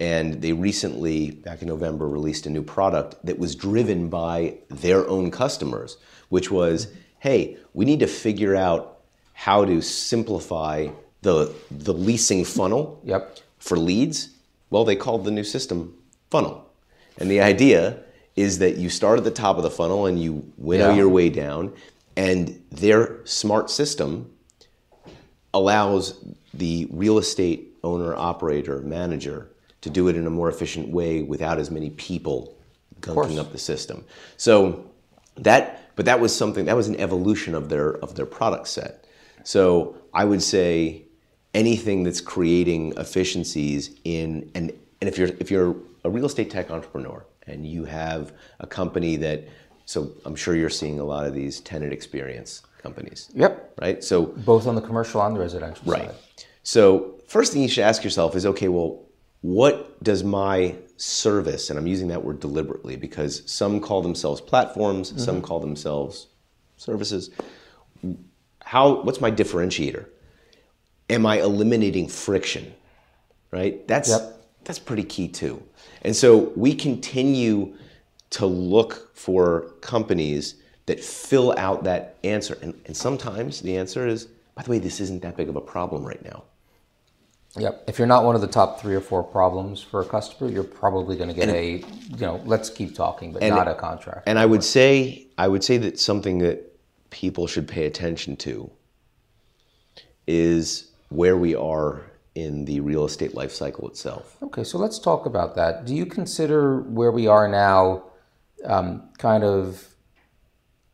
And 0.00 0.42
they 0.42 0.52
recently, 0.52 1.30
back 1.30 1.62
in 1.62 1.68
November, 1.68 2.08
released 2.08 2.46
a 2.46 2.50
new 2.50 2.62
product 2.62 3.24
that 3.24 3.38
was 3.38 3.54
driven 3.54 4.08
by 4.08 4.58
their 4.68 5.06
own 5.08 5.30
customers, 5.30 5.98
which 6.28 6.50
was, 6.50 6.88
hey, 7.20 7.56
we 7.74 7.84
need 7.84 8.00
to 8.00 8.06
figure 8.06 8.56
out 8.56 9.00
how 9.34 9.64
to 9.64 9.80
simplify 9.80 10.88
the, 11.22 11.54
the 11.70 11.94
leasing 11.94 12.44
funnel 12.44 13.00
Yep. 13.04 13.38
For 13.64 13.78
leads, 13.78 14.28
well, 14.68 14.84
they 14.84 14.94
called 14.94 15.24
the 15.24 15.30
new 15.30 15.42
system 15.42 15.94
funnel. 16.30 16.68
And 17.16 17.30
the 17.30 17.40
idea 17.40 17.98
is 18.36 18.58
that 18.58 18.76
you 18.76 18.90
start 18.90 19.16
at 19.16 19.24
the 19.24 19.30
top 19.30 19.56
of 19.56 19.62
the 19.62 19.70
funnel 19.70 20.04
and 20.04 20.20
you 20.20 20.52
winnow 20.58 20.90
Yeah. 20.90 20.96
your 20.96 21.08
way 21.08 21.30
down, 21.30 21.72
and 22.14 22.62
their 22.70 23.20
smart 23.24 23.70
system 23.70 24.30
allows 25.54 26.14
the 26.52 26.86
real 26.90 27.16
estate 27.18 27.74
owner, 27.82 28.14
operator, 28.14 28.80
manager 28.80 29.48
to 29.80 29.88
do 29.88 30.08
it 30.08 30.16
in 30.16 30.26
a 30.26 30.30
more 30.30 30.50
efficient 30.50 30.88
way 30.90 31.22
without 31.22 31.58
as 31.58 31.70
many 31.70 31.90
people 31.90 32.54
gunking 33.00 33.38
up 33.38 33.50
the 33.52 33.58
system. 33.58 34.04
So 34.36 34.84
that, 35.36 35.94
but 35.96 36.04
that 36.04 36.20
was 36.20 36.36
something 36.36 36.66
that 36.66 36.76
was 36.76 36.88
an 36.88 36.96
evolution 37.00 37.54
of 37.54 37.68
their 37.70 37.92
of 38.04 38.14
their 38.14 38.26
product 38.26 38.68
set. 38.68 39.06
So 39.42 39.96
I 40.12 40.24
would 40.24 40.42
say 40.42 41.03
anything 41.54 42.02
that's 42.02 42.20
creating 42.20 42.92
efficiencies 42.96 43.90
in 44.04 44.50
and 44.54 44.72
and 45.00 45.08
if 45.08 45.18
you're 45.18 45.28
if 45.38 45.50
you're 45.50 45.76
a 46.04 46.10
real 46.10 46.26
estate 46.26 46.50
tech 46.50 46.70
entrepreneur 46.70 47.24
and 47.46 47.66
you 47.66 47.84
have 47.84 48.32
a 48.60 48.66
company 48.66 49.16
that 49.16 49.44
so 49.86 50.10
I'm 50.24 50.34
sure 50.34 50.54
you're 50.54 50.70
seeing 50.70 50.98
a 50.98 51.04
lot 51.04 51.26
of 51.26 51.34
these 51.34 51.60
tenant 51.60 51.92
experience 51.92 52.62
companies, 52.82 53.30
Yep. 53.34 53.74
right? 53.80 54.02
So 54.04 54.26
Both 54.26 54.66
on 54.66 54.74
the 54.74 54.80
commercial 54.80 55.20
and 55.22 55.34
the 55.36 55.40
residential 55.40 55.82
Right. 55.90 56.06
side. 56.06 56.14
So 56.62 57.14
first 57.26 57.52
thing 57.52 57.62
you 57.62 57.68
should 57.68 57.84
ask 57.84 58.04
yourself 58.04 58.34
is, 58.36 58.46
okay, 58.46 58.68
well, 58.68 59.02
what 59.42 60.02
does 60.02 60.24
my 60.24 60.74
service, 60.96 61.68
and 61.68 61.78
I'm 61.78 61.86
using 61.86 62.08
that 62.08 62.24
word 62.24 62.40
deliberately 62.40 62.96
because 62.96 63.42
some 63.50 63.80
call 63.80 64.00
themselves 64.00 64.40
platforms, 64.40 65.08
some 65.22 65.36
mm-hmm. 65.36 65.44
call 65.44 65.60
themselves 65.60 66.28
services. 66.76 67.30
How? 68.62 69.02
What's 69.02 69.20
my 69.20 69.30
differentiator? 69.30 70.06
Am 71.10 71.26
I 71.26 71.40
eliminating 71.40 72.08
friction? 72.08 72.74
Right. 73.50 73.86
That's 73.86 74.08
Yep. 74.08 74.44
that's 74.64 74.78
pretty 74.78 75.04
key 75.04 75.28
too. 75.28 75.62
And 76.02 76.14
so 76.14 76.52
we 76.56 76.74
continue 76.74 77.74
to 78.30 78.46
look 78.46 79.14
for 79.14 79.72
companies 79.80 80.56
that 80.86 81.00
fill 81.00 81.54
out 81.56 81.84
that 81.84 82.16
answer. 82.24 82.58
And, 82.60 82.74
and 82.86 82.96
sometimes 82.96 83.60
the 83.60 83.76
answer 83.76 84.06
is, 84.06 84.28
by 84.54 84.62
the 84.62 84.70
way, 84.70 84.78
this 84.78 85.00
isn't 85.00 85.22
that 85.22 85.36
big 85.36 85.48
of 85.48 85.56
a 85.56 85.60
problem 85.60 86.04
right 86.04 86.22
now. 86.24 86.44
Yep. 87.56 87.84
If 87.86 87.98
you're 87.98 88.08
not 88.08 88.24
one 88.24 88.34
of 88.34 88.40
the 88.40 88.48
top 88.48 88.80
three 88.80 88.96
or 88.96 89.00
four 89.00 89.22
problems 89.22 89.80
for 89.80 90.00
a 90.00 90.04
customer, 90.04 90.50
you're 90.50 90.64
probably 90.64 91.16
going 91.16 91.28
to 91.28 91.34
get 91.34 91.48
a, 91.48 91.76
you 91.76 92.18
know, 92.18 92.42
let's 92.44 92.68
keep 92.68 92.94
talking, 92.96 93.32
but 93.32 93.42
not 93.42 93.68
a 93.68 93.74
contract. 93.74 94.24
And 94.26 94.38
I 94.38 94.46
would 94.46 94.64
say, 94.64 95.28
I 95.38 95.46
would 95.46 95.62
say 95.62 95.76
that 95.78 96.00
something 96.00 96.38
that 96.38 96.76
people 97.10 97.46
should 97.46 97.68
pay 97.68 97.86
attention 97.86 98.36
to 98.38 98.68
is 100.26 100.90
where 101.14 101.36
we 101.36 101.54
are 101.54 102.02
in 102.34 102.64
the 102.64 102.80
real 102.80 103.04
estate 103.04 103.34
life 103.34 103.52
cycle 103.52 103.88
itself. 103.88 104.36
Okay, 104.42 104.64
so 104.64 104.78
let's 104.78 104.98
talk 104.98 105.26
about 105.26 105.54
that. 105.54 105.84
Do 105.84 105.94
you 105.94 106.06
consider 106.06 106.80
where 106.80 107.12
we 107.12 107.28
are 107.28 107.48
now 107.48 108.04
um, 108.64 109.10
kind 109.18 109.44
of 109.44 109.94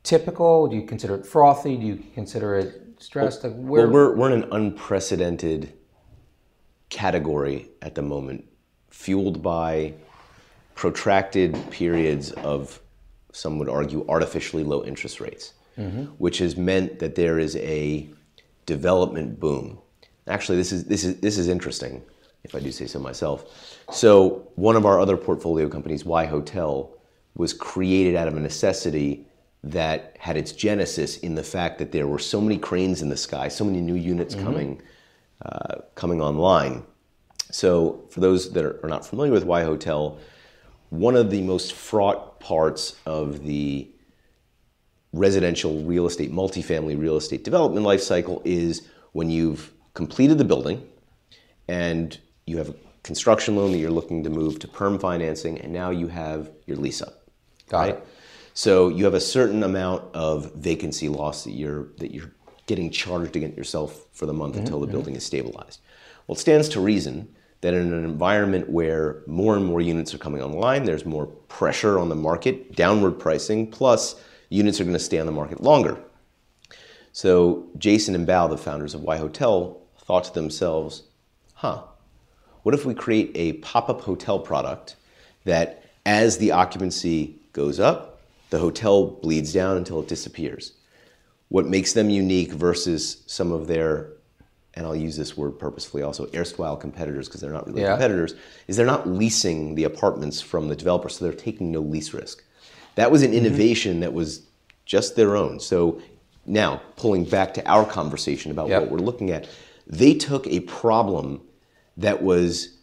typical? 0.03 0.69
Do 0.69 0.77
you 0.77 0.87
consider 0.87 1.15
it 1.15 1.25
frothy? 1.25 1.77
Do 1.77 1.87
you 1.87 2.05
consider 2.15 2.57
it 2.57 2.83
stressed? 2.99 3.45
Like 3.45 3.55
where? 3.55 3.89
Well, 3.89 3.93
we're, 3.93 4.17
we're 4.17 4.33
in 4.33 4.43
an 4.43 4.53
unprecedented 4.53 5.73
category 6.91 7.71
at 7.81 7.95
the 7.95 8.03
moment, 8.03 8.45
fueled 8.91 9.43
by 9.43 9.95
protracted 10.75 11.57
periods 11.71 12.33
of, 12.33 12.81
some 13.33 13.59
would 13.59 13.69
argue, 13.69 14.05
artificially 14.09 14.65
low 14.65 14.85
interest 14.85 15.21
rates, 15.21 15.55
which 16.19 16.39
has 16.39 16.57
meant 16.57 16.99
that 16.99 17.15
there 17.15 17.39
is 17.39 17.57
a 17.57 18.11
development 18.67 19.41
boom. 19.41 19.79
Actually, 20.31 20.59
this 20.59 20.73
is, 20.73 20.85
this 20.85 21.05
is, 21.05 21.17
this 21.21 21.37
is 21.39 21.49
interesting, 21.49 22.03
if 22.45 22.55
I 22.55 22.61
do 22.61 22.71
say 22.71 22.87
so 22.87 22.99
myself. 22.99 23.45
So, 23.91 24.49
one 24.55 24.77
of 24.77 24.87
our 24.87 25.01
other 25.01 25.17
portfolio 25.17 25.69
companies, 25.69 26.05
WhyHotel, 26.05 26.91
was 27.35 27.53
created 27.53 28.17
out 28.17 28.29
of 28.29 28.37
a 28.37 28.41
necessity 28.41 29.27
that 29.63 30.17
had 30.19 30.37
its 30.37 30.53
genesis 30.53 31.19
in 31.19 31.35
the 31.35 31.43
fact 31.43 31.79
that 31.79 31.93
there 31.93 32.07
were 32.07 32.19
so 32.19 32.41
many 32.41 32.57
cranes 32.57 33.03
in 33.03 33.09
the 33.09 33.17
sky, 33.17 33.49
so 33.49 33.65
many 33.65 33.81
new 33.81 33.95
units 33.95 34.35
coming, 34.35 34.81
uh, 35.45 35.77
coming 35.95 36.21
online. 36.21 36.85
So, 37.51 38.05
for 38.11 38.21
those 38.21 38.53
that 38.53 38.65
are 38.65 38.89
not 38.89 39.05
familiar 39.05 39.33
with 39.33 39.45
WhyHotel, 39.45 40.19
one 40.91 41.17
of 41.17 41.31
the 41.31 41.43
most 41.43 41.73
fraught 41.73 42.41
parts 42.41 42.97
of 43.07 43.45
the 43.45 43.91
residential 45.13 45.83
real 45.83 46.07
estate, 46.07 46.33
multifamily 46.33 46.99
real 46.99 47.17
estate 47.17 47.43
development 47.43 47.85
life 47.85 48.01
cycle 48.01 48.41
is 48.45 48.87
when 49.13 49.29
you've 49.29 49.73
completed 50.01 50.39
the 50.39 50.45
building 50.45 50.89
and 51.69 52.19
you 52.47 52.57
have 52.57 52.71
a 52.71 52.75
construction 53.03 53.55
loan 53.55 53.71
that 53.73 53.79
you're 53.79 53.91
looking 53.91 54.25
to 54.25 54.31
move 54.31 54.59
to 54.61 54.67
perm 54.67 54.99
financing, 54.99 55.61
and 55.61 55.73
now 55.73 55.91
you 55.91 56.09
have 56.09 56.51
your 56.67 56.79
lease 56.79 57.03
up. 57.03 57.29
Got 57.69 57.91
it. 57.91 58.07
So 58.55 58.89
you 58.89 59.05
have 59.05 59.15
a 59.15 59.21
certain 59.21 59.63
amount 59.63 60.03
of 60.15 60.55
vacancy 60.55 61.09
loss 61.09 61.45
that 61.45 61.53
you're 61.53 61.89
that 61.99 62.13
you're 62.15 62.33
getting 62.67 62.91
charged 62.91 63.37
against 63.37 63.59
yourself 63.59 64.07
for 64.13 64.25
the 64.25 64.33
month 64.33 64.55
mm-hmm, 64.55 64.65
until 64.65 64.81
the 64.81 64.87
mm-hmm. 64.87 64.93
building 64.93 65.17
is 65.17 65.25
stabilized. 65.25 65.81
Well, 66.27 66.37
it 66.37 66.41
stands 66.41 66.69
to 66.71 66.81
reason 66.81 67.29
that 67.61 67.75
in 67.75 67.93
an 67.93 68.05
environment 68.05 68.71
where 68.71 69.23
more 69.27 69.55
and 69.55 69.65
more 69.67 69.83
units 69.83 70.15
are 70.15 70.19
coming 70.19 70.43
online, 70.43 70.85
there's 70.85 71.05
more 71.05 71.27
pressure 71.27 71.99
on 71.99 72.09
the 72.09 72.15
market, 72.15 72.75
downward 72.75 73.13
pricing, 73.13 73.71
plus 73.71 74.17
units 74.49 74.81
are 74.81 74.85
going 74.85 74.95
to 74.95 75.09
stay 75.11 75.21
on 75.21 75.27
the 75.27 75.33
market 75.33 75.63
longer. 75.63 75.99
So 77.13 77.69
Jason 77.77 78.15
and 78.15 78.27
Bao, 78.27 78.49
the 78.49 78.57
founders 78.57 78.95
of 78.95 79.03
WhyHotel, 79.03 79.80
thought 80.11 80.25
to 80.25 80.35
themselves, 80.35 81.05
huh, 81.55 81.81
what 82.65 82.75
if 82.75 82.85
we 82.85 82.95
create 82.95 83.31
a 83.37 83.53
pop-up 83.55 84.01
hotel 84.01 84.41
product 84.41 84.97
that 85.45 85.85
as 86.05 86.39
the 86.39 86.51
occupancy 86.51 87.37
goes 87.53 87.79
up, 87.79 88.21
the 88.51 88.59
hotel 88.59 89.07
bleeds 89.07 89.53
down 89.53 89.77
until 89.77 90.01
it 90.01 90.09
disappears. 90.09 90.73
What 91.49 91.67
makes 91.67 91.93
them 91.93 92.11
unique 92.11 92.51
versus 92.51 93.23
some 93.27 93.53
of 93.53 93.69
their, 93.69 94.09
and 94.75 94.85
I'll 94.85 94.97
use 94.97 95.17
this 95.17 95.37
word 95.37 95.61
purposefully 95.61 96.03
also, 96.03 96.29
erstwhile 96.35 96.77
competitors, 96.77 97.29
because 97.29 97.41
they're 97.41 97.53
not 97.53 97.69
really 97.69 97.83
Yeah. 97.83 97.91
competitors, 97.93 98.35
is 98.67 98.77
they're 98.77 98.85
not 98.85 99.09
leasing 99.09 99.77
the 99.77 99.85
apartments 99.85 100.41
from 100.41 100.67
the 100.67 100.75
developer, 100.75 101.09
so 101.09 101.25
they're 101.25 101.33
taking 101.33 101.71
no 101.71 101.79
lease 101.79 102.13
risk. 102.13 102.43
That 102.97 103.13
was 103.13 103.23
an 103.23 103.31
mm-hmm. 103.31 103.47
innovation 103.47 104.01
that 104.01 104.13
was 104.13 104.41
just 104.85 105.15
their 105.15 105.37
own. 105.37 105.61
So 105.61 106.01
now, 106.47 106.83
pulling 106.97 107.27
back 107.27 107.55
to 107.55 107.65
our 107.69 107.85
conversation 107.85 108.51
about 108.51 108.69
Yep. 108.71 108.83
what 108.83 108.91
we're 108.91 109.07
looking 109.07 109.31
at, 109.31 109.47
they 109.91 110.15
took 110.15 110.47
a 110.47 110.61
problem 110.61 111.43
that 111.97 112.23
was 112.23 112.79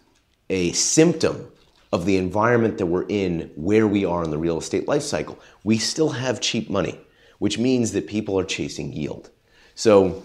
a 0.50 0.74
symptom 0.74 1.50
of 1.94 2.06
the 2.06 2.18
environment 2.18 2.78
that 2.78 2.86
we're 2.86 3.08
in 3.08 3.50
where 3.56 3.88
we 3.88 4.04
are 4.04 4.24
in 4.26 4.30
the 4.30 4.38
real 4.38 4.58
estate 4.58 4.88
life 4.90 5.02
cycle. 5.02 5.40
We 5.64 5.78
still 5.78 6.10
have 6.10 6.42
cheap 6.42 6.70
money, 6.70 7.00
which 7.40 7.58
means 7.58 7.94
that 7.94 8.08
people 8.08 8.38
are 8.38 8.44
chasing 8.44 8.92
yield. 8.92 9.30
So 9.74 10.22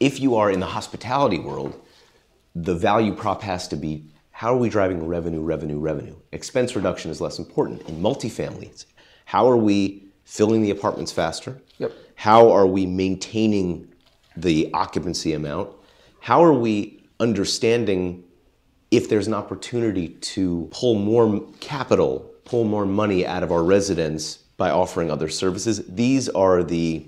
if 0.00 0.18
you 0.18 0.34
are 0.34 0.50
in 0.50 0.58
the 0.58 0.66
hospitality 0.66 1.38
world, 1.38 1.80
the 2.54 2.74
value 2.74 3.14
prop 3.14 3.42
has 3.42 3.68
to 3.68 3.76
be 3.76 4.04
how 4.32 4.54
are 4.54 4.58
we 4.58 4.68
driving 4.68 5.06
revenue, 5.06 5.40
revenue, 5.40 5.78
revenue? 5.78 6.16
Expense 6.32 6.74
reduction 6.74 7.10
is 7.12 7.20
less 7.20 7.38
important. 7.38 7.82
In 7.88 8.00
multifamily, 8.00 8.84
how 9.24 9.48
are 9.48 9.56
we 9.56 10.04
filling 10.24 10.62
the 10.62 10.70
apartments 10.70 11.12
faster? 11.12 11.60
Yep. 11.78 11.92
How 12.16 12.50
are 12.50 12.66
we 12.66 12.86
maintaining 12.86 13.92
the 14.36 14.70
occupancy 14.74 15.32
amount? 15.32 15.70
How 16.20 16.42
are 16.44 16.52
we 16.52 17.02
understanding 17.20 18.24
if 18.90 19.08
there's 19.08 19.26
an 19.26 19.34
opportunity 19.34 20.08
to 20.08 20.68
pull 20.70 20.94
more 20.94 21.44
capital, 21.60 22.30
pull 22.44 22.64
more 22.64 22.86
money 22.86 23.26
out 23.26 23.42
of 23.42 23.52
our 23.52 23.62
residents 23.62 24.38
by 24.56 24.70
offering 24.70 25.10
other 25.10 25.28
services? 25.28 25.84
These 25.86 26.28
are 26.30 26.62
the 26.62 27.06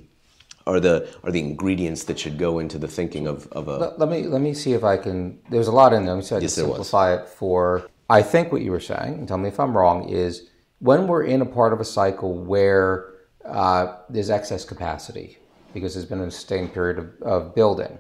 are 0.67 0.79
the 0.79 1.09
are 1.25 1.33
the 1.33 1.41
ingredients 1.41 2.05
that 2.05 2.19
should 2.19 2.39
go 2.39 2.59
into 2.59 2.79
the 2.79 2.87
thinking 2.87 3.27
of, 3.27 3.47
of 3.53 3.67
a 3.69 3.79
Let, 3.79 3.99
let 3.99 4.09
me 4.09 4.23
let 4.25 4.41
me 4.41 4.55
see 4.55 4.73
if 4.75 4.85
I 4.85 4.97
can. 4.97 5.39
There's 5.51 5.69
a 5.69 5.73
lot 5.73 5.93
in 5.93 6.05
there. 6.05 6.15
Let 6.15 6.21
me 6.21 6.27
see 6.27 6.35
if 6.35 6.37
I 6.37 6.41
can 6.41 6.43
Yes, 6.43 6.55
there 6.57 6.67
was. 6.67 6.75
simplify 6.75 7.15
it 7.15 7.29
for. 7.29 7.89
I 8.09 8.23
think 8.23 8.53
what 8.53 8.63
you 8.63 8.71
were 8.73 8.81
saying, 8.81 9.15
and 9.15 9.29
tell 9.29 9.39
me 9.39 9.49
if 9.49 9.59
I'm 9.61 9.77
wrong, 9.77 10.09
is 10.09 10.49
when 10.81 11.07
we're 11.07 11.23
in 11.25 11.41
a 11.41 11.47
part 11.47 11.73
of 11.73 11.81
a 11.81 11.85
cycle 11.85 12.35
where 12.35 13.13
uh, 13.45 13.97
there's 14.09 14.31
excess 14.31 14.65
capacity 14.65 15.39
because 15.73 15.95
there's 15.95 16.07
been 16.07 16.21
a 16.21 16.31
sustained 16.31 16.75
period 16.75 16.99
of, 16.99 17.23
of 17.23 17.55
building, 17.55 17.99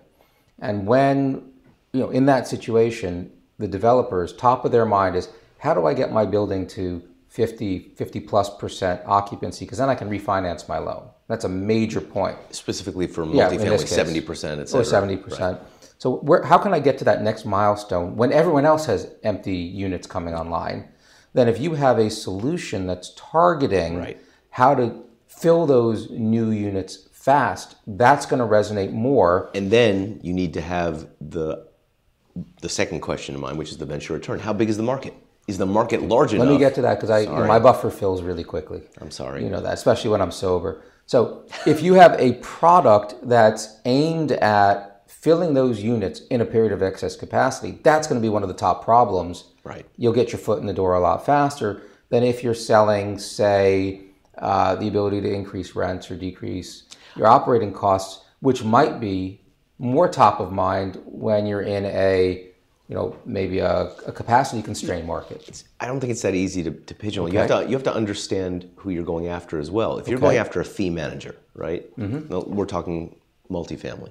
and 0.60 0.86
when 0.86 1.50
you 1.92 2.00
know 2.00 2.10
in 2.10 2.26
that 2.26 2.46
situation, 2.46 3.30
the 3.58 3.68
developers 3.68 4.32
top 4.32 4.64
of 4.64 4.72
their 4.72 4.86
mind 4.86 5.16
is 5.16 5.28
how 5.58 5.74
do 5.74 5.86
I 5.86 5.94
get 5.94 6.12
my 6.12 6.24
building 6.24 6.66
to 6.68 7.02
50 7.28 7.92
50 7.94 8.20
plus 8.20 8.56
percent 8.58 9.02
occupancy 9.06 9.64
because 9.64 9.78
then 9.78 9.88
I 9.88 9.94
can 9.94 10.10
refinance 10.10 10.68
my 10.68 10.78
loan. 10.78 11.08
That's 11.28 11.44
a 11.44 11.48
major 11.48 12.00
point. 12.00 12.36
specifically 12.50 13.06
for 13.06 13.24
multifamily, 13.24 13.86
seventy 13.86 14.20
percent, 14.20 14.60
et 14.60 14.70
oh, 14.74 14.80
Or 14.80 14.84
seventy 14.84 15.16
percent. 15.16 15.60
So 15.98 16.16
where, 16.16 16.42
how 16.42 16.56
can 16.58 16.72
I 16.72 16.80
get 16.80 16.96
to 16.98 17.04
that 17.04 17.22
next 17.22 17.44
milestone 17.44 18.16
when 18.16 18.32
everyone 18.32 18.64
else 18.64 18.86
has 18.86 19.12
empty 19.22 19.54
units 19.56 20.06
coming 20.06 20.34
online? 20.34 20.88
Then 21.34 21.46
if 21.46 21.60
you 21.60 21.74
have 21.74 21.98
a 21.98 22.10
solution 22.10 22.86
that's 22.86 23.12
targeting 23.16 23.98
Right. 23.98 24.20
how 24.48 24.74
to 24.74 25.04
fill 25.28 25.66
those 25.66 26.10
new 26.10 26.50
units 26.50 27.08
fast, 27.20 27.76
that's 27.86 28.24
going 28.24 28.40
to 28.40 28.46
resonate 28.46 28.92
more. 28.92 29.50
And 29.54 29.70
then 29.70 30.20
you 30.22 30.32
need 30.32 30.54
to 30.54 30.60
have 30.60 31.06
the 31.20 31.68
the 32.62 32.68
second 32.68 33.00
question 33.00 33.34
in 33.34 33.40
mind, 33.40 33.58
which 33.58 33.70
is 33.70 33.78
the 33.78 33.84
venture 33.84 34.14
return. 34.14 34.38
How 34.38 34.52
big 34.52 34.68
is 34.68 34.76
the 34.76 34.82
market? 34.82 35.14
Is 35.46 35.58
the 35.58 35.66
market 35.66 36.02
large 36.02 36.32
enough? 36.32 36.46
Let 36.46 36.52
me 36.52 36.58
get 36.58 36.74
to 36.76 36.82
that 36.82 36.94
because 36.94 37.10
I 37.10 37.20
you 37.20 37.26
know, 37.26 37.46
my 37.46 37.58
buffer 37.58 37.90
fills 37.90 38.22
really 38.22 38.44
quickly. 38.44 38.82
I'm 39.00 39.10
sorry. 39.10 39.42
You 39.42 39.50
know 39.50 39.60
that, 39.60 39.74
especially 39.74 40.10
when 40.10 40.20
I'm 40.20 40.30
sober. 40.30 40.82
So 41.06 41.44
if 41.66 41.82
you 41.82 41.94
have 41.94 42.18
a 42.20 42.34
product 42.34 43.16
that's 43.22 43.80
aimed 43.84 44.32
at 44.32 45.10
filling 45.10 45.54
those 45.54 45.82
units 45.82 46.20
in 46.30 46.40
a 46.40 46.44
period 46.44 46.72
of 46.72 46.82
excess 46.82 47.16
capacity, 47.16 47.80
that's 47.82 48.06
going 48.06 48.20
to 48.20 48.24
be 48.24 48.28
one 48.28 48.42
of 48.42 48.48
the 48.48 48.54
top 48.54 48.84
problems. 48.84 49.44
Right. 49.64 49.84
You'll 49.96 50.12
get 50.14 50.30
your 50.32 50.38
foot 50.38 50.60
in 50.60 50.66
the 50.66 50.72
door 50.72 50.94
a 50.94 51.00
lot 51.00 51.26
faster 51.26 51.82
than 52.10 52.22
if 52.22 52.44
you're 52.44 52.54
selling, 52.54 53.18
say, 53.18 54.02
uh, 54.38 54.76
the 54.76 54.88
ability 54.88 55.20
to 55.20 55.32
increase 55.32 55.74
rents 55.74 56.10
or 56.10 56.16
decrease 56.16 56.84
your 57.16 57.26
operating 57.26 57.72
costs, 57.72 58.24
which 58.40 58.62
might 58.64 59.00
be 59.00 59.40
more 59.78 60.08
top 60.08 60.40
of 60.40 60.52
mind 60.52 61.00
when 61.06 61.46
you're 61.46 61.62
in 61.62 61.86
a 61.86 62.46
you 62.90 62.96
know, 62.96 63.16
maybe 63.24 63.60
a, 63.60 63.82
a 64.04 64.10
capacity 64.10 64.60
constrained 64.62 65.06
market. 65.06 65.62
I 65.78 65.86
don't 65.86 66.00
think 66.00 66.10
it's 66.10 66.22
that 66.22 66.34
easy 66.34 66.64
to, 66.64 66.72
to 66.72 66.92
pigeonhole. 66.92 67.32
You 67.32 67.38
have 67.38 67.48
to 67.48 67.64
you 67.64 67.74
have 67.74 67.84
to 67.84 67.94
understand 67.94 68.68
who 68.74 68.90
you're 68.90 69.04
going 69.04 69.28
after 69.28 69.60
as 69.60 69.70
well. 69.70 69.98
If 69.98 70.08
you're 70.08 70.16
Okay. 70.16 70.26
going 70.26 70.38
after 70.38 70.60
a 70.60 70.64
fee 70.64 70.90
manager, 70.90 71.36
right? 71.54 71.96
Mm-hmm. 71.96 72.34
We're 72.52 72.66
talking 72.66 73.14
multifamily. 73.48 74.10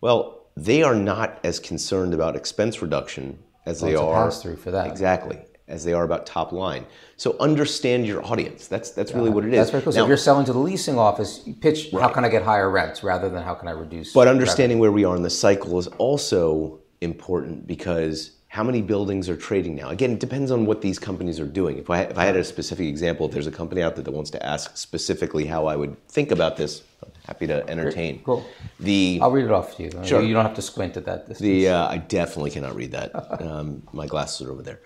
Well, 0.00 0.40
they 0.56 0.82
are 0.82 0.96
not 0.96 1.38
as 1.44 1.60
concerned 1.60 2.12
about 2.12 2.34
expense 2.34 2.82
reduction 2.82 3.38
as 3.66 3.80
they 3.80 3.92
it's 3.92 4.00
a 4.00 4.04
are 4.04 4.24
pass-through 4.24 4.56
for 4.56 4.72
that. 4.72 4.88
Exactly, 4.88 5.38
as 5.68 5.84
they 5.84 5.92
are 5.92 6.04
about 6.04 6.26
top 6.26 6.52
line. 6.52 6.84
So 7.16 7.36
understand 7.40 8.06
your 8.06 8.24
audience. 8.24 8.66
That's 8.66 8.90
that's 8.90 9.12
really 9.12 9.30
what 9.30 9.44
it 9.44 9.52
is. 9.52 9.58
That's 9.58 9.70
very 9.70 9.82
cool. 9.82 9.92
So 9.92 10.02
if 10.02 10.08
you're 10.08 10.16
selling 10.16 10.44
to 10.46 10.52
the 10.52 10.58
leasing 10.58 10.98
office, 10.98 11.40
pitch 11.60 11.90
how 11.92 12.08
can 12.08 12.24
I 12.24 12.28
get 12.28 12.42
higher 12.42 12.70
rents 12.70 13.02
rather 13.02 13.28
than 13.28 13.42
how 13.42 13.54
can 13.54 13.68
I 13.68 13.72
reduce. 13.72 14.12
But 14.12 14.28
understanding 14.28 14.78
where 14.78 14.92
we 14.92 15.04
are 15.04 15.16
in 15.16 15.22
the 15.22 15.30
cycle 15.30 15.78
is 15.78 15.86
also 15.86 16.80
important 17.00 17.66
because 17.66 18.32
how 18.52 18.62
many 18.62 18.82
buildings 18.82 19.30
are 19.30 19.36
trading 19.36 19.74
now? 19.74 19.88
Again, 19.88 20.12
it 20.12 20.20
depends 20.20 20.50
on 20.50 20.66
what 20.66 20.82
these 20.82 20.98
companies 20.98 21.40
are 21.40 21.46
doing. 21.46 21.78
If 21.78 21.88
I, 21.88 22.02
if 22.02 22.18
I 22.18 22.26
had 22.26 22.36
a 22.36 22.44
specific 22.44 22.86
example, 22.86 23.24
if 23.24 23.32
there's 23.32 23.46
a 23.46 23.50
company 23.50 23.80
out 23.80 23.94
there 23.96 24.04
that 24.04 24.10
wants 24.10 24.30
to 24.32 24.44
ask 24.44 24.76
specifically 24.76 25.46
how 25.46 25.64
I 25.64 25.74
would 25.74 25.96
think 26.08 26.30
about 26.32 26.58
this, 26.58 26.82
I'm 27.02 27.10
happy 27.26 27.46
to 27.46 27.66
entertain. 27.66 28.22
Cool. 28.24 28.44
The 28.78 29.20
I'll 29.22 29.30
read 29.30 29.46
it 29.46 29.50
off 29.50 29.76
to 29.76 29.84
you. 29.84 29.90
Sure. 30.04 30.20
You 30.20 30.34
don't 30.34 30.44
have 30.44 30.54
to 30.56 30.60
squint 30.60 30.98
at 30.98 31.06
that 31.06 31.20
distance. 31.28 31.38
the 31.38 31.68
uh, 31.68 31.88
I 31.88 31.96
definitely 31.96 32.50
cannot 32.50 32.76
read 32.76 32.92
that. 32.92 33.12
Um, 33.42 33.82
my 33.92 34.06
glasses 34.06 34.46
are 34.46 34.52
over 34.52 34.62
there. 34.62 34.80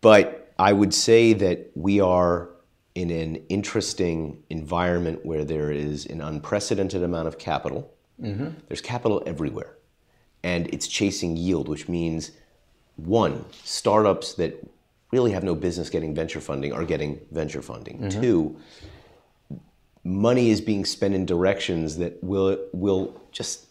But 0.00 0.52
I 0.58 0.72
would 0.72 0.94
say 0.94 1.32
that 1.34 1.70
we 1.74 2.00
are 2.00 2.50
in 2.94 3.10
an 3.10 3.36
interesting 3.48 4.42
environment 4.50 5.24
where 5.24 5.44
there 5.44 5.70
is 5.70 6.06
an 6.06 6.20
unprecedented 6.20 7.02
amount 7.02 7.28
of 7.28 7.38
capital. 7.38 7.92
There's 8.68 8.80
capital 8.80 9.22
everywhere. 9.26 9.76
and 10.42 10.68
it's 10.72 10.86
chasing 10.86 11.36
yield, 11.36 11.68
which 11.68 11.88
means 11.88 12.32
one, 12.96 13.44
startups 13.64 14.34
that 14.34 14.66
really 15.12 15.32
have 15.32 15.44
no 15.44 15.54
business 15.54 15.90
getting 15.90 16.14
venture 16.14 16.40
funding 16.40 16.72
are 16.72 16.84
getting 16.84 17.20
venture 17.30 17.62
funding. 17.62 17.98
Mm-hmm. 17.98 18.20
Two, 18.20 18.56
money 20.04 20.50
is 20.50 20.60
being 20.60 20.84
spent 20.84 21.14
in 21.14 21.26
directions 21.26 21.96
that 21.98 22.22
will 22.22 22.58
will 22.72 23.20
just 23.32 23.66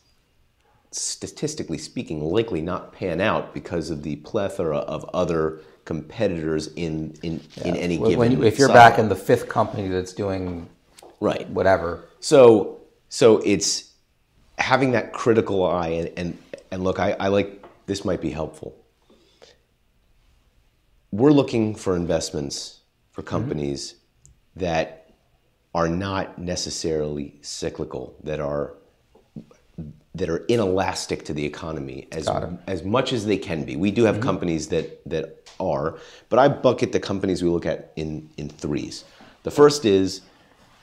statistically 0.91 1.77
speaking 1.77 2.23
likely 2.23 2.61
not 2.61 2.91
pan 2.91 3.21
out 3.21 3.53
because 3.53 3.89
of 3.89 4.01
the 4.03 4.15
plethora 4.17 4.77
of 4.77 5.07
other 5.13 5.61
competitors 5.91 6.67
in 6.75 7.17
in, 7.23 7.41
yeah. 7.55 7.67
in 7.67 7.75
any 7.75 7.97
given 7.97 8.19
when 8.19 8.31
you, 8.31 8.43
if 8.43 8.59
you're 8.59 8.75
back 8.83 8.99
in 8.99 9.09
the 9.09 9.15
fifth 9.15 9.49
company 9.49 9.87
that's 9.87 10.13
doing 10.13 10.69
right 11.19 11.49
whatever 11.49 12.05
so 12.19 12.79
so 13.09 13.37
it's 13.39 13.71
having 14.57 14.91
that 14.91 15.13
critical 15.13 15.65
eye 15.65 15.89
and 15.99 16.07
and, 16.15 16.37
and 16.71 16.83
look 16.83 16.99
I, 16.99 17.11
I 17.13 17.27
like 17.29 17.65
this 17.87 18.05
might 18.05 18.21
be 18.21 18.29
helpful 18.29 18.79
we're 21.11 21.31
looking 21.31 21.75
for 21.75 21.95
investments 21.95 22.81
for 23.11 23.21
mm-hmm. 23.21 23.29
companies 23.29 23.93
mm-hmm. 23.93 24.59
that 24.61 24.99
are 25.73 25.87
not 25.87 26.37
necessarily 26.39 27.35
cyclical, 27.41 28.15
that 28.23 28.39
are 28.39 28.73
that 30.15 30.29
are 30.29 30.43
inelastic 30.47 31.23
to 31.23 31.33
the 31.33 31.45
economy 31.45 32.07
as 32.11 32.27
as 32.67 32.83
much 32.83 33.13
as 33.13 33.25
they 33.25 33.37
can 33.37 33.63
be. 33.63 33.75
We 33.75 33.91
do 33.91 34.03
have 34.03 34.15
mm-hmm. 34.15 34.23
companies 34.23 34.67
that 34.69 35.01
that 35.09 35.38
are, 35.59 35.97
but 36.29 36.39
I 36.39 36.47
bucket 36.47 36.91
the 36.91 36.99
companies 36.99 37.43
we 37.43 37.49
look 37.49 37.65
at 37.65 37.91
in 37.95 38.29
in 38.37 38.49
threes. 38.49 39.03
The 39.43 39.51
first 39.51 39.85
is 39.85 40.21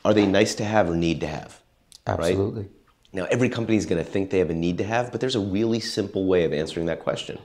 are 0.04 0.14
they 0.14 0.26
nice 0.26 0.54
to 0.56 0.64
have 0.64 0.88
or 0.88 0.96
need 0.96 1.20
to 1.20 1.26
have? 1.26 1.60
Absolutely. 2.06 2.62
Right? 2.62 2.70
Now 3.12 3.24
every 3.30 3.48
company 3.48 3.76
is 3.76 3.86
going 3.86 4.04
to 4.04 4.10
think 4.10 4.30
they 4.30 4.38
have 4.38 4.50
a 4.50 4.54
need 4.54 4.78
to 4.78 4.84
have, 4.84 5.10
but 5.10 5.20
there's 5.20 5.34
a 5.34 5.40
really 5.40 5.80
simple 5.80 6.26
way 6.26 6.44
of 6.44 6.52
answering 6.52 6.86
that 6.86 7.00
question. 7.00 7.38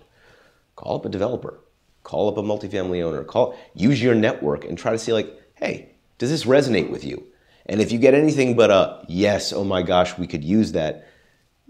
Call 0.76 0.98
up 0.98 1.06
a 1.06 1.10
developer 1.10 1.60
call 2.04 2.30
up 2.30 2.38
a 2.38 2.42
multifamily 2.42 3.02
owner, 3.04 3.24
call, 3.24 3.58
use 3.74 4.02
your 4.02 4.16
network 4.16 4.66
and 4.66 4.78
try 4.78 4.92
to 4.92 5.00
see 5.00 5.14
like, 5.14 5.32
hey, 5.56 5.92
does 6.18 6.30
this 6.30 6.46
resonate 6.46 6.90
with 6.90 7.04
you? 7.04 7.24
And 7.68 7.80
if 7.80 7.92
you 7.92 8.00
get 8.00 8.14
anything 8.14 8.56
but 8.56 8.72
a 8.72 9.04
yes, 9.08 9.54
oh 9.54 9.64
my 9.64 9.82
gosh, 9.82 10.18
we 10.18 10.28
could 10.28 10.44
use 10.44 10.72
that, 10.74 11.08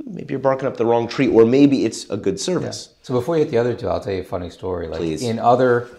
maybe 0.06 0.34
you're 0.34 0.40
barking 0.40 0.68
up 0.68 0.78
the 0.78 0.86
wrong 0.86 1.08
tree, 1.08 1.28
or 1.28 1.46
maybe 1.46 1.86
it's 1.86 2.10
a 2.10 2.18
good 2.18 2.40
service. 2.40 2.90
Yeah. 2.90 2.98
So 3.04 3.14
before 3.14 3.38
you 3.38 3.44
hit 3.44 3.52
the 3.52 3.58
other 3.58 3.74
two, 3.74 3.88
I'll 3.88 4.00
tell 4.00 4.14
you 4.14 4.22
a 4.22 4.24
funny 4.24 4.50
story. 4.50 4.88
Like 4.88 5.00
Please. 5.00 5.24
in 5.24 5.40
other, 5.40 5.90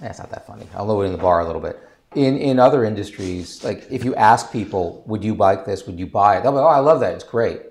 that's 0.00 0.18
eh, 0.18 0.22
not 0.22 0.30
that 0.30 0.46
funny. 0.46 0.66
I'll 0.74 0.86
lower 0.86 1.04
it 1.04 1.08
in 1.08 1.12
the 1.12 1.18
bar 1.18 1.40
a 1.40 1.46
little 1.46 1.60
bit. 1.60 1.78
In 2.14 2.38
in 2.38 2.58
other 2.58 2.84
industries, 2.84 3.62
like 3.64 3.86
if 3.90 4.04
you 4.04 4.14
ask 4.14 4.52
people, 4.52 5.02
would 5.06 5.22
you 5.22 5.34
like 5.34 5.66
this? 5.66 5.86
Would 5.86 5.98
you 5.98 6.06
buy 6.06 6.38
it? 6.38 6.42
They'll 6.42 6.52
be, 6.52 6.58
oh, 6.58 6.66
I 6.66 6.78
love 6.78 7.00
that. 7.00 7.14
It's 7.14 7.24
great. 7.24 7.62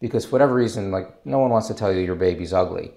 Because 0.00 0.24
for 0.24 0.32
whatever 0.32 0.54
reason, 0.54 0.90
like 0.90 1.26
no 1.26 1.38
one 1.38 1.50
wants 1.50 1.68
to 1.68 1.74
tell 1.74 1.92
you 1.92 2.00
your 2.00 2.14
baby's 2.14 2.52
ugly. 2.52 2.92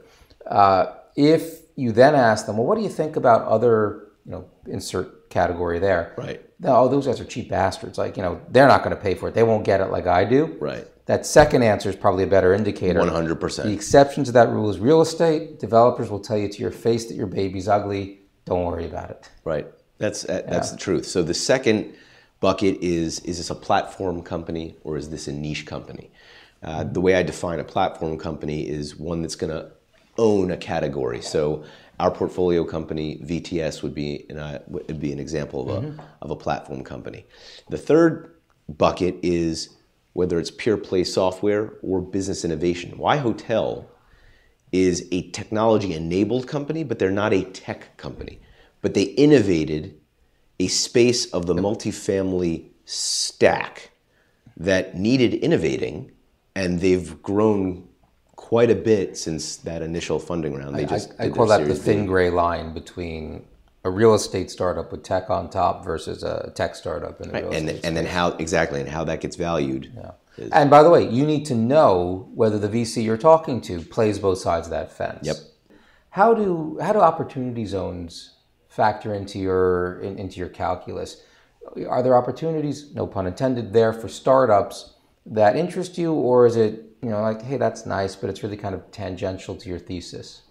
Uh, 0.45 0.93
if 1.15 1.61
you 1.75 1.91
then 1.91 2.15
ask 2.15 2.45
them, 2.45 2.57
well, 2.57 2.65
what 2.65 2.77
do 2.77 2.83
you 2.83 2.89
think 2.89 3.15
about 3.15 3.45
other, 3.47 4.07
you 4.25 4.31
know, 4.31 4.45
insert 4.67 5.29
category 5.29 5.79
there? 5.79 6.13
Right. 6.17 6.41
Oh, 6.63 6.87
those 6.87 7.07
guys 7.07 7.19
are 7.19 7.25
cheap 7.25 7.49
bastards. 7.49 7.97
Like, 7.97 8.15
you 8.15 8.23
know, 8.23 8.39
they're 8.49 8.67
not 8.67 8.83
going 8.83 8.95
to 8.95 9.01
pay 9.01 9.15
for 9.15 9.27
it. 9.27 9.33
They 9.33 9.43
won't 9.43 9.65
get 9.65 9.81
it 9.81 9.87
like 9.87 10.07
I 10.07 10.23
do. 10.23 10.55
Right. 10.59 10.87
That 11.05 11.25
second 11.25 11.63
answer 11.63 11.89
is 11.89 11.95
probably 11.95 12.23
a 12.23 12.27
better 12.27 12.53
indicator. 12.53 12.99
100%. 13.01 13.63
The 13.63 13.73
exception 13.73 14.23
to 14.23 14.31
that 14.33 14.49
rule 14.49 14.69
is 14.69 14.79
real 14.79 15.01
estate. 15.01 15.59
Developers 15.59 16.09
will 16.09 16.19
tell 16.19 16.37
you 16.37 16.47
to 16.47 16.61
your 16.61 16.71
face 16.71 17.05
that 17.07 17.15
your 17.15 17.27
baby's 17.27 17.67
ugly. 17.67 18.21
Don't 18.45 18.65
worry 18.65 18.85
about 18.85 19.09
it. 19.09 19.29
Right. 19.43 19.67
That's 19.97 20.25
uh, 20.25 20.43
that's 20.47 20.69
yeah. 20.69 20.75
the 20.75 20.81
truth. 20.81 21.05
So 21.05 21.23
the 21.23 21.33
second 21.33 21.93
bucket 22.39 22.77
is 22.81 23.19
is 23.21 23.37
this 23.37 23.49
a 23.49 23.55
platform 23.55 24.21
company 24.21 24.75
or 24.83 24.97
is 24.97 25.09
this 25.09 25.27
a 25.27 25.33
niche 25.33 25.65
company? 25.65 26.11
Uh, 26.61 26.83
the 26.83 27.01
way 27.01 27.15
I 27.15 27.23
define 27.23 27.59
a 27.59 27.63
platform 27.63 28.17
company 28.17 28.67
is 28.67 28.95
one 28.95 29.21
that's 29.21 29.35
going 29.35 29.51
to 29.51 29.71
own 30.17 30.51
a 30.51 30.57
category. 30.57 31.21
So 31.21 31.63
our 31.99 32.11
portfolio 32.11 32.63
company 32.63 33.19
VTS 33.23 33.83
would 33.83 33.93
be 33.93 34.25
a, 34.29 34.61
would 34.67 34.99
be 34.99 35.11
an 35.11 35.19
example 35.19 35.61
of 35.61 35.83
a 35.83 35.87
mm-hmm. 35.87 36.01
of 36.21 36.31
a 36.31 36.35
platform 36.35 36.83
company. 36.83 37.25
The 37.69 37.77
third 37.77 38.35
bucket 38.69 39.15
is 39.21 39.69
whether 40.13 40.39
it's 40.39 40.51
pure 40.51 40.77
play 40.77 41.03
software 41.03 41.73
or 41.81 42.01
business 42.01 42.45
innovation. 42.45 42.97
WhyHotel 42.97 43.85
is 44.71 45.07
a 45.11 45.29
technology 45.31 45.93
enabled 45.93 46.47
company, 46.47 46.83
but 46.83 46.99
they're 46.99 47.11
not 47.11 47.33
a 47.33 47.43
tech 47.43 47.95
company. 47.97 48.39
But 48.81 48.93
they 48.93 49.03
innovated 49.03 49.99
a 50.59 50.67
space 50.67 51.25
of 51.27 51.45
the 51.45 51.53
multifamily 51.53 52.69
stack 52.85 53.91
that 54.57 54.95
needed 54.95 55.33
innovating, 55.33 56.11
and 56.55 56.79
they've 56.79 57.21
grown 57.21 57.87
quite 58.35 58.69
a 58.69 58.75
bit 58.75 59.17
since 59.17 59.57
that 59.57 59.81
initial 59.81 60.19
funding 60.19 60.55
round. 60.55 60.75
They 60.75 60.85
just 60.85 61.11
I, 61.17 61.25
I 61.25 61.29
call 61.29 61.47
that 61.47 61.67
the 61.67 61.75
thin 61.75 62.05
gray 62.05 62.29
line 62.29 62.73
between 62.73 63.45
a 63.83 63.91
real 63.91 64.13
estate 64.13 64.49
startup 64.49 64.91
with 64.91 65.03
tech 65.03 65.29
on 65.29 65.49
top 65.49 65.83
versus 65.83 66.23
a 66.23 66.51
tech 66.55 66.75
startup 66.75 67.19
in 67.21 67.31
right. 67.31 67.43
Real 67.43 67.53
estate. 67.53 67.75
and, 67.75 67.85
and 67.85 67.97
then 67.97 68.05
how 68.05 68.29
exactly 68.33 68.79
and 68.79 68.89
how 68.89 69.03
that 69.03 69.21
gets 69.21 69.35
valued. 69.35 69.91
Yeah. 69.95 70.11
Is, 70.37 70.51
and 70.51 70.69
by 70.69 70.81
the 70.81 70.89
way, 70.89 71.07
you 71.07 71.25
need 71.25 71.45
to 71.45 71.55
know 71.55 72.29
whether 72.33 72.57
the 72.57 72.69
VC 72.69 73.03
you're 73.03 73.17
talking 73.17 73.61
to 73.61 73.81
plays 73.81 74.17
both 74.19 74.39
sides 74.39 74.67
of 74.67 74.71
that 74.71 74.91
fence. 74.91 75.27
Yep. 75.27 75.35
How 76.09 76.33
do 76.33 76.77
how 76.81 76.93
do 76.93 76.99
opportunity 76.99 77.65
zones 77.65 78.37
factor 78.67 79.13
into 79.13 79.37
your 79.39 79.99
in, 79.99 80.17
into 80.17 80.39
your 80.39 80.49
calculus? 80.49 81.21
Are 81.87 82.03
there 82.03 82.15
opportunities, 82.15 82.93
no 82.93 83.07
pun 83.07 83.27
intended, 83.27 83.73
there 83.73 83.93
for 83.93 84.07
startups 84.07 84.93
that 85.25 85.55
interest 85.55 85.97
you, 85.97 86.13
or 86.13 86.45
is 86.45 86.55
it 86.55 86.93
you 87.03 87.09
know, 87.09 87.21
like, 87.21 87.41
hey, 87.41 87.57
that's 87.57 87.85
nice, 87.85 88.15
but 88.15 88.29
it's 88.29 88.43
really 88.43 88.55
kind 88.55 88.73
of 88.73 88.89
tangential 88.91 89.55
to 89.57 89.69
your 89.69 89.77
thesis? 89.79 90.42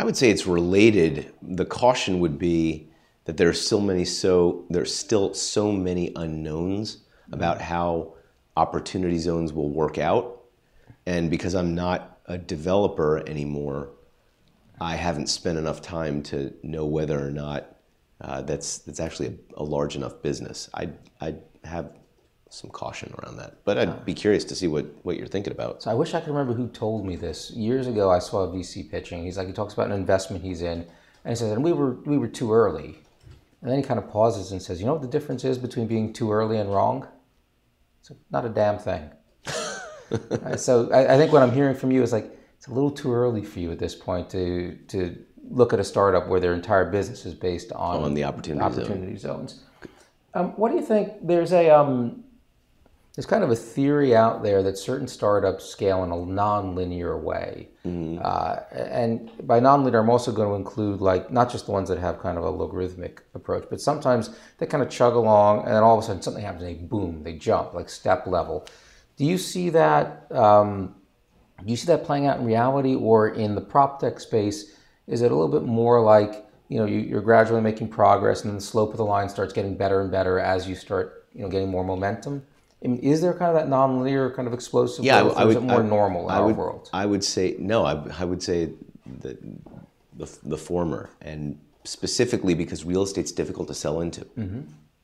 I 0.00 0.04
would 0.04 0.16
say 0.16 0.30
it's 0.30 0.46
related. 0.46 1.34
The 1.42 1.66
caution 1.66 2.20
would 2.20 2.38
be 2.38 2.88
that 3.26 3.36
there's 3.36 3.60
still 3.60 3.82
many 3.82 4.06
so 4.06 4.64
there's 4.70 4.94
still 4.94 5.34
so 5.34 5.70
many 5.72 6.10
unknowns 6.16 7.02
about 7.32 7.60
how 7.60 8.14
opportunity 8.56 9.18
zones 9.18 9.52
will 9.52 9.68
work 9.68 9.98
out. 9.98 10.40
And 11.04 11.30
because 11.30 11.54
I'm 11.54 11.74
not 11.74 12.18
a 12.24 12.38
developer 12.38 13.22
anymore, 13.28 13.90
I 14.80 14.96
haven't 14.96 15.26
spent 15.26 15.58
enough 15.58 15.82
time 15.82 16.22
to 16.22 16.54
know 16.62 16.86
whether 16.86 17.22
or 17.22 17.30
not 17.30 17.76
uh, 18.22 18.40
that's 18.40 18.78
that's 18.78 19.00
actually 19.00 19.26
a, 19.28 19.62
a 19.62 19.64
large 19.64 19.96
enough 19.96 20.22
business. 20.22 20.70
I 20.72 20.88
I 21.20 21.34
have 21.64 21.92
some 22.50 22.68
caution 22.70 23.14
around 23.22 23.36
that. 23.36 23.64
But 23.64 23.78
I'd 23.78 24.04
be 24.04 24.12
curious 24.12 24.44
to 24.44 24.56
see 24.56 24.66
what, 24.66 24.84
what 25.04 25.16
you're 25.16 25.28
thinking 25.28 25.52
about. 25.52 25.84
So 25.84 25.90
I 25.90 25.94
wish 25.94 26.14
I 26.14 26.20
could 26.20 26.30
remember 26.30 26.52
who 26.52 26.68
told 26.68 27.06
me 27.06 27.14
this. 27.14 27.52
Years 27.52 27.86
ago, 27.86 28.10
I 28.10 28.18
saw 28.18 28.42
a 28.42 28.48
VC 28.48 28.90
pitching. 28.90 29.24
He's 29.24 29.38
like, 29.38 29.46
he 29.46 29.52
talks 29.52 29.72
about 29.72 29.86
an 29.86 29.92
investment 29.92 30.44
he's 30.44 30.60
in, 30.60 30.80
and 31.24 31.30
he 31.30 31.34
says, 31.36 31.52
and 31.52 31.62
we 31.62 31.72
were 31.72 31.92
we 32.04 32.18
were 32.18 32.28
too 32.28 32.52
early. 32.52 32.98
And 33.62 33.70
then 33.70 33.78
he 33.78 33.84
kind 33.84 33.98
of 33.98 34.10
pauses 34.10 34.52
and 34.52 34.60
says, 34.60 34.80
you 34.80 34.86
know 34.86 34.94
what 34.94 35.02
the 35.02 35.08
difference 35.08 35.44
is 35.44 35.58
between 35.58 35.86
being 35.86 36.12
too 36.12 36.32
early 36.32 36.58
and 36.58 36.72
wrong? 36.72 37.06
It's 38.00 38.10
not 38.30 38.44
a 38.44 38.48
damn 38.48 38.78
thing. 38.78 39.10
right, 40.42 40.58
so 40.58 40.90
I, 40.90 41.14
I 41.14 41.16
think 41.18 41.32
what 41.32 41.42
I'm 41.42 41.52
hearing 41.52 41.76
from 41.76 41.92
you 41.92 42.02
is 42.02 42.12
like, 42.12 42.36
it's 42.56 42.66
a 42.66 42.72
little 42.72 42.90
too 42.90 43.12
early 43.12 43.44
for 43.44 43.60
you 43.60 43.70
at 43.70 43.78
this 43.78 43.94
point 43.94 44.28
to 44.30 44.76
to 44.88 45.16
look 45.50 45.72
at 45.72 45.78
a 45.78 45.84
startup 45.84 46.26
where 46.26 46.40
their 46.40 46.54
entire 46.54 46.90
business 46.90 47.26
is 47.26 47.34
based 47.34 47.70
on, 47.72 48.02
on 48.02 48.14
the 48.14 48.24
opportunity, 48.24 48.64
opportunity 48.64 49.16
zone. 49.16 49.48
zones. 49.48 49.64
Um, 50.34 50.50
what 50.56 50.70
do 50.70 50.76
you 50.76 50.82
think? 50.82 51.12
There's 51.22 51.52
a 51.52 51.70
um, 51.70 52.24
there's 53.14 53.26
kind 53.26 53.42
of 53.42 53.50
a 53.50 53.56
theory 53.56 54.14
out 54.14 54.42
there 54.42 54.62
that 54.62 54.78
certain 54.78 55.08
startups 55.08 55.64
scale 55.64 56.04
in 56.04 56.12
a 56.12 56.16
non-linear 56.16 57.18
way. 57.18 57.68
Mm-hmm. 57.84 58.20
Uh, 58.22 58.56
and 58.72 59.30
by 59.46 59.58
non-linear, 59.58 60.00
I'm 60.00 60.10
also 60.10 60.30
going 60.30 60.48
to 60.48 60.54
include 60.54 61.00
like 61.00 61.30
not 61.30 61.50
just 61.50 61.66
the 61.66 61.72
ones 61.72 61.88
that 61.88 61.98
have 61.98 62.20
kind 62.20 62.38
of 62.38 62.44
a 62.44 62.50
logarithmic 62.50 63.22
approach, 63.34 63.66
but 63.68 63.80
sometimes 63.80 64.30
they 64.58 64.66
kind 64.66 64.82
of 64.82 64.90
chug 64.90 65.14
along, 65.14 65.64
and 65.64 65.74
then 65.74 65.82
all 65.82 65.98
of 65.98 66.04
a 66.04 66.06
sudden 66.06 66.22
something 66.22 66.42
happens, 66.42 66.62
and 66.62 66.70
they 66.70 66.82
boom, 66.82 67.24
they 67.24 67.34
jump 67.34 67.74
like 67.74 67.88
step 67.88 68.26
level. 68.26 68.66
Do 69.16 69.24
you 69.24 69.38
see 69.38 69.70
that? 69.70 70.30
Um, 70.30 70.94
do 71.64 71.70
you 71.70 71.76
see 71.76 71.88
that 71.88 72.04
playing 72.04 72.26
out 72.26 72.38
in 72.38 72.46
reality, 72.46 72.94
or 72.94 73.28
in 73.28 73.56
the 73.56 73.60
prop 73.60 74.00
tech 74.00 74.20
space? 74.20 74.76
Is 75.08 75.22
it 75.22 75.32
a 75.32 75.34
little 75.34 75.50
bit 75.50 75.66
more 75.66 76.00
like 76.00 76.46
you 76.68 76.78
know 76.78 76.86
you, 76.86 77.18
are 77.18 77.20
gradually 77.20 77.60
making 77.60 77.88
progress, 77.88 78.42
and 78.42 78.50
then 78.50 78.56
the 78.56 78.64
slope 78.64 78.92
of 78.92 78.98
the 78.98 79.04
line 79.04 79.28
starts 79.28 79.52
getting 79.52 79.76
better 79.76 80.00
and 80.00 80.12
better 80.12 80.38
as 80.38 80.68
you 80.68 80.76
start 80.76 81.26
you 81.32 81.42
know 81.42 81.48
getting 81.48 81.68
more 81.68 81.84
momentum? 81.84 82.46
I 82.84 82.88
mean, 82.88 82.98
is 83.00 83.20
there 83.20 83.34
kind 83.34 83.54
of 83.54 83.62
that 83.62 83.68
nonlinear 83.68 84.34
kind 84.34 84.48
of 84.48 84.54
explosive 84.54 85.04
yeah, 85.04 85.22
growth, 85.22 85.36
I, 85.36 85.42
I 85.42 85.44
would, 85.44 85.62
more 85.62 85.82
I, 85.82 85.86
normal 85.86 86.24
in 86.28 86.34
I 86.34 86.38
our 86.38 86.46
would, 86.46 86.56
world? 86.56 86.88
I 86.92 87.06
would 87.06 87.22
say 87.22 87.56
no. 87.58 87.84
I, 87.84 88.02
I 88.18 88.24
would 88.24 88.42
say 88.42 88.72
the, 89.20 89.38
the, 90.16 90.38
the 90.44 90.56
former, 90.56 91.10
and 91.20 91.58
specifically 91.84 92.54
because 92.54 92.84
real 92.84 93.02
estate's 93.02 93.32
difficult 93.32 93.68
to 93.68 93.74
sell 93.74 94.00
into. 94.00 94.22
Mm-hmm. 94.38 94.62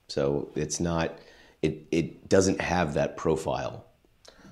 So 0.08 0.50
it's 0.54 0.80
not. 0.80 1.18
It 1.62 1.86
it 1.90 2.28
doesn't 2.28 2.60
have 2.60 2.94
that 2.94 3.16
profile. 3.16 3.86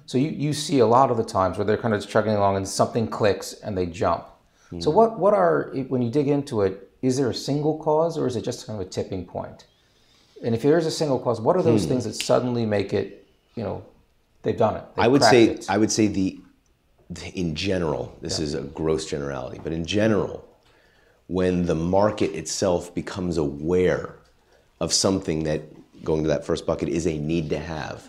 So 0.06 0.18
you, 0.18 0.30
you 0.30 0.52
see 0.52 0.80
a 0.80 0.86
lot 0.86 1.10
of 1.10 1.16
the 1.16 1.24
times 1.24 1.56
where 1.56 1.64
they're 1.64 1.78
kind 1.78 1.94
of 1.94 2.06
chugging 2.06 2.34
along 2.34 2.56
and 2.56 2.68
something 2.68 3.08
clicks 3.08 3.54
and 3.54 3.76
they 3.76 3.86
jump. 3.86 4.24
Mm-hmm. 4.66 4.80
So 4.80 4.90
what 4.90 5.18
what 5.18 5.32
are 5.32 5.72
when 5.88 6.02
you 6.02 6.10
dig 6.10 6.28
into 6.28 6.62
it? 6.62 6.90
Is 7.00 7.16
there 7.16 7.30
a 7.30 7.34
single 7.34 7.78
cause 7.78 8.18
or 8.18 8.26
is 8.26 8.36
it 8.36 8.42
just 8.42 8.66
kind 8.66 8.80
of 8.80 8.86
a 8.86 8.90
tipping 8.90 9.24
point? 9.24 9.66
And 10.42 10.54
if 10.54 10.62
there 10.62 10.78
is 10.78 10.86
a 10.86 10.90
single 10.90 11.18
cause, 11.18 11.40
what 11.40 11.56
are 11.56 11.62
those 11.62 11.84
hmm. 11.84 11.90
things 11.90 12.04
that 12.04 12.14
suddenly 12.14 12.66
make 12.66 12.92
it, 12.92 13.26
you 13.54 13.62
know, 13.62 13.84
they've 14.42 14.56
done 14.56 14.76
it? 14.76 14.84
I 14.96 15.08
would 15.08 15.22
say 15.22 15.44
it. 15.44 15.66
I 15.68 15.78
would 15.78 15.92
say 15.92 16.06
the 16.06 16.40
in 17.34 17.54
general, 17.54 18.16
this 18.22 18.38
is 18.38 18.54
a 18.54 18.62
gross 18.62 19.06
generality, 19.06 19.60
but 19.62 19.72
in 19.72 19.84
general, 19.84 20.48
when 21.26 21.66
the 21.66 21.74
market 21.74 22.34
itself 22.34 22.94
becomes 22.94 23.36
aware 23.36 24.14
of 24.80 24.92
something 24.92 25.44
that, 25.44 25.62
going 26.02 26.22
to 26.22 26.28
that 26.28 26.44
first 26.44 26.66
bucket, 26.66 26.88
is 26.88 27.06
a 27.06 27.18
need 27.18 27.50
to 27.50 27.58
have, 27.58 28.08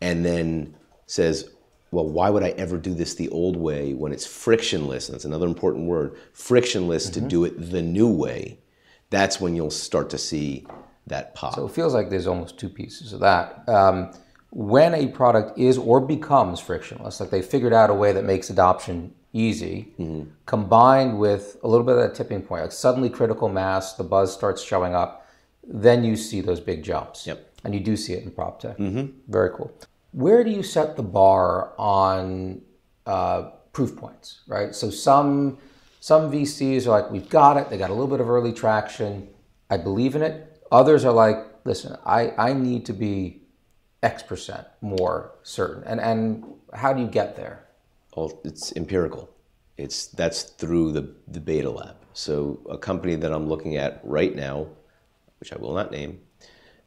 and 0.00 0.24
then 0.24 0.74
says, 1.06 1.50
well, 1.90 2.08
why 2.08 2.30
would 2.30 2.42
I 2.42 2.50
ever 2.50 2.78
do 2.78 2.94
this 2.94 3.14
the 3.14 3.28
old 3.28 3.56
way 3.56 3.94
when 3.94 4.12
it's 4.12 4.26
frictionless? 4.26 5.08
And 5.08 5.14
that's 5.14 5.24
another 5.24 5.46
important 5.46 5.86
word 5.86 6.16
frictionless 6.32 7.08
to 7.10 7.20
do 7.20 7.44
it 7.44 7.70
the 7.70 7.82
new 7.82 8.08
way. 8.08 8.58
That's 9.10 9.40
when 9.40 9.54
you'll 9.54 9.70
start 9.70 10.10
to 10.10 10.18
see 10.18 10.66
that 11.06 11.34
pop. 11.34 11.54
So 11.54 11.66
it 11.66 11.72
feels 11.72 11.94
like 11.94 12.10
there's 12.10 12.26
almost 12.26 12.58
two 12.58 12.68
pieces 12.68 13.12
of 13.12 13.20
that. 13.20 13.68
Um, 13.68 14.12
when 14.50 14.94
a 14.94 15.08
product 15.08 15.58
is 15.58 15.78
or 15.78 16.00
becomes 16.00 16.60
frictionless, 16.60 17.20
like 17.20 17.30
they 17.30 17.42
figured 17.42 17.72
out 17.72 17.90
a 17.90 17.94
way 17.94 18.12
that 18.12 18.24
makes 18.24 18.50
adoption 18.50 19.14
easy, 19.32 19.92
combined 20.46 21.18
with 21.18 21.58
a 21.62 21.68
little 21.68 21.84
bit 21.84 21.96
of 21.96 22.00
that 22.00 22.14
tipping 22.14 22.40
point, 22.42 22.62
like 22.62 22.72
suddenly 22.72 23.10
critical 23.10 23.48
mass, 23.48 23.94
the 23.94 24.04
buzz 24.04 24.32
starts 24.32 24.62
showing 24.62 24.94
up, 24.94 25.28
then 25.62 26.04
you 26.04 26.16
see 26.16 26.40
those 26.40 26.60
big 26.60 26.82
jumps. 26.82 27.26
Yep. 27.26 27.52
And 27.64 27.74
you 27.74 27.80
do 27.80 27.96
see 27.96 28.14
it 28.14 28.22
in 28.22 28.30
prop 28.30 28.60
tech. 28.60 28.78
Very 29.28 29.50
cool. 29.50 29.72
Where 30.12 30.42
do 30.44 30.50
you 30.50 30.62
set 30.62 30.96
the 30.96 31.02
bar 31.02 31.72
on 31.76 32.62
uh, 33.04 33.50
proof 33.72 33.96
points, 33.96 34.40
right? 34.46 34.74
So 34.74 34.88
some 34.90 35.58
some 36.00 36.30
VCs 36.30 36.86
are 36.86 36.90
like, 36.90 37.10
we've 37.10 37.28
got 37.28 37.56
it. 37.56 37.68
They 37.68 37.76
got 37.76 37.90
a 37.90 37.92
little 37.92 38.08
bit 38.08 38.20
of 38.20 38.30
early 38.30 38.52
traction. 38.52 39.28
I 39.68 39.76
believe 39.76 40.14
in 40.14 40.22
it. 40.22 40.45
Others 40.72 41.04
are 41.04 41.12
like, 41.12 41.38
listen, 41.64 41.96
I, 42.04 42.32
I 42.36 42.52
need 42.52 42.86
to 42.86 42.92
be 42.92 43.42
X 44.02 44.22
percent 44.22 44.66
more 44.80 45.32
certain. 45.42 45.82
And 45.84 46.00
and 46.00 46.44
how 46.74 46.92
do 46.92 47.00
you 47.00 47.08
get 47.08 47.36
there? 47.36 47.64
Well, 48.16 48.40
it's 48.44 48.72
empirical. 48.76 49.30
It's 49.76 50.06
that's 50.06 50.42
through 50.42 50.92
the 50.92 51.14
the 51.28 51.40
beta 51.40 51.70
lab. 51.70 51.96
So 52.12 52.60
a 52.70 52.78
company 52.78 53.14
that 53.16 53.32
I'm 53.32 53.46
looking 53.48 53.76
at 53.76 54.00
right 54.02 54.34
now, 54.34 54.66
which 55.40 55.52
I 55.52 55.56
will 55.56 55.74
not 55.74 55.90
name, 55.90 56.20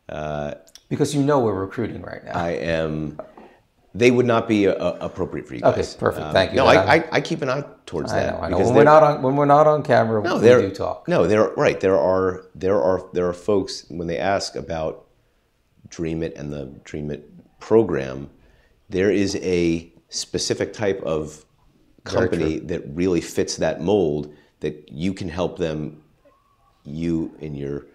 Uh, 0.09 0.53
Because 0.89 1.13
you 1.13 1.21
know 1.21 1.39
we're 1.39 1.53
recruiting 1.53 2.01
right 2.01 2.23
now. 2.25 2.32
I 2.34 2.51
am. 2.51 3.19
They 3.95 4.11
would 4.11 4.25
not 4.27 4.47
be 4.47 4.67
uh, 4.67 4.73
appropriate 4.99 5.47
for 5.47 5.55
you 5.55 5.61
Okay, 5.63 5.77
guys. 5.77 5.95
perfect. 5.95 6.31
Thank 6.31 6.51
you. 6.51 6.57
No, 6.57 6.67
I, 6.67 6.97
I, 6.97 7.09
I 7.13 7.21
keep 7.21 7.41
an 7.41 7.49
eye 7.49 7.63
towards 7.87 8.11
I 8.13 8.19
that 8.19 8.33
know, 8.35 8.41
I 8.41 8.49
know. 8.49 8.57
When 8.59 8.75
we're 8.75 8.83
not 8.83 9.01
on 9.01 9.21
when 9.23 9.35
we're 9.35 9.45
not 9.45 9.65
on 9.65 9.81
camera, 9.81 10.21
no, 10.21 10.35
we 10.35 10.41
there- 10.41 10.61
do 10.61 10.69
talk. 10.71 11.07
No, 11.07 11.25
there 11.25 11.49
right. 11.55 11.79
There 11.79 11.97
are 11.97 12.45
there 12.53 12.79
are 12.79 13.09
there 13.13 13.27
are 13.27 13.33
folks 13.33 13.85
when 13.89 14.07
they 14.07 14.19
ask 14.19 14.55
about 14.55 15.07
Dreamit 15.89 16.39
and 16.39 16.53
the 16.53 16.67
Dreamit 16.83 17.23
program, 17.59 18.29
there 18.89 19.09
is 19.11 19.35
a 19.37 19.91
specific 20.09 20.71
type 20.73 21.01
of 21.01 21.43
company 22.03 22.59
that 22.59 22.81
really 22.95 23.21
fits 23.21 23.57
that 23.57 23.81
mold 23.81 24.33
that 24.59 24.89
you 24.91 25.13
can 25.13 25.29
help 25.29 25.57
them 25.57 26.01
you 26.83 27.35
in 27.39 27.55
your 27.55 27.85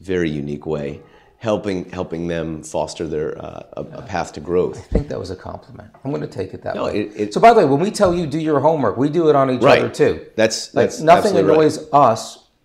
very 0.00 0.28
unique 0.30 0.66
way 0.66 1.00
helping 1.48 1.78
helping 1.90 2.26
them 2.34 2.62
foster 2.62 3.04
their 3.14 3.28
uh, 3.46 3.62
a, 3.80 3.82
a 4.00 4.02
path 4.12 4.32
to 4.32 4.40
growth 4.40 4.78
I 4.78 4.88
think 4.94 5.08
that 5.08 5.18
was 5.24 5.30
a 5.30 5.36
compliment. 5.36 5.90
I'm 6.02 6.10
going 6.10 6.22
to 6.30 6.34
take 6.40 6.54
it 6.54 6.62
that 6.62 6.74
No, 6.74 6.84
way. 6.86 7.00
it- 7.00 7.12
it- 7.20 7.34
so, 7.34 7.38
by 7.46 7.52
the 7.52 7.60
way, 7.60 7.66
when 7.72 7.80
we 7.86 7.90
tell 7.90 8.12
you 8.18 8.24
do 8.26 8.40
your 8.50 8.60
homework, 8.60 8.96
we 8.96 9.08
do 9.20 9.28
it 9.30 9.36
on 9.36 9.50
each 9.50 9.62
Right. 9.62 9.80
other 9.80 9.90
too. 10.02 10.12
That's- 10.40 10.74
like 10.74 10.86
that's 10.86 11.00
nothing 11.00 11.36
absolutely 11.36 11.50
right. 11.50 11.58
annoys 11.58 11.76
us 11.92 12.22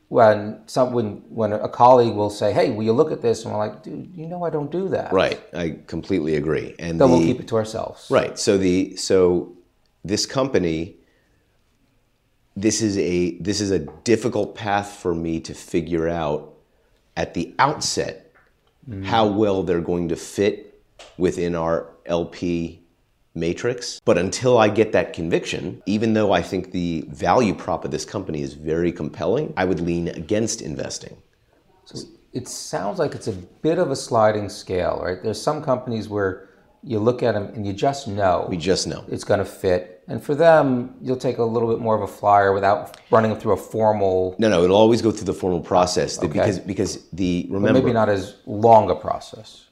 when 0.07 0.37
some 0.65 0.87
when 0.97 1.07
when 1.39 1.51
a 1.53 1.71
colleague 1.81 2.15
will 2.15 2.29
say, 2.41 2.49
"Hey, 2.53 2.67
will 2.75 2.85
you 2.89 2.93
look 3.01 3.11
at 3.11 3.21
this?" 3.21 3.43
And 3.43 3.47
we're 3.53 3.59
like, 3.65 3.83
"Dude, 3.83 4.09
you 4.19 4.25
know 4.31 4.41
I 4.47 4.49
don't 4.49 4.71
do 4.71 4.83
that." 4.95 5.11
right 5.23 5.39
i 5.53 5.65
completely 5.95 6.33
agree 6.41 6.69
and 6.79 6.93
Then 6.99 7.09
we'll 7.11 7.27
keep 7.31 7.39
it 7.43 7.47
to 7.49 7.57
ourselves. 7.57 7.99
Right. 8.09 8.39
So 8.39 8.57
the 8.57 8.95
so 8.95 9.53
this 10.11 10.25
company 10.25 10.79
this 12.55 12.81
is 12.81 12.97
a 12.97 13.37
this 13.39 13.59
is 13.61 13.71
a 13.71 13.79
difficult 14.11 14.55
path 14.55 14.89
for 15.03 15.13
me 15.13 15.39
to 15.41 15.53
figure 15.53 16.07
out 16.09 16.53
at 17.15 17.33
the 17.33 17.53
outset 17.59 18.28
how 19.03 19.27
well 19.27 19.63
they're 19.63 19.81
going 19.81 20.09
to 20.09 20.15
fit 20.15 20.83
within 21.17 21.55
our 21.55 21.87
LP 22.05 22.81
matrix. 23.35 23.99
But 24.05 24.17
until 24.17 24.57
I 24.57 24.69
get 24.69 24.91
that 24.91 25.13
conviction, 25.13 25.81
even 25.85 26.13
though 26.13 26.31
I 26.31 26.41
think 26.41 26.71
the 26.71 27.05
value 27.09 27.53
prop 27.53 27.85
of 27.85 27.91
this 27.91 28.05
company 28.05 28.41
is 28.41 28.53
very 28.53 28.91
compelling, 28.91 29.53
I 29.55 29.65
would 29.65 29.79
lean 29.79 30.07
against 30.09 30.61
investing. 30.61 31.17
So 31.85 31.99
it 32.33 32.47
sounds 32.47 32.99
like 32.99 33.15
it's 33.15 33.27
a 33.27 33.33
bit 33.33 33.79
of 33.79 33.91
a 33.91 33.95
sliding 33.95 34.49
scale, 34.49 35.01
right? 35.03 35.21
There's 35.21 35.41
some 35.41 35.63
companies 35.63 36.09
where 36.09 36.49
you 36.83 36.99
look 36.99 37.23
at 37.23 37.33
them 37.33 37.45
and 37.55 37.65
you 37.65 37.73
just 37.73 38.07
know 38.07 38.47
We 38.49 38.57
just 38.57 38.87
know. 38.87 39.03
it's 39.07 39.23
going 39.23 39.39
to 39.39 39.45
fit, 39.45 39.98
and 40.09 40.21
for 40.23 40.33
them, 40.35 40.95
you'll 41.01 41.15
take 41.17 41.37
a 41.37 41.43
little 41.43 41.69
bit 41.69 41.79
more 41.79 41.95
of 41.95 42.01
a 42.01 42.07
flyer 42.07 42.51
without 42.53 42.97
running 43.11 43.31
them 43.31 43.39
through 43.39 43.53
a 43.53 43.57
formal, 43.57 44.35
No, 44.39 44.49
no, 44.49 44.63
it'll 44.63 44.75
always 44.75 45.01
go 45.01 45.11
through 45.11 45.25
the 45.25 45.33
formal 45.33 45.61
process 45.61 46.17
the- 46.17 46.27
because 46.27 46.59
because 46.59 47.07
the 47.13 47.47
remember 47.49 47.79
maybe 47.79 47.93
not 47.93 48.09
as 48.09 48.35
long 48.45 48.89
a 48.89 48.95
process. 48.95 49.65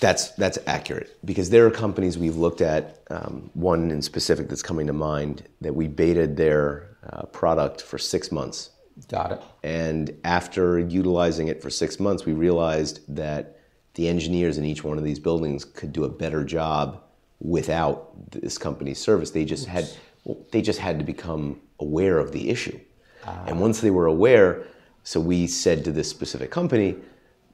That's 0.00 0.30
that's 0.32 0.58
accurate 0.68 1.16
because 1.24 1.50
there 1.50 1.66
are 1.66 1.70
companies 1.72 2.16
we've 2.16 2.36
looked 2.36 2.60
at. 2.60 3.00
Um, 3.10 3.50
one 3.54 3.90
in 3.90 4.00
specific 4.02 4.48
that's 4.48 4.62
coming 4.62 4.86
to 4.86 4.92
mind 4.92 5.42
that 5.62 5.74
we 5.74 5.88
baited 5.88 6.36
their 6.36 6.96
uh, 7.10 7.22
product 7.26 7.80
for 7.82 7.98
six 7.98 8.30
months, 8.30 8.70
Got 9.08 9.32
it. 9.32 9.42
and 9.64 10.14
after 10.24 10.78
utilizing 10.78 11.48
it 11.48 11.60
for 11.62 11.70
six 11.70 11.98
months, 11.98 12.24
we 12.26 12.32
realized 12.32 13.00
that 13.16 13.56
the 13.94 14.06
engineers 14.06 14.58
in 14.58 14.64
each 14.64 14.84
one 14.84 14.98
of 14.98 15.04
these 15.04 15.18
buildings 15.18 15.64
could 15.64 15.92
do 15.92 16.04
a 16.04 16.08
better 16.08 16.44
job 16.44 17.02
without 17.40 18.30
this 18.30 18.58
company's 18.58 18.98
service. 18.98 19.30
They 19.30 19.44
just 19.44 19.66
had 19.66 19.88
well, 20.24 20.38
they 20.50 20.62
just 20.62 20.78
had 20.78 20.98
to 20.98 21.04
become 21.04 21.60
aware 21.78 22.18
of 22.18 22.32
the 22.32 22.50
issue, 22.50 22.78
and 23.24 23.58
ah. 23.58 23.60
once 23.60 23.80
they 23.80 23.90
were 23.90 24.06
aware, 24.06 24.64
so 25.04 25.20
we 25.20 25.46
said 25.46 25.84
to 25.84 25.92
this 25.92 26.08
specific 26.08 26.50
company, 26.50 26.96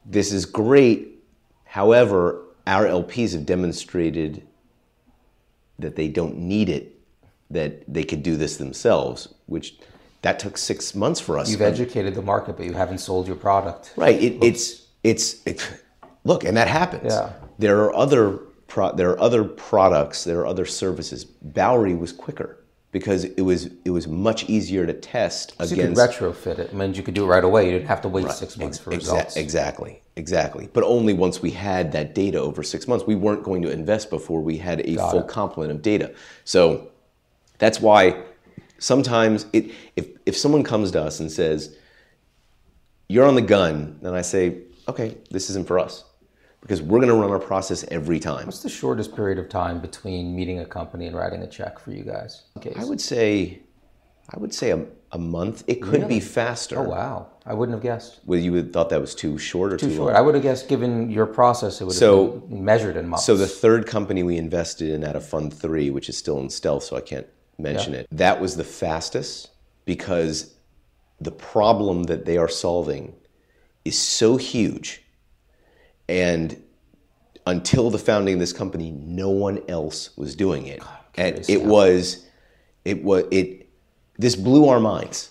"This 0.05 0.33
is 0.33 0.47
great." 0.47 1.11
However, 1.65 2.41
our 2.67 2.87
LPs 2.87 3.33
have 3.33 3.45
demonstrated 3.45 4.47
that 5.79 5.97
they 5.97 6.09
don't 6.09 6.39
need 6.39 6.69
it, 6.69 7.01
that 7.51 7.83
they 7.93 8.05
could 8.05 8.23
do 8.23 8.37
this 8.37 8.57
themselves, 8.57 9.35
which 9.47 9.77
that 10.23 10.39
took 10.39 10.57
six 10.57 10.95
months 10.95 11.21
for 11.21 11.37
us. 11.37 11.51
You've 11.51 11.61
educated 11.61 12.15
the 12.15 12.23
market, 12.23 12.57
but 12.57 12.65
you 12.65 12.73
haven't 12.73 12.99
sold 12.99 13.27
your 13.27 13.37
product. 13.37 13.93
right. 13.97 14.21
It, 14.21 14.43
it's 14.43 14.87
it's 15.03 15.47
it, 15.47 15.69
look, 16.25 16.45
and 16.45 16.57
that 16.57 16.69
happens. 16.69 17.13
Yeah. 17.13 17.33
There 17.59 17.81
are 17.83 17.95
other 17.95 18.41
pro, 18.67 18.93
there 18.93 19.11
are 19.11 19.21
other 19.21 19.45
products, 19.45 20.25
there 20.25 20.41
are 20.41 20.47
other 20.47 20.67
services. 20.67 21.25
Bowery 21.25 21.95
was 21.95 22.13
quicker 22.13 22.65
because 22.95 23.25
it 23.25 23.41
was 23.41 23.71
it 23.85 23.91
was 23.91 24.07
much 24.07 24.49
easier 24.49 24.87
to 24.87 24.93
test 24.93 25.53
So 25.59 25.65
you 25.65 25.83
could 25.83 25.91
against 25.91 26.19
retrofit 26.19 26.61
it. 26.61 26.71
It 26.71 26.75
means 26.75 26.97
you 26.97 27.03
could 27.03 27.15
do 27.15 27.25
it 27.25 27.27
right 27.27 27.43
away. 27.43 27.67
You 27.67 27.73
didn't 27.73 27.89
have 27.89 28.01
to 28.03 28.09
wait 28.09 28.31
six 28.31 28.57
months 28.57 28.79
for 28.79 28.93
Exa- 28.93 28.97
results. 28.97 29.37
Exactly, 29.37 30.01
exactly. 30.15 30.69
But 30.73 30.85
only 30.85 31.13
once 31.13 31.43
we 31.43 31.51
had 31.51 31.91
that 31.91 32.15
data 32.15 32.39
over 32.39 32.63
six 32.63 32.87
months. 32.87 33.05
We 33.05 33.17
weren't 33.17 33.43
going 33.43 33.63
to 33.63 33.71
invest 33.71 34.11
before 34.11 34.41
we 34.41 34.59
had 34.59 34.81
a 34.87 34.95
full 34.95 35.25
it. 35.25 35.29
complement 35.29 35.73
of 35.73 35.83
data. 35.83 36.15
So 36.45 36.93
that's 37.59 37.81
why 37.81 38.23
sometimes 38.79 39.47
it, 39.53 39.73
if 39.97 40.07
if 40.25 40.37
someone 40.37 40.63
comes 40.63 40.93
to 40.93 41.03
us 41.03 41.19
and 41.19 41.33
says, 41.33 41.77
"You're 43.09 43.27
on 43.27 43.35
the 43.35 43.43
gun," 43.43 43.99
then 44.03 44.15
I 44.15 44.23
say, 44.23 44.59
"Okay, 44.87 45.17
this 45.33 45.51
isn't 45.51 45.67
for 45.67 45.81
us." 45.81 46.05
Because 46.65 46.81
we're 46.81 46.99
going 46.99 47.11
to 47.11 47.15
run 47.15 47.31
our 47.31 47.39
process 47.39 47.85
every 47.91 48.19
time. 48.19 48.47
What's 48.47 48.63
the 48.63 48.71
shortest 48.71 49.15
period 49.15 49.39
of 49.39 49.51
time 49.51 49.81
between 49.81 50.35
meeting 50.35 50.61
a 50.61 50.65
company 50.65 51.07
and 51.07 51.15
writing 51.15 51.43
a 51.43 51.47
check 51.47 51.79
for 51.79 51.91
you 51.93 52.03
guys? 52.05 52.45
I 52.75 52.85
would 52.87 53.03
say, 53.03 53.61
I 54.31 54.39
would 54.39 54.55
say 54.55 54.71
a, 54.71 54.83
a 55.13 55.19
month. 55.19 55.65
It 55.67 55.83
could 55.83 56.09
be 56.09 56.21
faster. 56.21 56.79
Oh 56.79 56.89
wow, 56.89 57.27
I 57.45 57.53
wouldn't 57.53 57.77
have 57.77 57.83
guessed. 57.83 58.21
Well, 58.25 58.39
you 58.41 58.51
would 58.53 58.73
thought 58.73 58.89
that 58.89 59.01
was 59.01 59.15
too 59.15 59.37
short 59.37 59.75
or 59.75 59.77
too, 59.77 59.89
Too 59.89 59.93
long. 59.99 60.09
short. 60.09 60.17
I 60.17 60.23
would 60.23 60.35
have 60.35 60.43
guessed, 60.43 60.67
given 60.67 61.11
your 61.11 61.27
process, 61.27 61.83
it 61.83 61.85
would 61.85 61.93
have 61.93 61.99
So- 61.99 62.27
been 62.49 62.65
measured 62.65 62.97
in 62.97 63.09
months. 63.09 63.27
So 63.27 63.37
the 63.37 63.47
third 63.47 63.87
company 63.87 64.23
we 64.23 64.39
invested 64.39 64.89
in 64.89 65.05
out 65.05 65.17
of 65.17 65.27
Fund 65.27 65.53
Three, 65.53 65.91
which 65.91 66.09
is 66.09 66.17
still 66.17 66.41
in 66.41 66.49
stealth, 66.49 66.85
so 66.85 66.97
I 66.97 67.03
can't 67.03 67.27
mention 67.59 67.93
it. 67.95 68.07
That 68.11 68.41
was 68.41 68.57
the 68.57 68.65
fastest 68.65 69.51
because 69.85 70.55
the 71.21 71.31
problem 71.31 72.05
that 72.05 72.25
they 72.25 72.39
are 72.39 72.49
solving 72.49 73.15
is 73.85 73.99
so 73.99 74.39
huge, 74.39 75.03
and 76.09 76.63
until 77.47 77.91
the 77.91 77.99
founding 77.99 78.35
of 78.35 78.41
this 78.41 78.53
company, 78.53 78.91
no 78.93 79.31
one 79.31 79.63
else 79.69 80.17
was 80.17 80.35
doing 80.35 80.67
it, 80.67 80.83
and 81.17 81.45
it 81.49 81.63
was, 81.63 82.27
it 82.85 83.03
was 83.03 83.25
it. 83.31 83.69
This 84.17 84.37
blew 84.37 84.69
our 84.69 84.81
minds, 84.81 85.31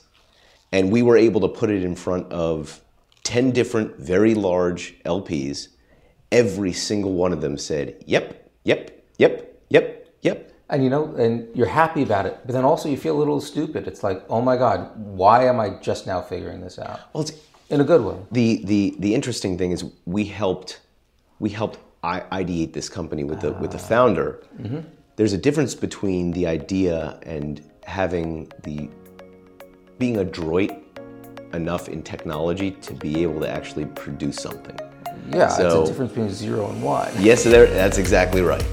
and 0.72 0.92
we 0.92 1.02
were 1.02 1.18
able 1.18 1.42
to 1.42 1.48
put 1.48 1.70
it 1.70 1.84
in 1.84 1.96
front 1.96 2.32
of 2.32 2.82
ten 3.24 3.52
different, 3.52 3.98
very 3.98 4.36
large 4.36 5.00
LPs 5.04 5.70
every 6.32 6.74
single 6.74 7.14
one 7.14 7.32
of 7.32 7.42
them 7.42 7.58
said, 7.58 8.04
"Yep, 8.08 8.52
yep, 8.64 9.06
yep, 9.18 9.62
yep, 9.70 10.08
yep." 10.22 10.54
and 10.70 10.84
you 10.84 10.90
know, 10.90 11.14
and 11.16 11.48
you're 11.56 11.68
happy 11.68 12.02
about 12.02 12.26
it, 12.26 12.40
but 12.46 12.54
then 12.54 12.66
also 12.66 12.90
you 12.90 12.98
feel 12.98 13.16
a 13.16 13.20
little 13.20 13.40
stupid. 13.40 13.88
It's 13.88 14.04
like, 14.04 14.24
oh 14.28 14.42
my 14.42 14.58
god, 14.58 14.92
why 14.98 15.46
am 15.46 15.60
I 15.60 15.70
just 15.70 16.08
now 16.08 16.20
figuring 16.22 16.62
this 16.62 16.80
out? 16.80 17.00
Well, 17.14 17.22
it's, 17.22 17.34
In 17.74 17.82
a 17.82 17.84
good 17.84 18.04
way. 18.04 18.16
the 18.32 18.62
the 18.66 18.96
the 19.00 19.16
interesting 19.16 19.58
thing 19.58 19.72
is 19.72 19.84
we 20.06 20.26
helped 20.26 20.82
we 21.40 21.50
helped 21.50 21.80
I- 22.04 22.26
ideate 22.32 22.74
this 22.74 22.88
company 22.90 23.24
with 23.24 23.42
the 23.42 23.54
with 23.54 23.72
the 23.72 23.80
ah. 23.80 23.90
founder, 23.94 24.44
mm-hmm. 24.62 24.82
there's 25.16 25.34
a 25.34 25.38
difference 25.38 25.74
between 25.74 26.32
the 26.32 26.46
idea 26.46 27.20
and 27.24 27.62
having 27.86 28.52
the 28.64 28.90
being 29.98 30.18
adroit 30.18 30.72
enough 31.54 31.90
in 31.90 32.04
technology 32.04 32.72
to 32.88 32.94
be 32.94 33.24
able 33.24 33.40
to 33.40 33.50
actually 33.50 33.86
produce 33.86 34.38
something. 34.38 34.78
Yeah, 35.32 35.48
So- 35.48 35.82
it's 35.82 35.90
a 35.90 35.94
difference 35.94 36.12
between 36.12 36.30
zero 36.30 36.70
and 36.70 36.84
one. 36.84 37.10
Yes, 37.20 37.44
there, 37.44 37.68
that's 37.68 37.98
exactly 37.98 38.42
right. 38.42 38.66